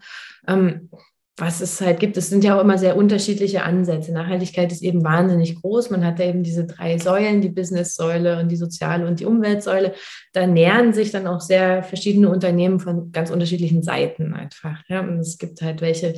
Was 1.38 1.60
es 1.60 1.82
halt 1.82 2.00
gibt, 2.00 2.16
es 2.16 2.30
sind 2.30 2.44
ja 2.44 2.56
auch 2.56 2.62
immer 2.62 2.78
sehr 2.78 2.96
unterschiedliche 2.96 3.62
Ansätze. 3.62 4.10
Nachhaltigkeit 4.10 4.72
ist 4.72 4.82
eben 4.82 5.04
wahnsinnig 5.04 5.60
groß. 5.60 5.90
Man 5.90 6.02
hat 6.02 6.18
ja 6.18 6.24
eben 6.24 6.42
diese 6.42 6.64
drei 6.64 6.96
Säulen, 6.96 7.42
die 7.42 7.50
Business-Säule 7.50 8.40
und 8.40 8.48
die 8.48 8.56
soziale 8.56 9.06
und 9.06 9.20
die 9.20 9.26
Umweltsäule. 9.26 9.92
Da 10.32 10.46
nähern 10.46 10.94
sich 10.94 11.10
dann 11.10 11.26
auch 11.26 11.42
sehr 11.42 11.82
verschiedene 11.82 12.30
Unternehmen 12.30 12.80
von 12.80 13.12
ganz 13.12 13.30
unterschiedlichen 13.30 13.82
Seiten 13.82 14.32
einfach. 14.32 14.82
Ja. 14.88 15.00
Und 15.00 15.18
es 15.18 15.36
gibt 15.36 15.60
halt 15.60 15.82
welche, 15.82 16.14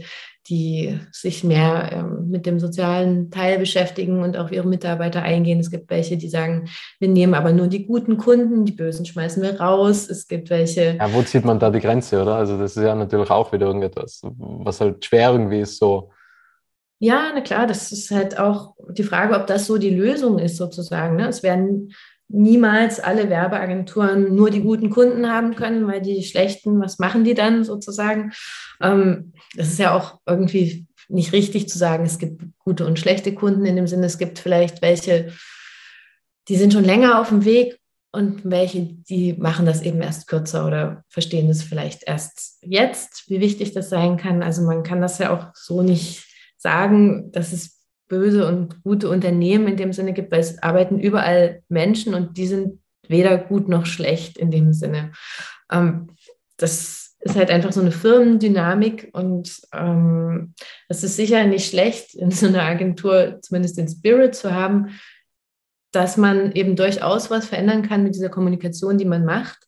die 0.48 0.98
sich 1.12 1.44
mehr 1.44 1.90
ähm, 1.92 2.30
mit 2.30 2.46
dem 2.46 2.58
sozialen 2.58 3.30
Teil 3.30 3.58
beschäftigen 3.58 4.22
und 4.22 4.37
auf 4.37 4.50
ihre 4.50 4.66
Mitarbeiter 4.66 5.22
eingehen. 5.22 5.61
Es 5.61 5.70
gibt 5.70 5.90
welche, 5.90 6.16
die 6.16 6.28
sagen, 6.28 6.68
wir 6.98 7.08
nehmen 7.08 7.34
aber 7.34 7.52
nur 7.52 7.66
die 7.66 7.87
guten 7.87 8.16
Kunden, 8.16 8.64
die 8.64 8.72
bösen 8.72 9.04
schmeißen 9.04 9.42
wir 9.42 9.61
raus. 9.61 10.08
Es 10.08 10.26
gibt 10.26 10.50
welche. 10.50 10.96
Ja, 10.98 11.12
wo 11.12 11.22
zieht 11.22 11.44
man 11.44 11.58
da 11.58 11.70
die 11.70 11.80
Grenze, 11.80 12.22
oder? 12.22 12.37
Also 12.37 12.58
das 12.58 12.76
ist 12.76 12.82
ja 12.82 12.94
natürlich 12.94 13.30
auch 13.30 13.52
wieder 13.52 13.66
irgendetwas, 13.66 14.22
was 14.22 14.80
halt 14.80 15.04
schwer 15.04 15.32
irgendwie 15.32 15.61
ist 15.61 15.78
so. 15.78 16.11
Ja, 17.00 17.30
na 17.32 17.40
klar, 17.42 17.66
das 17.66 17.92
ist 17.92 18.11
halt 18.11 18.38
auch 18.38 18.74
die 18.90 19.04
Frage, 19.04 19.37
ob 19.37 19.46
das 19.46 19.66
so 19.66 19.78
die 19.78 19.94
Lösung 19.94 20.38
ist 20.38 20.56
sozusagen. 20.56 21.16
Ne? 21.16 21.28
Es 21.28 21.42
werden 21.42 21.92
niemals 22.28 23.00
alle 23.00 23.30
Werbeagenturen 23.30 24.34
nur 24.34 24.50
die 24.50 24.60
guten 24.60 24.90
Kunden 24.90 25.30
haben 25.30 25.54
können, 25.54 25.86
weil 25.86 26.02
die 26.02 26.22
schlechten, 26.22 26.80
was 26.80 26.98
machen 26.98 27.24
die 27.24 27.34
dann 27.34 27.64
sozusagen? 27.64 28.32
Ähm, 28.80 29.32
das 29.56 29.68
ist 29.68 29.78
ja 29.78 29.94
auch 29.94 30.20
irgendwie 30.26 30.86
nicht 31.08 31.32
richtig 31.32 31.68
zu 31.68 31.78
sagen, 31.78 32.04
es 32.04 32.18
gibt 32.18 32.42
gute 32.58 32.86
und 32.86 32.98
schlechte 32.98 33.34
Kunden 33.34 33.64
in 33.64 33.76
dem 33.76 33.86
Sinne, 33.86 34.06
es 34.06 34.18
gibt 34.18 34.38
vielleicht 34.38 34.82
welche, 34.82 35.32
die 36.48 36.56
sind 36.56 36.72
schon 36.72 36.84
länger 36.84 37.20
auf 37.20 37.31
dem 37.31 37.44
Weg 37.44 37.79
und 38.12 38.42
welche, 38.44 38.83
die 38.83 39.35
machen 39.35 39.64
das 39.64 39.83
eben 39.83 40.02
erst 40.02 40.29
kürzer 40.29 40.66
oder 40.66 41.04
verstehen 41.08 41.48
es 41.48 41.62
vielleicht 41.62 42.02
erst 42.06 42.58
jetzt, 42.62 43.29
wie 43.29 43.40
wichtig 43.40 43.72
das 43.72 43.88
sein 43.88 44.16
kann. 44.16 44.42
Also 44.42 44.62
man 44.62 44.83
kann 44.83 45.00
das 45.00 45.18
ja 45.18 45.35
auch 45.35 45.48
so 45.54 45.83
nicht 45.83 46.26
sagen, 46.56 47.31
dass 47.33 47.52
es 47.52 47.77
böse 48.09 48.46
und 48.46 48.83
gute 48.83 49.09
Unternehmen 49.09 49.69
in 49.69 49.77
dem 49.77 49.92
Sinne 49.92 50.13
gibt, 50.13 50.33
weil 50.33 50.40
es 50.40 50.63
arbeiten 50.63 50.98
überall 50.98 51.63
Menschen 51.69 52.15
und 52.15 52.37
die 52.37 52.46
sind 52.46 52.81
weder 53.06 53.38
gut 53.38 53.69
noch 53.69 53.87
schlecht 53.87 54.38
in 54.38 54.50
dem 54.50 54.73
Sinne. 54.73 55.13
Ähm, 55.71 56.09
das 56.56 57.17
ist 57.21 57.37
halt 57.37 57.50
einfach 57.50 57.73
so 57.73 57.81
eine 57.81 57.90
Firmendynamik 57.90 59.11
und 59.13 59.61
ähm, 59.73 60.54
es 60.88 61.02
ist 61.02 61.17
sicher 61.17 61.44
nicht 61.46 61.69
schlecht, 61.69 62.15
in 62.15 62.31
so 62.31 62.46
einer 62.46 62.63
Agentur 62.63 63.38
zumindest 63.42 63.77
den 63.77 63.88
Spirit 63.88 64.35
zu 64.35 64.52
haben, 64.52 64.98
dass 65.92 66.17
man 66.17 66.52
eben 66.52 66.77
durchaus 66.77 67.31
was 67.31 67.46
verändern 67.46 67.83
kann 67.83 68.02
mit 68.02 68.15
dieser 68.15 68.29
Kommunikation, 68.29 68.98
die 68.98 69.04
man 69.04 69.25
macht. 69.25 69.59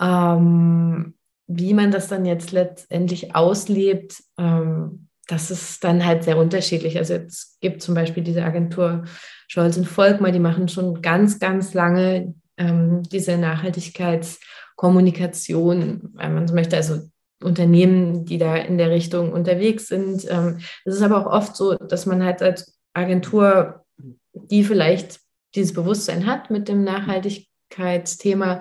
Ähm, 0.00 1.14
wie 1.46 1.72
man 1.72 1.90
das 1.90 2.08
dann 2.08 2.26
jetzt 2.26 2.52
letztendlich 2.52 3.34
auslebt, 3.34 4.22
ähm, 4.36 5.07
das 5.28 5.52
ist 5.52 5.84
dann 5.84 6.04
halt 6.04 6.24
sehr 6.24 6.36
unterschiedlich. 6.38 6.98
Also 6.98 7.14
es 7.14 7.56
gibt 7.60 7.82
zum 7.82 7.94
Beispiel 7.94 8.24
diese 8.24 8.42
Agentur 8.42 9.04
Scholz 9.46 9.76
und 9.76 9.86
Volkmar, 9.86 10.32
die 10.32 10.40
machen 10.40 10.66
schon 10.68 11.00
ganz, 11.02 11.38
ganz 11.38 11.72
lange 11.74 12.34
ähm, 12.56 13.04
diese 13.04 13.38
Nachhaltigkeitskommunikation, 13.38 16.10
wenn 16.14 16.34
man 16.34 16.48
so 16.48 16.54
möchte, 16.54 16.74
also 16.76 17.02
Unternehmen, 17.42 18.24
die 18.24 18.38
da 18.38 18.56
in 18.56 18.78
der 18.78 18.90
Richtung 18.90 19.32
unterwegs 19.32 19.86
sind. 19.86 20.26
Ähm, 20.28 20.58
es 20.84 20.96
ist 20.96 21.02
aber 21.02 21.26
auch 21.26 21.32
oft 21.32 21.54
so, 21.56 21.74
dass 21.74 22.06
man 22.06 22.24
halt 22.24 22.42
als 22.42 22.76
Agentur, 22.94 23.84
die 24.32 24.64
vielleicht 24.64 25.20
dieses 25.54 25.74
Bewusstsein 25.74 26.26
hat 26.26 26.50
mit 26.50 26.68
dem 26.68 26.82
Nachhaltigkeitsthema, 26.84 28.60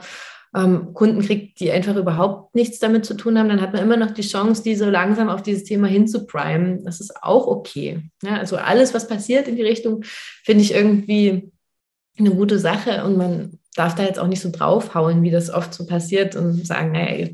ähm, 0.55 0.93
Kunden 0.93 1.21
kriegt, 1.21 1.59
die 1.59 1.71
einfach 1.71 1.95
überhaupt 1.95 2.55
nichts 2.55 2.79
damit 2.79 3.05
zu 3.05 3.15
tun 3.15 3.37
haben, 3.37 3.49
dann 3.49 3.61
hat 3.61 3.73
man 3.73 3.81
immer 3.81 3.97
noch 3.97 4.11
die 4.11 4.21
Chance, 4.21 4.63
die 4.63 4.75
so 4.75 4.89
langsam 4.89 5.29
auf 5.29 5.43
dieses 5.43 5.63
Thema 5.63 5.87
hinzuprimen. 5.87 6.83
Das 6.83 6.99
ist 6.99 7.21
auch 7.21 7.47
okay. 7.47 8.01
Ja, 8.23 8.37
also 8.37 8.57
alles, 8.57 8.93
was 8.93 9.07
passiert 9.07 9.47
in 9.47 9.55
die 9.55 9.63
Richtung, 9.63 10.03
finde 10.43 10.63
ich 10.63 10.73
irgendwie 10.73 11.51
eine 12.17 12.31
gute 12.31 12.59
Sache 12.59 13.03
und 13.03 13.17
man 13.17 13.59
darf 13.75 13.93
da 13.95 14.03
jetzt 14.03 14.19
auch 14.19 14.27
nicht 14.27 14.41
so 14.41 14.49
draufhauen, 14.51 15.21
wie 15.21 15.29
das 15.29 15.51
oft 15.51 15.73
so 15.73 15.85
passiert 15.85 16.35
und 16.35 16.65
sagen, 16.65 16.93
naja, 16.93 17.27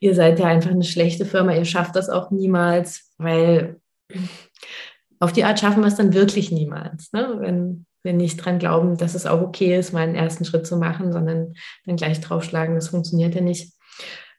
ihr, 0.00 0.14
seid 0.14 0.38
ja 0.38 0.46
einfach 0.46 0.70
eine 0.70 0.84
schlechte 0.84 1.24
Firma, 1.24 1.54
ihr 1.54 1.64
schafft 1.64 1.96
das 1.96 2.10
auch 2.10 2.30
niemals, 2.30 3.12
weil 3.16 3.80
auf 5.20 5.32
die 5.32 5.44
Art 5.44 5.58
schaffen 5.58 5.80
wir 5.80 5.88
es 5.88 5.96
dann 5.96 6.12
wirklich 6.12 6.52
niemals. 6.52 7.12
Ne? 7.12 7.36
Wenn 7.40 7.86
wir 8.08 8.14
nicht 8.14 8.38
dran 8.38 8.58
glauben, 8.58 8.96
dass 8.96 9.14
es 9.14 9.26
auch 9.26 9.42
okay 9.42 9.78
ist, 9.78 9.92
mal 9.92 10.00
einen 10.00 10.14
ersten 10.14 10.44
Schritt 10.44 10.66
zu 10.66 10.76
machen, 10.76 11.12
sondern 11.12 11.54
dann 11.84 11.96
gleich 11.96 12.20
draufschlagen, 12.20 12.74
das 12.74 12.88
funktioniert 12.88 13.34
ja 13.34 13.42
nicht. 13.42 13.74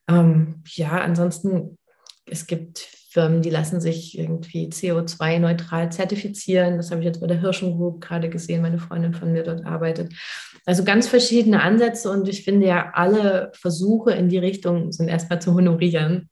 Ähm, 0.10 0.64
ja, 0.66 1.00
ansonsten, 1.00 1.78
es 2.26 2.48
gibt 2.48 2.80
Firmen, 3.12 3.42
die 3.42 3.50
lassen 3.50 3.80
sich 3.80 4.18
irgendwie 4.18 4.70
CO2-neutral 4.70 5.92
zertifizieren. 5.92 6.78
Das 6.78 6.92
habe 6.92 7.02
ich 7.02 7.06
jetzt 7.06 7.22
bei 7.22 7.28
der 7.28 7.42
Hirschen 7.42 7.78
Group 7.78 8.02
gerade 8.02 8.30
gesehen, 8.30 8.62
meine 8.62 8.80
Freundin 8.80 9.14
von 9.14 9.32
mir 9.32 9.44
dort 9.44 9.66
arbeitet. 9.66 10.14
Also 10.66 10.84
ganz 10.84 11.08
verschiedene 11.08 11.62
Ansätze 11.62 12.12
und 12.12 12.28
ich 12.28 12.44
finde 12.44 12.68
ja, 12.68 12.92
alle 12.94 13.52
Versuche 13.54 14.12
in 14.12 14.30
die 14.30 14.38
Richtung 14.38 14.92
sind 14.92 15.08
erstmal 15.08 15.42
zu 15.42 15.54
honorieren. 15.54 16.30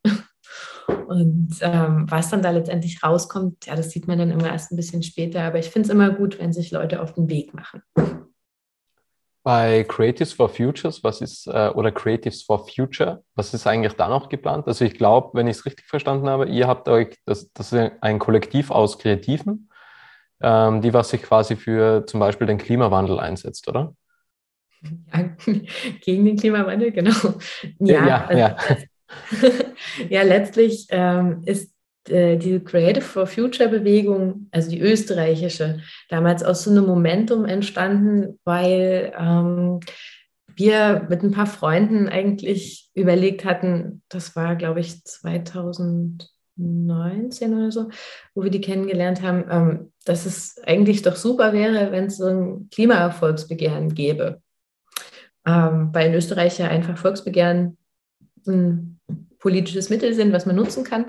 Und 1.08 1.58
ähm, 1.62 2.06
was 2.10 2.30
dann 2.30 2.42
da 2.42 2.52
letztendlich 2.52 3.02
rauskommt, 3.02 3.66
ja, 3.66 3.76
das 3.76 3.92
sieht 3.92 4.08
man 4.08 4.20
dann 4.20 4.32
immer 4.32 4.48
erst 4.48 4.72
ein 4.72 4.76
bisschen 4.76 5.04
später. 5.04 5.42
Aber 5.44 5.58
ich 5.58 5.70
finde 5.70 5.88
es 5.88 5.94
immer 5.94 6.10
gut, 6.12 6.38
wenn 6.40 6.52
sich 6.52 6.72
Leute 6.72 7.02
auf 7.02 7.14
den 7.14 7.30
Weg 7.30 7.54
machen. 7.54 7.82
Bei 9.44 9.86
Creatives 9.86 10.34
for 10.34 10.50
Futures, 10.50 11.06
was 11.06 11.22
ist, 11.22 11.48
äh, 11.48 11.70
oder 11.70 11.94
Creatives 11.94 12.44
for 12.44 12.68
Future, 12.68 13.24
was 13.36 13.54
ist 13.54 13.66
eigentlich 13.66 13.94
da 13.94 14.10
noch 14.10 14.28
geplant? 14.28 14.68
Also 14.68 14.84
ich 14.84 14.96
glaube, 14.96 15.30
wenn 15.38 15.48
ich 15.48 15.58
es 15.58 15.66
richtig 15.66 15.86
verstanden 15.86 16.28
habe, 16.28 16.50
ihr 16.50 16.68
habt 16.68 16.90
euch, 16.90 17.18
das, 17.26 17.50
das 17.54 17.72
ist 17.72 17.92
ein 18.02 18.20
Kollektiv 18.20 18.72
aus 18.72 19.00
Kreativen, 19.00 19.70
ähm, 20.42 20.82
die 20.82 20.94
was 20.94 21.12
sich 21.12 21.24
quasi 21.24 21.56
für 21.56 22.06
zum 22.06 22.20
Beispiel 22.20 22.46
den 22.46 22.58
Klimawandel 22.58 23.22
einsetzt, 23.22 23.70
oder? 23.70 23.96
Ja, 24.82 25.30
gegen 26.02 26.26
den 26.26 26.36
Klimawandel, 26.36 26.92
genau. 26.92 27.16
Ja, 27.80 28.06
ja, 28.06 28.26
also, 28.26 28.40
ja. 28.40 28.58
ja, 30.10 30.24
letztlich 30.24 30.88
ähm, 30.90 31.44
ist 31.46 31.72
äh, 32.10 32.38
die 32.38 32.60
Creative 32.60 33.04
for 33.04 33.28
Future 33.28 33.70
Bewegung, 33.70 34.48
also 34.52 34.70
die 34.70 34.80
österreichische, 34.80 35.82
damals 36.10 36.44
aus 36.44 36.64
so 36.64 36.72
einem 36.72 36.86
Momentum 36.86 37.46
entstanden, 37.46 38.40
weil 38.44 39.14
ähm, 39.18 39.80
wir 40.56 41.06
mit 41.10 41.24
ein 41.24 41.32
paar 41.32 41.48
Freunden 41.48 42.10
eigentlich 42.10 42.90
überlegt 42.94 43.46
hatten, 43.46 44.02
das 44.10 44.36
war, 44.36 44.56
glaube 44.56 44.80
ich, 44.80 45.04
2019 45.04 47.54
oder 47.54 47.72
so, 47.72 47.90
wo 48.34 48.44
wir 48.44 48.50
die 48.50 48.62
kennengelernt 48.62 49.22
haben, 49.22 49.46
ähm, 49.50 49.92
dass 50.06 50.26
es 50.26 50.60
eigentlich 50.66 51.04
doch 51.04 51.16
super 51.16 51.54
wäre, 51.54 51.92
wenn 51.92 52.06
es 52.06 52.18
so 52.18 52.26
ein 52.26 52.70
Klimaerfolgsbegehren 52.72 53.94
gäbe. 53.94 54.42
Ähm, 55.46 55.90
weil 55.94 56.08
in 56.08 56.16
Österreich 56.16 56.58
ja 56.58 56.68
einfach 56.68 56.98
Volksbegehren 56.98 57.78
ein 58.48 58.97
politisches 59.40 59.90
Mittel 59.90 60.14
sind, 60.14 60.34
was 60.34 60.46
man 60.46 60.56
nutzen 60.56 60.84
kann. 60.84 61.06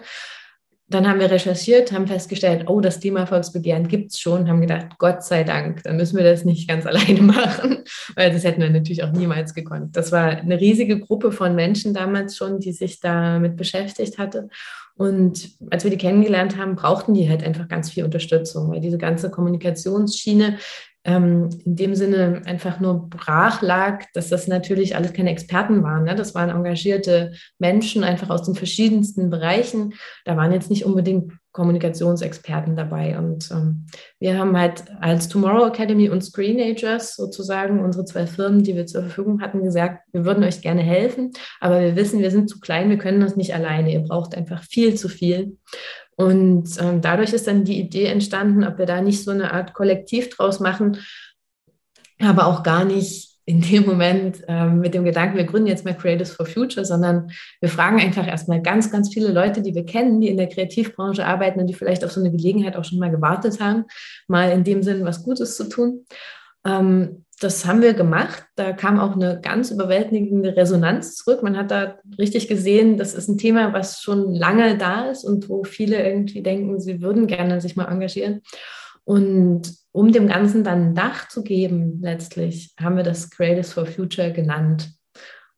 Dann 0.91 1.07
haben 1.07 1.21
wir 1.21 1.31
recherchiert, 1.31 1.93
haben 1.93 2.07
festgestellt, 2.07 2.65
oh, 2.67 2.81
das 2.81 2.99
Thema 2.99 3.27
Volksbegehren 3.27 3.89
gibt 3.89 4.13
es 4.13 4.21
schon, 4.21 4.49
haben 4.49 4.63
gedacht, 4.63 4.87
Gott 4.97 5.23
sei 5.23 5.45
Dank, 5.45 5.83
dann 5.83 5.97
müssen 5.97 6.17
wir 6.17 6.25
das 6.25 6.47
nicht 6.47 6.67
ganz 6.67 6.87
alleine 6.87 7.21
machen, 7.21 7.85
weil 8.15 8.33
das 8.33 8.45
hätten 8.45 8.63
wir 8.63 8.71
natürlich 8.71 9.03
auch 9.03 9.13
niemals 9.13 9.53
gekonnt. 9.53 9.97
Das 9.97 10.13
war 10.13 10.31
eine 10.31 10.59
riesige 10.59 10.99
Gruppe 10.99 11.31
von 11.31 11.55
Menschen 11.55 11.93
damals 11.93 12.37
schon, 12.37 12.59
die 12.59 12.73
sich 12.73 13.01
damit 13.01 13.57
beschäftigt 13.57 14.17
hatte. 14.17 14.49
Und 14.97 15.51
als 15.71 15.85
wir 15.85 15.93
die 15.93 15.97
kennengelernt 15.97 16.57
haben, 16.57 16.75
brauchten 16.75 17.15
die 17.15 17.29
halt 17.29 17.45
einfach 17.45 17.69
ganz 17.69 17.91
viel 17.91 18.05
Unterstützung, 18.05 18.71
weil 18.71 18.81
diese 18.81 18.99
ganze 18.99 19.31
Kommunikationsschiene 19.31 20.59
ähm, 21.09 21.49
in 21.65 21.77
dem 21.77 21.95
Sinne 21.95 22.43
einfach 22.45 22.81
nur 22.81 23.09
brach 23.09 23.63
lag, 23.63 24.05
dass 24.13 24.29
das 24.29 24.47
natürlich 24.47 24.95
alles 24.95 25.15
keine 25.15 25.31
Experten 25.31 25.83
waren. 25.83 26.05
Ne? 26.05 26.15
Das 26.15 26.35
waren 26.35 26.51
engagierte 26.51 27.33
Menschen 27.59 28.05
einfach 28.05 28.29
aus 28.29 28.43
den 28.43 28.55
verschiedensten 28.55 29.31
Bereichen. 29.31 29.95
Da 30.27 30.37
waren 30.37 30.53
jetzt 30.53 30.69
nicht 30.69 30.85
unbedingt 30.85 31.33
Kommunikationsexperten 31.53 32.77
dabei. 32.77 33.19
Und 33.19 33.51
ähm, 33.51 33.87
wir 34.21 34.39
haben 34.39 34.57
halt 34.57 34.85
als 35.01 35.29
Tomorrow 35.29 35.69
Academy 35.69 36.11
und 36.11 36.23
Screenagers 36.23 37.17
sozusagen 37.17 37.83
unsere 37.83 38.05
zwei 38.05 38.27
Firmen, 38.27 38.63
die 38.63 38.77
wir 38.77 38.85
zur 38.85 39.03
Verfügung 39.03 39.41
hatten, 39.41 39.65
gesagt, 39.65 40.05
wir 40.13 40.27
würden 40.27 40.45
euch 40.45 40.61
gerne 40.61 40.83
helfen, 40.83 41.33
aber 41.59 41.81
wir 41.81 41.97
wissen, 41.97 42.21
wir 42.21 42.31
sind 42.31 42.51
zu 42.51 42.61
klein, 42.61 42.91
wir 42.91 42.99
können 42.99 43.21
das 43.21 43.35
nicht 43.35 43.55
alleine. 43.55 43.93
Ihr 43.93 44.03
braucht 44.03 44.35
einfach 44.35 44.63
viel 44.63 44.95
zu 44.95 45.09
viel. 45.09 45.57
Und 46.19 46.69
ähm, 46.81 47.01
dadurch 47.01 47.33
ist 47.33 47.47
dann 47.47 47.63
die 47.63 47.79
Idee 47.79 48.07
entstanden, 48.07 48.65
ob 48.65 48.77
wir 48.79 48.87
da 48.87 49.01
nicht 49.01 49.23
so 49.23 49.31
eine 49.31 49.53
Art 49.53 49.73
Kollektiv 49.73 50.31
draus 50.31 50.59
machen, 50.59 50.99
aber 52.19 52.49
auch 52.49 52.65
gar 52.65 52.85
nicht 52.85 53.29
in 53.45 53.61
dem 53.61 53.87
Moment 53.87 54.43
ähm, 54.49 54.81
mit 54.81 54.95
dem 54.95 55.05
Gedanken, 55.05 55.37
wir 55.37 55.45
gründen 55.45 55.69
jetzt 55.69 55.85
mal 55.85 55.97
Creatives 55.97 56.33
for 56.33 56.45
Future, 56.45 56.85
sondern 56.85 57.31
wir 57.61 57.69
fragen 57.69 58.01
einfach 58.01 58.27
erstmal 58.27 58.61
ganz, 58.61 58.91
ganz 58.91 59.15
viele 59.15 59.31
Leute, 59.31 59.63
die 59.63 59.77
wir 59.77 59.87
kennen, 59.87 60.21
die 60.21 60.29
in 60.29 60.37
der 60.37 60.49
Kreativbranche 60.49 61.25
arbeiten 61.25 61.61
und 61.61 61.69
die 61.69 61.75
vielleicht 61.75 62.05
auf 62.05 62.11
so 62.11 62.19
eine 62.21 62.33
Gelegenheit 62.33 62.77
auch 62.77 62.85
schon 62.85 62.99
mal 62.99 63.13
gewartet 63.13 63.61
haben, 63.61 63.85
mal 64.27 64.51
in 64.51 64.65
dem 64.65 64.83
Sinn 64.83 65.05
was 65.05 65.23
Gutes 65.23 65.57
zu 65.57 65.69
tun. 65.69 66.05
Ähm, 66.67 67.25
das 67.41 67.67
haben 67.67 67.83
wir 67.83 67.95
gemacht. 67.95 68.45
Da 68.57 68.73
kam 68.73 68.99
auch 68.99 69.15
eine 69.15 69.41
ganz 69.41 69.71
überwältigende 69.71 70.57
Resonanz 70.57 71.17
zurück. 71.17 71.43
Man 71.43 71.57
hat 71.57 71.71
da 71.71 71.99
richtig 72.19 72.49
gesehen, 72.49 72.97
das 72.97 73.15
ist 73.15 73.29
ein 73.29 73.39
Thema, 73.39 73.73
was 73.73 74.01
schon 74.03 74.35
lange 74.35 74.77
da 74.77 75.11
ist 75.11 75.25
und 75.25 75.49
wo 75.49 75.65
viele 75.65 76.03
irgendwie 76.03 76.43
denken, 76.43 76.81
sie 76.81 77.01
würden 77.01 77.27
gerne 77.27 77.61
sich 77.61 77.77
mal 77.77 77.87
engagieren. 77.87 78.43
Und 79.05 79.73
um 79.93 80.13
dem 80.13 80.29
Ganzen 80.29 80.65
dann 80.65 80.89
ein 80.89 80.95
Dach 80.95 81.29
zu 81.29 81.43
geben, 81.43 82.01
letztlich 82.03 82.75
haben 82.79 82.97
wir 82.97 83.05
das 83.05 83.31
Creatives 83.31 83.73
for 83.73 83.87
Future 83.87 84.33
genannt 84.33 84.91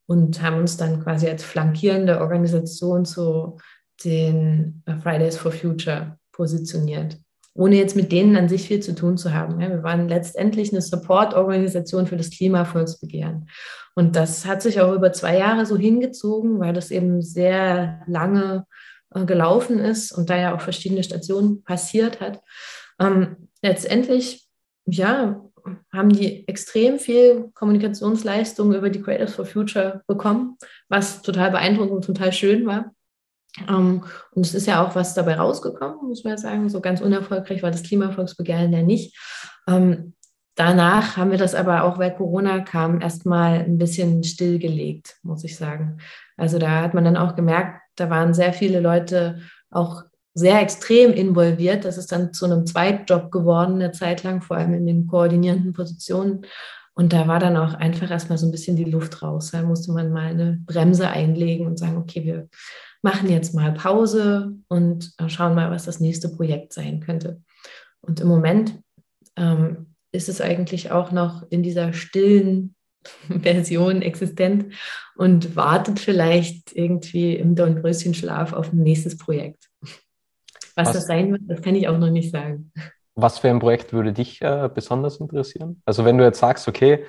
und 0.06 0.42
haben 0.42 0.58
uns 0.58 0.76
dann 0.76 1.02
quasi 1.02 1.28
als 1.28 1.42
flankierende 1.42 2.20
Organisation 2.20 3.04
zu 3.04 3.58
den 4.04 4.82
Fridays 5.02 5.36
for 5.36 5.52
Future 5.52 6.18
positioniert 6.32 7.18
ohne 7.60 7.76
jetzt 7.76 7.94
mit 7.94 8.10
denen 8.10 8.36
an 8.36 8.48
sich 8.48 8.66
viel 8.66 8.80
zu 8.80 8.94
tun 8.94 9.18
zu 9.18 9.34
haben. 9.34 9.58
wir 9.58 9.82
waren 9.82 10.08
letztendlich 10.08 10.72
eine 10.72 10.80
Support-Organisation 10.80 12.06
für 12.06 12.16
das 12.16 12.30
Klimavolksbegehren. 12.30 13.50
Und 13.94 14.16
das 14.16 14.46
hat 14.46 14.62
sich 14.62 14.80
auch 14.80 14.94
über 14.94 15.12
zwei 15.12 15.36
Jahre 15.36 15.66
so 15.66 15.76
hingezogen, 15.76 16.58
weil 16.58 16.72
das 16.72 16.90
eben 16.90 17.20
sehr 17.20 18.00
lange 18.06 18.64
äh, 19.14 19.26
gelaufen 19.26 19.78
ist 19.78 20.10
und 20.10 20.30
da 20.30 20.38
ja 20.38 20.54
auch 20.54 20.62
verschiedene 20.62 21.02
Stationen 21.02 21.62
passiert 21.62 22.22
hat. 22.22 22.40
Ähm, 22.98 23.36
letztendlich, 23.60 24.48
ja, 24.86 25.44
haben 25.92 26.08
die 26.08 26.48
extrem 26.48 26.98
viel 26.98 27.50
Kommunikationsleistung 27.52 28.72
über 28.72 28.88
die 28.88 29.02
Creators 29.02 29.34
for 29.34 29.44
Future 29.44 30.00
bekommen, 30.06 30.56
was 30.88 31.20
total 31.20 31.50
beeindruckend 31.50 31.92
und 31.92 32.04
total 32.06 32.32
schön 32.32 32.64
war. 32.64 32.94
Ähm, 33.68 34.04
und 34.32 34.46
es 34.46 34.54
ist 34.54 34.66
ja 34.66 34.84
auch 34.84 34.94
was 34.94 35.14
dabei 35.14 35.34
rausgekommen, 35.34 36.08
muss 36.08 36.24
man 36.24 36.38
sagen. 36.38 36.68
So 36.68 36.80
ganz 36.80 37.00
unerfolgreich 37.00 37.62
war 37.62 37.70
das 37.70 37.82
Klimavolksbegehren 37.82 38.72
ja 38.72 38.82
nicht. 38.82 39.16
Ähm, 39.66 40.14
danach 40.54 41.16
haben 41.16 41.30
wir 41.30 41.38
das 41.38 41.54
aber 41.54 41.84
auch, 41.84 41.98
weil 41.98 42.14
Corona 42.14 42.60
kam, 42.60 43.00
erstmal 43.00 43.60
ein 43.60 43.78
bisschen 43.78 44.22
stillgelegt, 44.22 45.16
muss 45.22 45.44
ich 45.44 45.56
sagen. 45.56 45.98
Also 46.36 46.58
da 46.58 46.82
hat 46.82 46.94
man 46.94 47.04
dann 47.04 47.16
auch 47.16 47.34
gemerkt, 47.34 47.80
da 47.96 48.10
waren 48.10 48.34
sehr 48.34 48.52
viele 48.52 48.80
Leute 48.80 49.40
auch 49.70 50.04
sehr 50.32 50.60
extrem 50.60 51.12
involviert. 51.12 51.84
Das 51.84 51.98
ist 51.98 52.12
dann 52.12 52.32
zu 52.32 52.44
einem 52.44 52.66
Zweitjob 52.66 53.30
geworden, 53.30 53.74
eine 53.74 53.92
Zeit 53.92 54.22
lang, 54.22 54.42
vor 54.42 54.56
allem 54.56 54.74
in 54.74 54.86
den 54.86 55.06
koordinierenden 55.06 55.72
Positionen. 55.72 56.46
Und 56.94 57.12
da 57.12 57.26
war 57.26 57.38
dann 57.38 57.56
auch 57.56 57.74
einfach 57.74 58.10
erstmal 58.10 58.38
so 58.38 58.46
ein 58.46 58.52
bisschen 58.52 58.76
die 58.76 58.84
Luft 58.84 59.22
raus. 59.22 59.50
Da 59.52 59.62
musste 59.62 59.92
man 59.92 60.12
mal 60.12 60.28
eine 60.28 60.60
Bremse 60.66 61.08
einlegen 61.08 61.66
und 61.66 61.78
sagen, 61.78 61.96
okay, 61.96 62.24
wir 62.24 62.48
machen 63.02 63.30
jetzt 63.30 63.54
mal 63.54 63.72
Pause 63.72 64.56
und 64.68 65.12
äh, 65.18 65.28
schauen 65.28 65.54
mal, 65.54 65.70
was 65.70 65.84
das 65.84 66.00
nächste 66.00 66.28
Projekt 66.28 66.72
sein 66.72 67.00
könnte. 67.00 67.42
Und 68.00 68.20
im 68.20 68.28
Moment 68.28 68.80
ähm, 69.36 69.94
ist 70.12 70.28
es 70.28 70.40
eigentlich 70.40 70.90
auch 70.90 71.12
noch 71.12 71.44
in 71.50 71.62
dieser 71.62 71.92
stillen 71.92 72.74
Version 73.28 74.02
existent 74.02 74.74
und 75.16 75.56
wartet 75.56 75.98
vielleicht 75.98 76.74
irgendwie 76.74 77.36
im 77.36 77.54
Dornröschenschlaf 77.54 78.52
auf 78.52 78.72
ein 78.72 78.82
nächstes 78.82 79.16
Projekt. 79.16 79.68
Was, 79.80 80.88
was, 80.88 80.92
das 80.92 81.06
sein 81.06 81.32
wird, 81.32 81.42
das 81.46 81.62
kann 81.62 81.74
ich 81.74 81.88
auch 81.88 81.98
noch 81.98 82.10
nicht 82.10 82.30
sagen. 82.30 82.72
Was 83.14 83.38
für 83.38 83.50
ein 83.50 83.58
Projekt 83.58 83.92
würde 83.92 84.12
dich 84.12 84.40
äh, 84.40 84.68
besonders 84.72 85.18
interessieren? 85.18 85.82
Also 85.84 86.04
wenn 86.04 86.16
du 86.16 86.24
jetzt 86.24 86.38
sagst, 86.38 86.68
okay, 86.68 87.04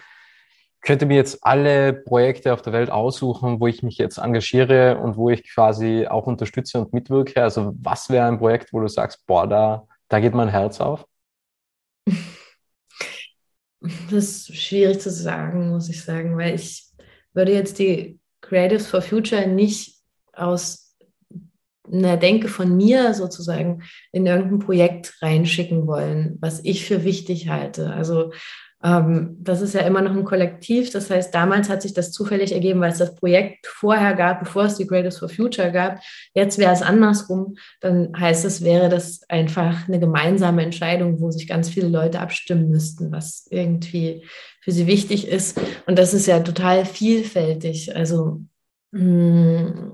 könnte 0.81 1.05
mir 1.05 1.15
jetzt 1.15 1.39
alle 1.43 1.93
Projekte 1.93 2.53
auf 2.53 2.61
der 2.61 2.73
Welt 2.73 2.89
aussuchen, 2.89 3.59
wo 3.59 3.67
ich 3.67 3.83
mich 3.83 3.97
jetzt 3.97 4.17
engagiere 4.17 4.97
und 4.97 5.15
wo 5.15 5.29
ich 5.29 5.47
quasi 5.47 6.07
auch 6.07 6.25
unterstütze 6.25 6.79
und 6.79 6.93
mitwirke. 6.93 7.41
Also 7.41 7.73
was 7.81 8.09
wäre 8.09 8.27
ein 8.27 8.39
Projekt, 8.39 8.73
wo 8.73 8.79
du 8.79 8.87
sagst, 8.87 9.25
boah, 9.27 9.47
da, 9.47 9.87
da 10.07 10.19
geht 10.19 10.33
mein 10.33 10.49
Herz 10.49 10.81
auf? 10.81 11.05
Das 13.79 14.13
ist 14.13 14.55
schwierig 14.55 14.99
zu 14.99 15.09
sagen, 15.09 15.69
muss 15.69 15.89
ich 15.89 16.03
sagen, 16.03 16.37
weil 16.37 16.55
ich 16.55 16.87
würde 17.33 17.53
jetzt 17.53 17.79
die 17.79 18.19
Creatives 18.41 18.87
for 18.87 19.01
Future 19.01 19.47
nicht 19.47 20.01
aus 20.33 20.97
einer 21.91 22.17
Denke 22.17 22.47
von 22.47 22.75
mir 22.77 23.13
sozusagen 23.13 23.83
in 24.11 24.25
irgendein 24.25 24.59
Projekt 24.59 25.21
reinschicken 25.21 25.87
wollen, 25.87 26.37
was 26.39 26.63
ich 26.63 26.85
für 26.85 27.03
wichtig 27.03 27.49
halte. 27.49 27.91
Also 27.91 28.31
das 28.83 29.61
ist 29.61 29.75
ja 29.75 29.81
immer 29.81 30.01
noch 30.01 30.11
ein 30.11 30.23
Kollektiv. 30.25 30.89
Das 30.89 31.11
heißt, 31.11 31.33
damals 31.35 31.69
hat 31.69 31.83
sich 31.83 31.93
das 31.93 32.11
zufällig 32.11 32.51
ergeben, 32.51 32.81
weil 32.81 32.91
es 32.91 32.97
das 32.97 33.13
Projekt 33.13 33.67
vorher 33.67 34.15
gab, 34.15 34.39
bevor 34.39 34.63
es 34.65 34.77
die 34.77 34.87
Greatest 34.87 35.19
for 35.19 35.29
Future 35.29 35.71
gab. 35.71 35.99
Jetzt 36.33 36.57
wäre 36.57 36.73
es 36.73 36.81
andersrum. 36.81 37.57
Dann 37.79 38.11
heißt 38.17 38.43
es, 38.43 38.63
wäre 38.63 38.89
das 38.89 39.21
einfach 39.29 39.87
eine 39.87 39.99
gemeinsame 39.99 40.63
Entscheidung, 40.63 41.21
wo 41.21 41.29
sich 41.29 41.47
ganz 41.47 41.69
viele 41.69 41.89
Leute 41.89 42.19
abstimmen 42.19 42.69
müssten, 42.69 43.11
was 43.11 43.45
irgendwie 43.51 44.23
für 44.61 44.71
sie 44.71 44.87
wichtig 44.87 45.27
ist. 45.27 45.61
Und 45.85 45.99
das 45.99 46.15
ist 46.15 46.25
ja 46.25 46.39
total 46.39 46.85
vielfältig. 46.85 47.95
Also 47.95 48.41
mm, 48.91 49.91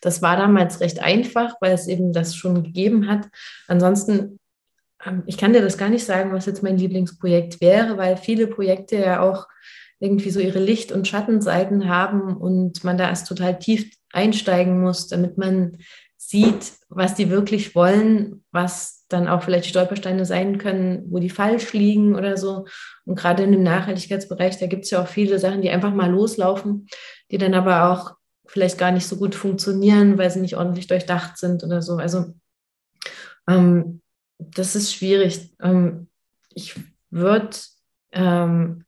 das 0.00 0.22
war 0.22 0.36
damals 0.36 0.80
recht 0.80 1.00
einfach, 1.00 1.54
weil 1.60 1.72
es 1.72 1.88
eben 1.88 2.12
das 2.12 2.36
schon 2.36 2.62
gegeben 2.62 3.08
hat. 3.08 3.28
Ansonsten 3.66 4.12
ähm, 4.20 4.38
ich 5.26 5.38
kann 5.38 5.52
dir 5.52 5.62
das 5.62 5.78
gar 5.78 5.88
nicht 5.88 6.04
sagen, 6.04 6.32
was 6.32 6.46
jetzt 6.46 6.62
mein 6.62 6.76
Lieblingsprojekt 6.76 7.60
wäre, 7.60 7.96
weil 7.98 8.16
viele 8.16 8.46
Projekte 8.48 8.96
ja 8.96 9.20
auch 9.20 9.46
irgendwie 10.00 10.30
so 10.30 10.40
ihre 10.40 10.60
Licht- 10.60 10.92
und 10.92 11.08
Schattenseiten 11.08 11.88
haben 11.88 12.36
und 12.36 12.84
man 12.84 12.98
da 12.98 13.08
erst 13.08 13.26
total 13.26 13.58
tief 13.58 13.90
einsteigen 14.12 14.80
muss, 14.80 15.08
damit 15.08 15.38
man 15.38 15.78
sieht, 16.16 16.72
was 16.88 17.14
die 17.14 17.30
wirklich 17.30 17.74
wollen, 17.74 18.44
was 18.50 19.06
dann 19.08 19.28
auch 19.28 19.42
vielleicht 19.42 19.66
Stolpersteine 19.66 20.26
sein 20.26 20.58
können, 20.58 21.04
wo 21.08 21.18
die 21.18 21.30
falsch 21.30 21.72
liegen 21.72 22.14
oder 22.14 22.36
so. 22.36 22.66
Und 23.06 23.18
gerade 23.18 23.44
in 23.44 23.52
dem 23.52 23.62
Nachhaltigkeitsbereich, 23.62 24.58
da 24.58 24.66
gibt 24.66 24.84
es 24.84 24.90
ja 24.90 25.02
auch 25.02 25.08
viele 25.08 25.38
Sachen, 25.38 25.62
die 25.62 25.70
einfach 25.70 25.94
mal 25.94 26.10
loslaufen, 26.10 26.86
die 27.30 27.38
dann 27.38 27.54
aber 27.54 27.90
auch 27.90 28.14
vielleicht 28.46 28.78
gar 28.78 28.90
nicht 28.90 29.06
so 29.06 29.16
gut 29.16 29.34
funktionieren, 29.34 30.18
weil 30.18 30.30
sie 30.30 30.40
nicht 30.40 30.56
ordentlich 30.56 30.86
durchdacht 30.86 31.38
sind 31.38 31.64
oder 31.64 31.82
so. 31.82 31.96
Also 31.96 32.34
ähm, 33.48 34.02
das 34.38 34.76
ist 34.76 34.94
schwierig. 34.94 35.50
Ähm, 35.60 36.08
ich 36.54 36.74
würde 37.10 37.56
ähm, 38.12 38.84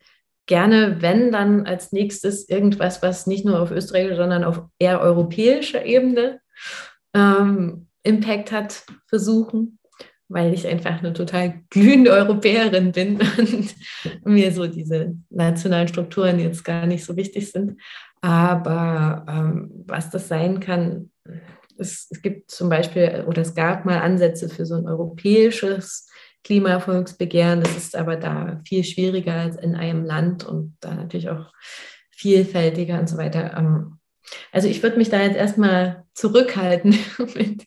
gerne, 0.46 1.00
wenn 1.00 1.30
dann 1.32 1.66
als 1.66 1.92
nächstes 1.92 2.48
irgendwas, 2.48 3.02
was 3.02 3.26
nicht 3.26 3.44
nur 3.44 3.60
auf 3.60 3.70
österreichischer, 3.70 4.16
sondern 4.16 4.44
auf 4.44 4.64
eher 4.78 5.00
europäischer 5.00 5.84
Ebene 5.84 6.40
ähm, 7.14 7.86
Impact 8.02 8.50
hat, 8.52 8.84
versuchen, 9.06 9.78
weil 10.28 10.54
ich 10.54 10.66
einfach 10.66 10.98
eine 10.98 11.12
total 11.12 11.60
glühende 11.70 12.12
Europäerin 12.12 12.92
bin 12.92 13.20
und 13.38 13.74
mir 14.24 14.52
so 14.52 14.66
diese 14.66 15.14
nationalen 15.28 15.88
Strukturen 15.88 16.38
jetzt 16.38 16.64
gar 16.64 16.86
nicht 16.86 17.04
so 17.04 17.16
wichtig 17.16 17.50
sind. 17.50 17.80
Aber 18.20 19.24
ähm, 19.28 19.70
was 19.86 20.10
das 20.10 20.28
sein 20.28 20.60
kann, 20.60 21.10
es, 21.80 22.08
es 22.10 22.22
gibt 22.22 22.50
zum 22.50 22.68
Beispiel, 22.68 23.24
oder 23.26 23.42
es 23.42 23.54
gab 23.54 23.84
mal 23.84 23.98
Ansätze 23.98 24.48
für 24.48 24.66
so 24.66 24.76
ein 24.76 24.86
europäisches 24.86 26.08
Klimaerfolgsbegehren. 26.44 27.60
Das 27.60 27.76
ist 27.76 27.96
aber 27.96 28.16
da 28.16 28.60
viel 28.66 28.84
schwieriger 28.84 29.34
als 29.34 29.56
in 29.56 29.74
einem 29.74 30.04
Land 30.04 30.44
und 30.44 30.76
da 30.80 30.94
natürlich 30.94 31.30
auch 31.30 31.52
vielfältiger 32.10 32.98
und 32.98 33.08
so 33.08 33.16
weiter. 33.16 33.56
Ähm, 33.56 33.98
also 34.52 34.68
ich 34.68 34.82
würde 34.82 34.96
mich 34.96 35.08
da 35.08 35.22
jetzt 35.22 35.36
erstmal 35.36 36.04
zurückhalten 36.14 36.96
mit 37.34 37.66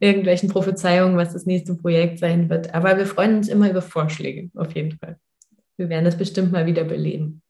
irgendwelchen 0.00 0.48
Prophezeiungen, 0.48 1.16
was 1.16 1.32
das 1.32 1.46
nächste 1.46 1.74
Projekt 1.74 2.18
sein 2.18 2.48
wird. 2.50 2.74
Aber 2.74 2.96
wir 2.96 3.06
freuen 3.06 3.38
uns 3.38 3.48
immer 3.48 3.70
über 3.70 3.82
Vorschläge, 3.82 4.50
auf 4.54 4.74
jeden 4.74 4.98
Fall. 4.98 5.18
Wir 5.76 5.88
werden 5.88 6.04
das 6.04 6.16
bestimmt 6.16 6.52
mal 6.52 6.66
wieder 6.66 6.84
beleben. 6.84 7.42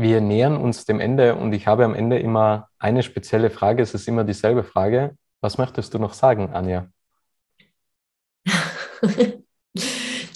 Wir 0.00 0.22
nähern 0.22 0.56
uns 0.56 0.86
dem 0.86 0.98
Ende 0.98 1.34
und 1.34 1.52
ich 1.52 1.66
habe 1.66 1.84
am 1.84 1.94
Ende 1.94 2.18
immer 2.18 2.70
eine 2.78 3.02
spezielle 3.02 3.50
Frage. 3.50 3.82
Es 3.82 3.92
ist 3.92 4.08
immer 4.08 4.24
dieselbe 4.24 4.64
Frage. 4.64 5.14
Was 5.42 5.58
möchtest 5.58 5.92
du 5.92 5.98
noch 5.98 6.14
sagen, 6.14 6.54
Anja? 6.54 6.88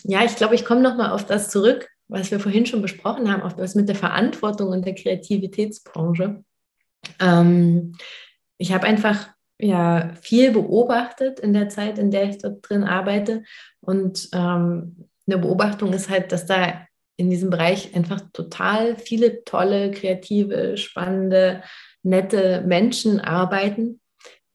ja, 0.04 0.22
ich 0.22 0.36
glaube, 0.36 0.54
ich 0.54 0.66
komme 0.66 0.82
nochmal 0.82 1.12
auf 1.12 1.24
das 1.24 1.48
zurück, 1.48 1.88
was 2.08 2.30
wir 2.30 2.40
vorhin 2.40 2.66
schon 2.66 2.82
besprochen 2.82 3.32
haben, 3.32 3.40
auf 3.42 3.56
das 3.56 3.74
mit 3.74 3.88
der 3.88 3.96
Verantwortung 3.96 4.68
und 4.68 4.84
der 4.84 4.94
Kreativitätsbranche. 4.94 6.44
Ähm, 7.18 7.96
ich 8.58 8.72
habe 8.72 8.86
einfach 8.86 9.28
ja 9.58 10.12
viel 10.20 10.50
beobachtet 10.52 11.40
in 11.40 11.54
der 11.54 11.70
Zeit, 11.70 11.98
in 11.98 12.10
der 12.10 12.28
ich 12.28 12.36
dort 12.36 12.68
drin 12.68 12.84
arbeite. 12.84 13.44
Und 13.80 14.28
ähm, 14.34 15.08
eine 15.26 15.38
Beobachtung 15.38 15.94
ist 15.94 16.10
halt, 16.10 16.32
dass 16.32 16.44
da 16.44 16.86
in 17.16 17.30
diesem 17.30 17.50
Bereich 17.50 17.94
einfach 17.94 18.20
total 18.32 18.96
viele 18.96 19.44
tolle, 19.44 19.90
kreative, 19.90 20.76
spannende, 20.76 21.62
nette 22.02 22.62
Menschen 22.66 23.20
arbeiten, 23.20 24.00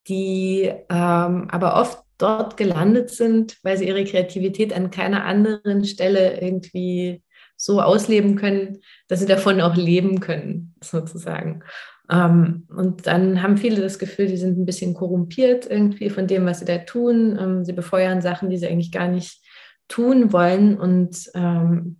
die 0.07 0.71
ähm, 0.89 1.47
aber 1.49 1.79
oft 1.79 2.03
dort 2.17 2.57
gelandet 2.57 3.09
sind, 3.09 3.57
weil 3.63 3.77
sie 3.77 3.87
ihre 3.87 4.03
Kreativität 4.03 4.73
an 4.73 4.91
keiner 4.91 5.25
anderen 5.25 5.85
Stelle 5.85 6.41
irgendwie 6.41 7.23
so 7.55 7.81
ausleben 7.81 8.35
können, 8.35 8.79
dass 9.07 9.19
sie 9.19 9.25
davon 9.25 9.61
auch 9.61 9.75
leben 9.75 10.19
können, 10.19 10.75
sozusagen. 10.81 11.63
Ähm, 12.09 12.67
und 12.75 13.05
dann 13.07 13.41
haben 13.41 13.57
viele 13.57 13.81
das 13.81 13.99
Gefühl, 13.99 14.27
die 14.27 14.37
sind 14.37 14.57
ein 14.57 14.65
bisschen 14.65 14.93
korrumpiert 14.93 15.69
irgendwie 15.69 16.09
von 16.09 16.27
dem, 16.27 16.45
was 16.45 16.59
sie 16.59 16.65
da 16.65 16.79
tun. 16.79 17.37
Ähm, 17.39 17.65
sie 17.65 17.73
befeuern 17.73 18.21
Sachen, 18.21 18.49
die 18.49 18.57
sie 18.57 18.67
eigentlich 18.67 18.91
gar 18.91 19.07
nicht 19.07 19.41
tun 19.87 20.33
wollen. 20.33 20.77
Und 20.77 21.29
ähm, 21.35 21.99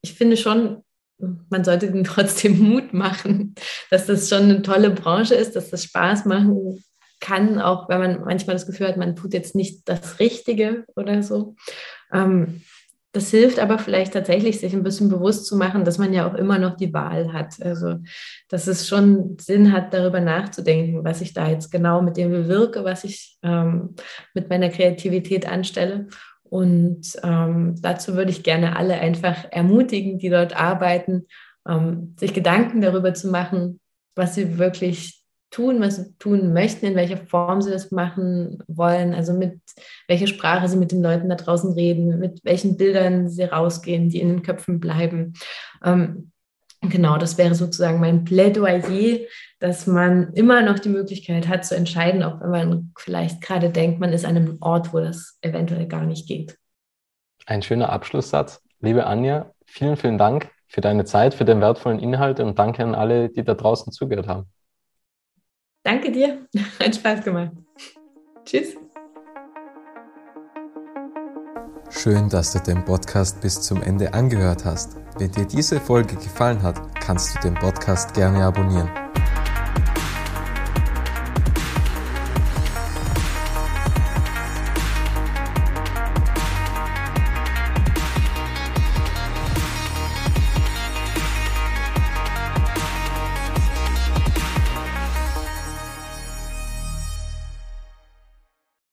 ich 0.00 0.14
finde 0.14 0.36
schon, 0.36 0.82
man 1.18 1.64
sollte 1.64 1.86
ihnen 1.86 2.04
trotzdem 2.04 2.58
Mut 2.58 2.92
machen, 2.92 3.54
dass 3.90 4.06
das 4.06 4.28
schon 4.28 4.44
eine 4.44 4.62
tolle 4.62 4.90
Branche 4.90 5.34
ist, 5.34 5.56
dass 5.56 5.70
das 5.70 5.84
Spaß 5.84 6.24
machen 6.26 6.82
kann, 7.20 7.60
auch 7.60 7.88
wenn 7.88 8.00
man 8.00 8.24
manchmal 8.24 8.56
das 8.56 8.66
Gefühl 8.66 8.88
hat, 8.88 8.96
man 8.96 9.16
tut 9.16 9.32
jetzt 9.32 9.54
nicht 9.54 9.88
das 9.88 10.20
Richtige 10.20 10.84
oder 10.94 11.22
so. 11.22 11.56
Ähm, 12.12 12.62
das 13.14 13.30
hilft 13.30 13.60
aber 13.60 13.78
vielleicht 13.78 14.12
tatsächlich, 14.12 14.58
sich 14.58 14.74
ein 14.74 14.82
bisschen 14.82 15.08
bewusst 15.08 15.46
zu 15.46 15.56
machen, 15.56 15.84
dass 15.84 15.98
man 15.98 16.12
ja 16.12 16.28
auch 16.28 16.34
immer 16.34 16.58
noch 16.58 16.76
die 16.76 16.92
Wahl 16.92 17.32
hat. 17.32 17.62
Also, 17.62 17.98
dass 18.48 18.66
es 18.66 18.88
schon 18.88 19.36
Sinn 19.40 19.72
hat, 19.72 19.94
darüber 19.94 20.18
nachzudenken, 20.18 21.04
was 21.04 21.20
ich 21.20 21.32
da 21.32 21.48
jetzt 21.48 21.70
genau 21.70 22.02
mit 22.02 22.16
dem 22.16 22.30
bewirke, 22.30 22.82
was 22.82 23.04
ich 23.04 23.38
ähm, 23.42 23.94
mit 24.34 24.50
meiner 24.50 24.68
Kreativität 24.68 25.48
anstelle 25.48 26.08
und 26.54 27.18
ähm, 27.24 27.74
dazu 27.82 28.14
würde 28.14 28.30
ich 28.30 28.44
gerne 28.44 28.76
alle 28.76 29.00
einfach 29.00 29.44
ermutigen, 29.50 30.20
die 30.20 30.28
dort 30.28 30.54
arbeiten, 30.54 31.26
ähm, 31.68 32.14
sich 32.16 32.32
Gedanken 32.32 32.80
darüber 32.80 33.12
zu 33.12 33.26
machen, 33.26 33.80
was 34.14 34.36
sie 34.36 34.56
wirklich 34.56 35.24
tun, 35.50 35.80
was 35.80 35.96
sie 35.96 36.14
tun 36.20 36.52
möchten, 36.52 36.86
in 36.86 36.94
welcher 36.94 37.16
Form 37.16 37.60
sie 37.60 37.72
das 37.72 37.90
machen 37.90 38.62
wollen, 38.68 39.14
also 39.14 39.32
mit 39.32 39.58
welcher 40.06 40.28
Sprache 40.28 40.68
sie 40.68 40.76
mit 40.76 40.92
den 40.92 41.02
Leuten 41.02 41.28
da 41.28 41.34
draußen 41.34 41.72
reden, 41.72 42.20
mit 42.20 42.38
welchen 42.44 42.76
Bildern 42.76 43.28
sie 43.28 43.42
rausgehen, 43.42 44.08
die 44.08 44.20
in 44.20 44.28
den 44.28 44.42
Köpfen 44.44 44.78
bleiben. 44.78 45.32
Ähm, 45.84 46.30
Genau, 46.90 47.16
das 47.16 47.38
wäre 47.38 47.54
sozusagen 47.54 47.98
mein 47.98 48.24
Plädoyer, 48.24 49.20
dass 49.64 49.86
man 49.86 50.34
immer 50.34 50.60
noch 50.60 50.78
die 50.78 50.90
Möglichkeit 50.90 51.48
hat 51.48 51.64
zu 51.64 51.74
entscheiden, 51.74 52.22
auch 52.22 52.38
wenn 52.42 52.50
man 52.50 52.92
vielleicht 52.98 53.40
gerade 53.40 53.70
denkt, 53.70 53.98
man 53.98 54.12
ist 54.12 54.26
an 54.26 54.36
einem 54.36 54.58
Ort, 54.60 54.92
wo 54.92 55.00
das 55.00 55.38
eventuell 55.40 55.86
gar 55.86 56.04
nicht 56.04 56.28
geht. 56.28 56.58
Ein 57.46 57.62
schöner 57.62 57.88
Abschlusssatz. 57.88 58.60
Liebe 58.80 59.06
Anja, 59.06 59.50
vielen, 59.64 59.96
vielen 59.96 60.18
Dank 60.18 60.50
für 60.66 60.82
deine 60.82 61.06
Zeit, 61.06 61.32
für 61.32 61.46
den 61.46 61.62
wertvollen 61.62 61.98
Inhalt 61.98 62.40
und 62.40 62.58
danke 62.58 62.84
an 62.84 62.94
alle, 62.94 63.30
die 63.30 63.42
da 63.42 63.54
draußen 63.54 63.90
zugehört 63.90 64.28
haben. 64.28 64.50
Danke 65.82 66.12
dir, 66.12 66.46
hat 66.78 66.96
Spaß 66.96 67.24
gemacht. 67.24 67.52
Tschüss. 68.44 68.76
Schön, 71.88 72.28
dass 72.28 72.52
du 72.52 72.58
den 72.58 72.84
Podcast 72.84 73.40
bis 73.40 73.62
zum 73.62 73.80
Ende 73.82 74.12
angehört 74.12 74.66
hast. 74.66 74.98
Wenn 75.16 75.32
dir 75.32 75.46
diese 75.46 75.80
Folge 75.80 76.16
gefallen 76.16 76.62
hat, 76.62 76.78
kannst 77.00 77.34
du 77.34 77.40
den 77.40 77.54
Podcast 77.54 78.12
gerne 78.12 78.44
abonnieren. 78.44 78.90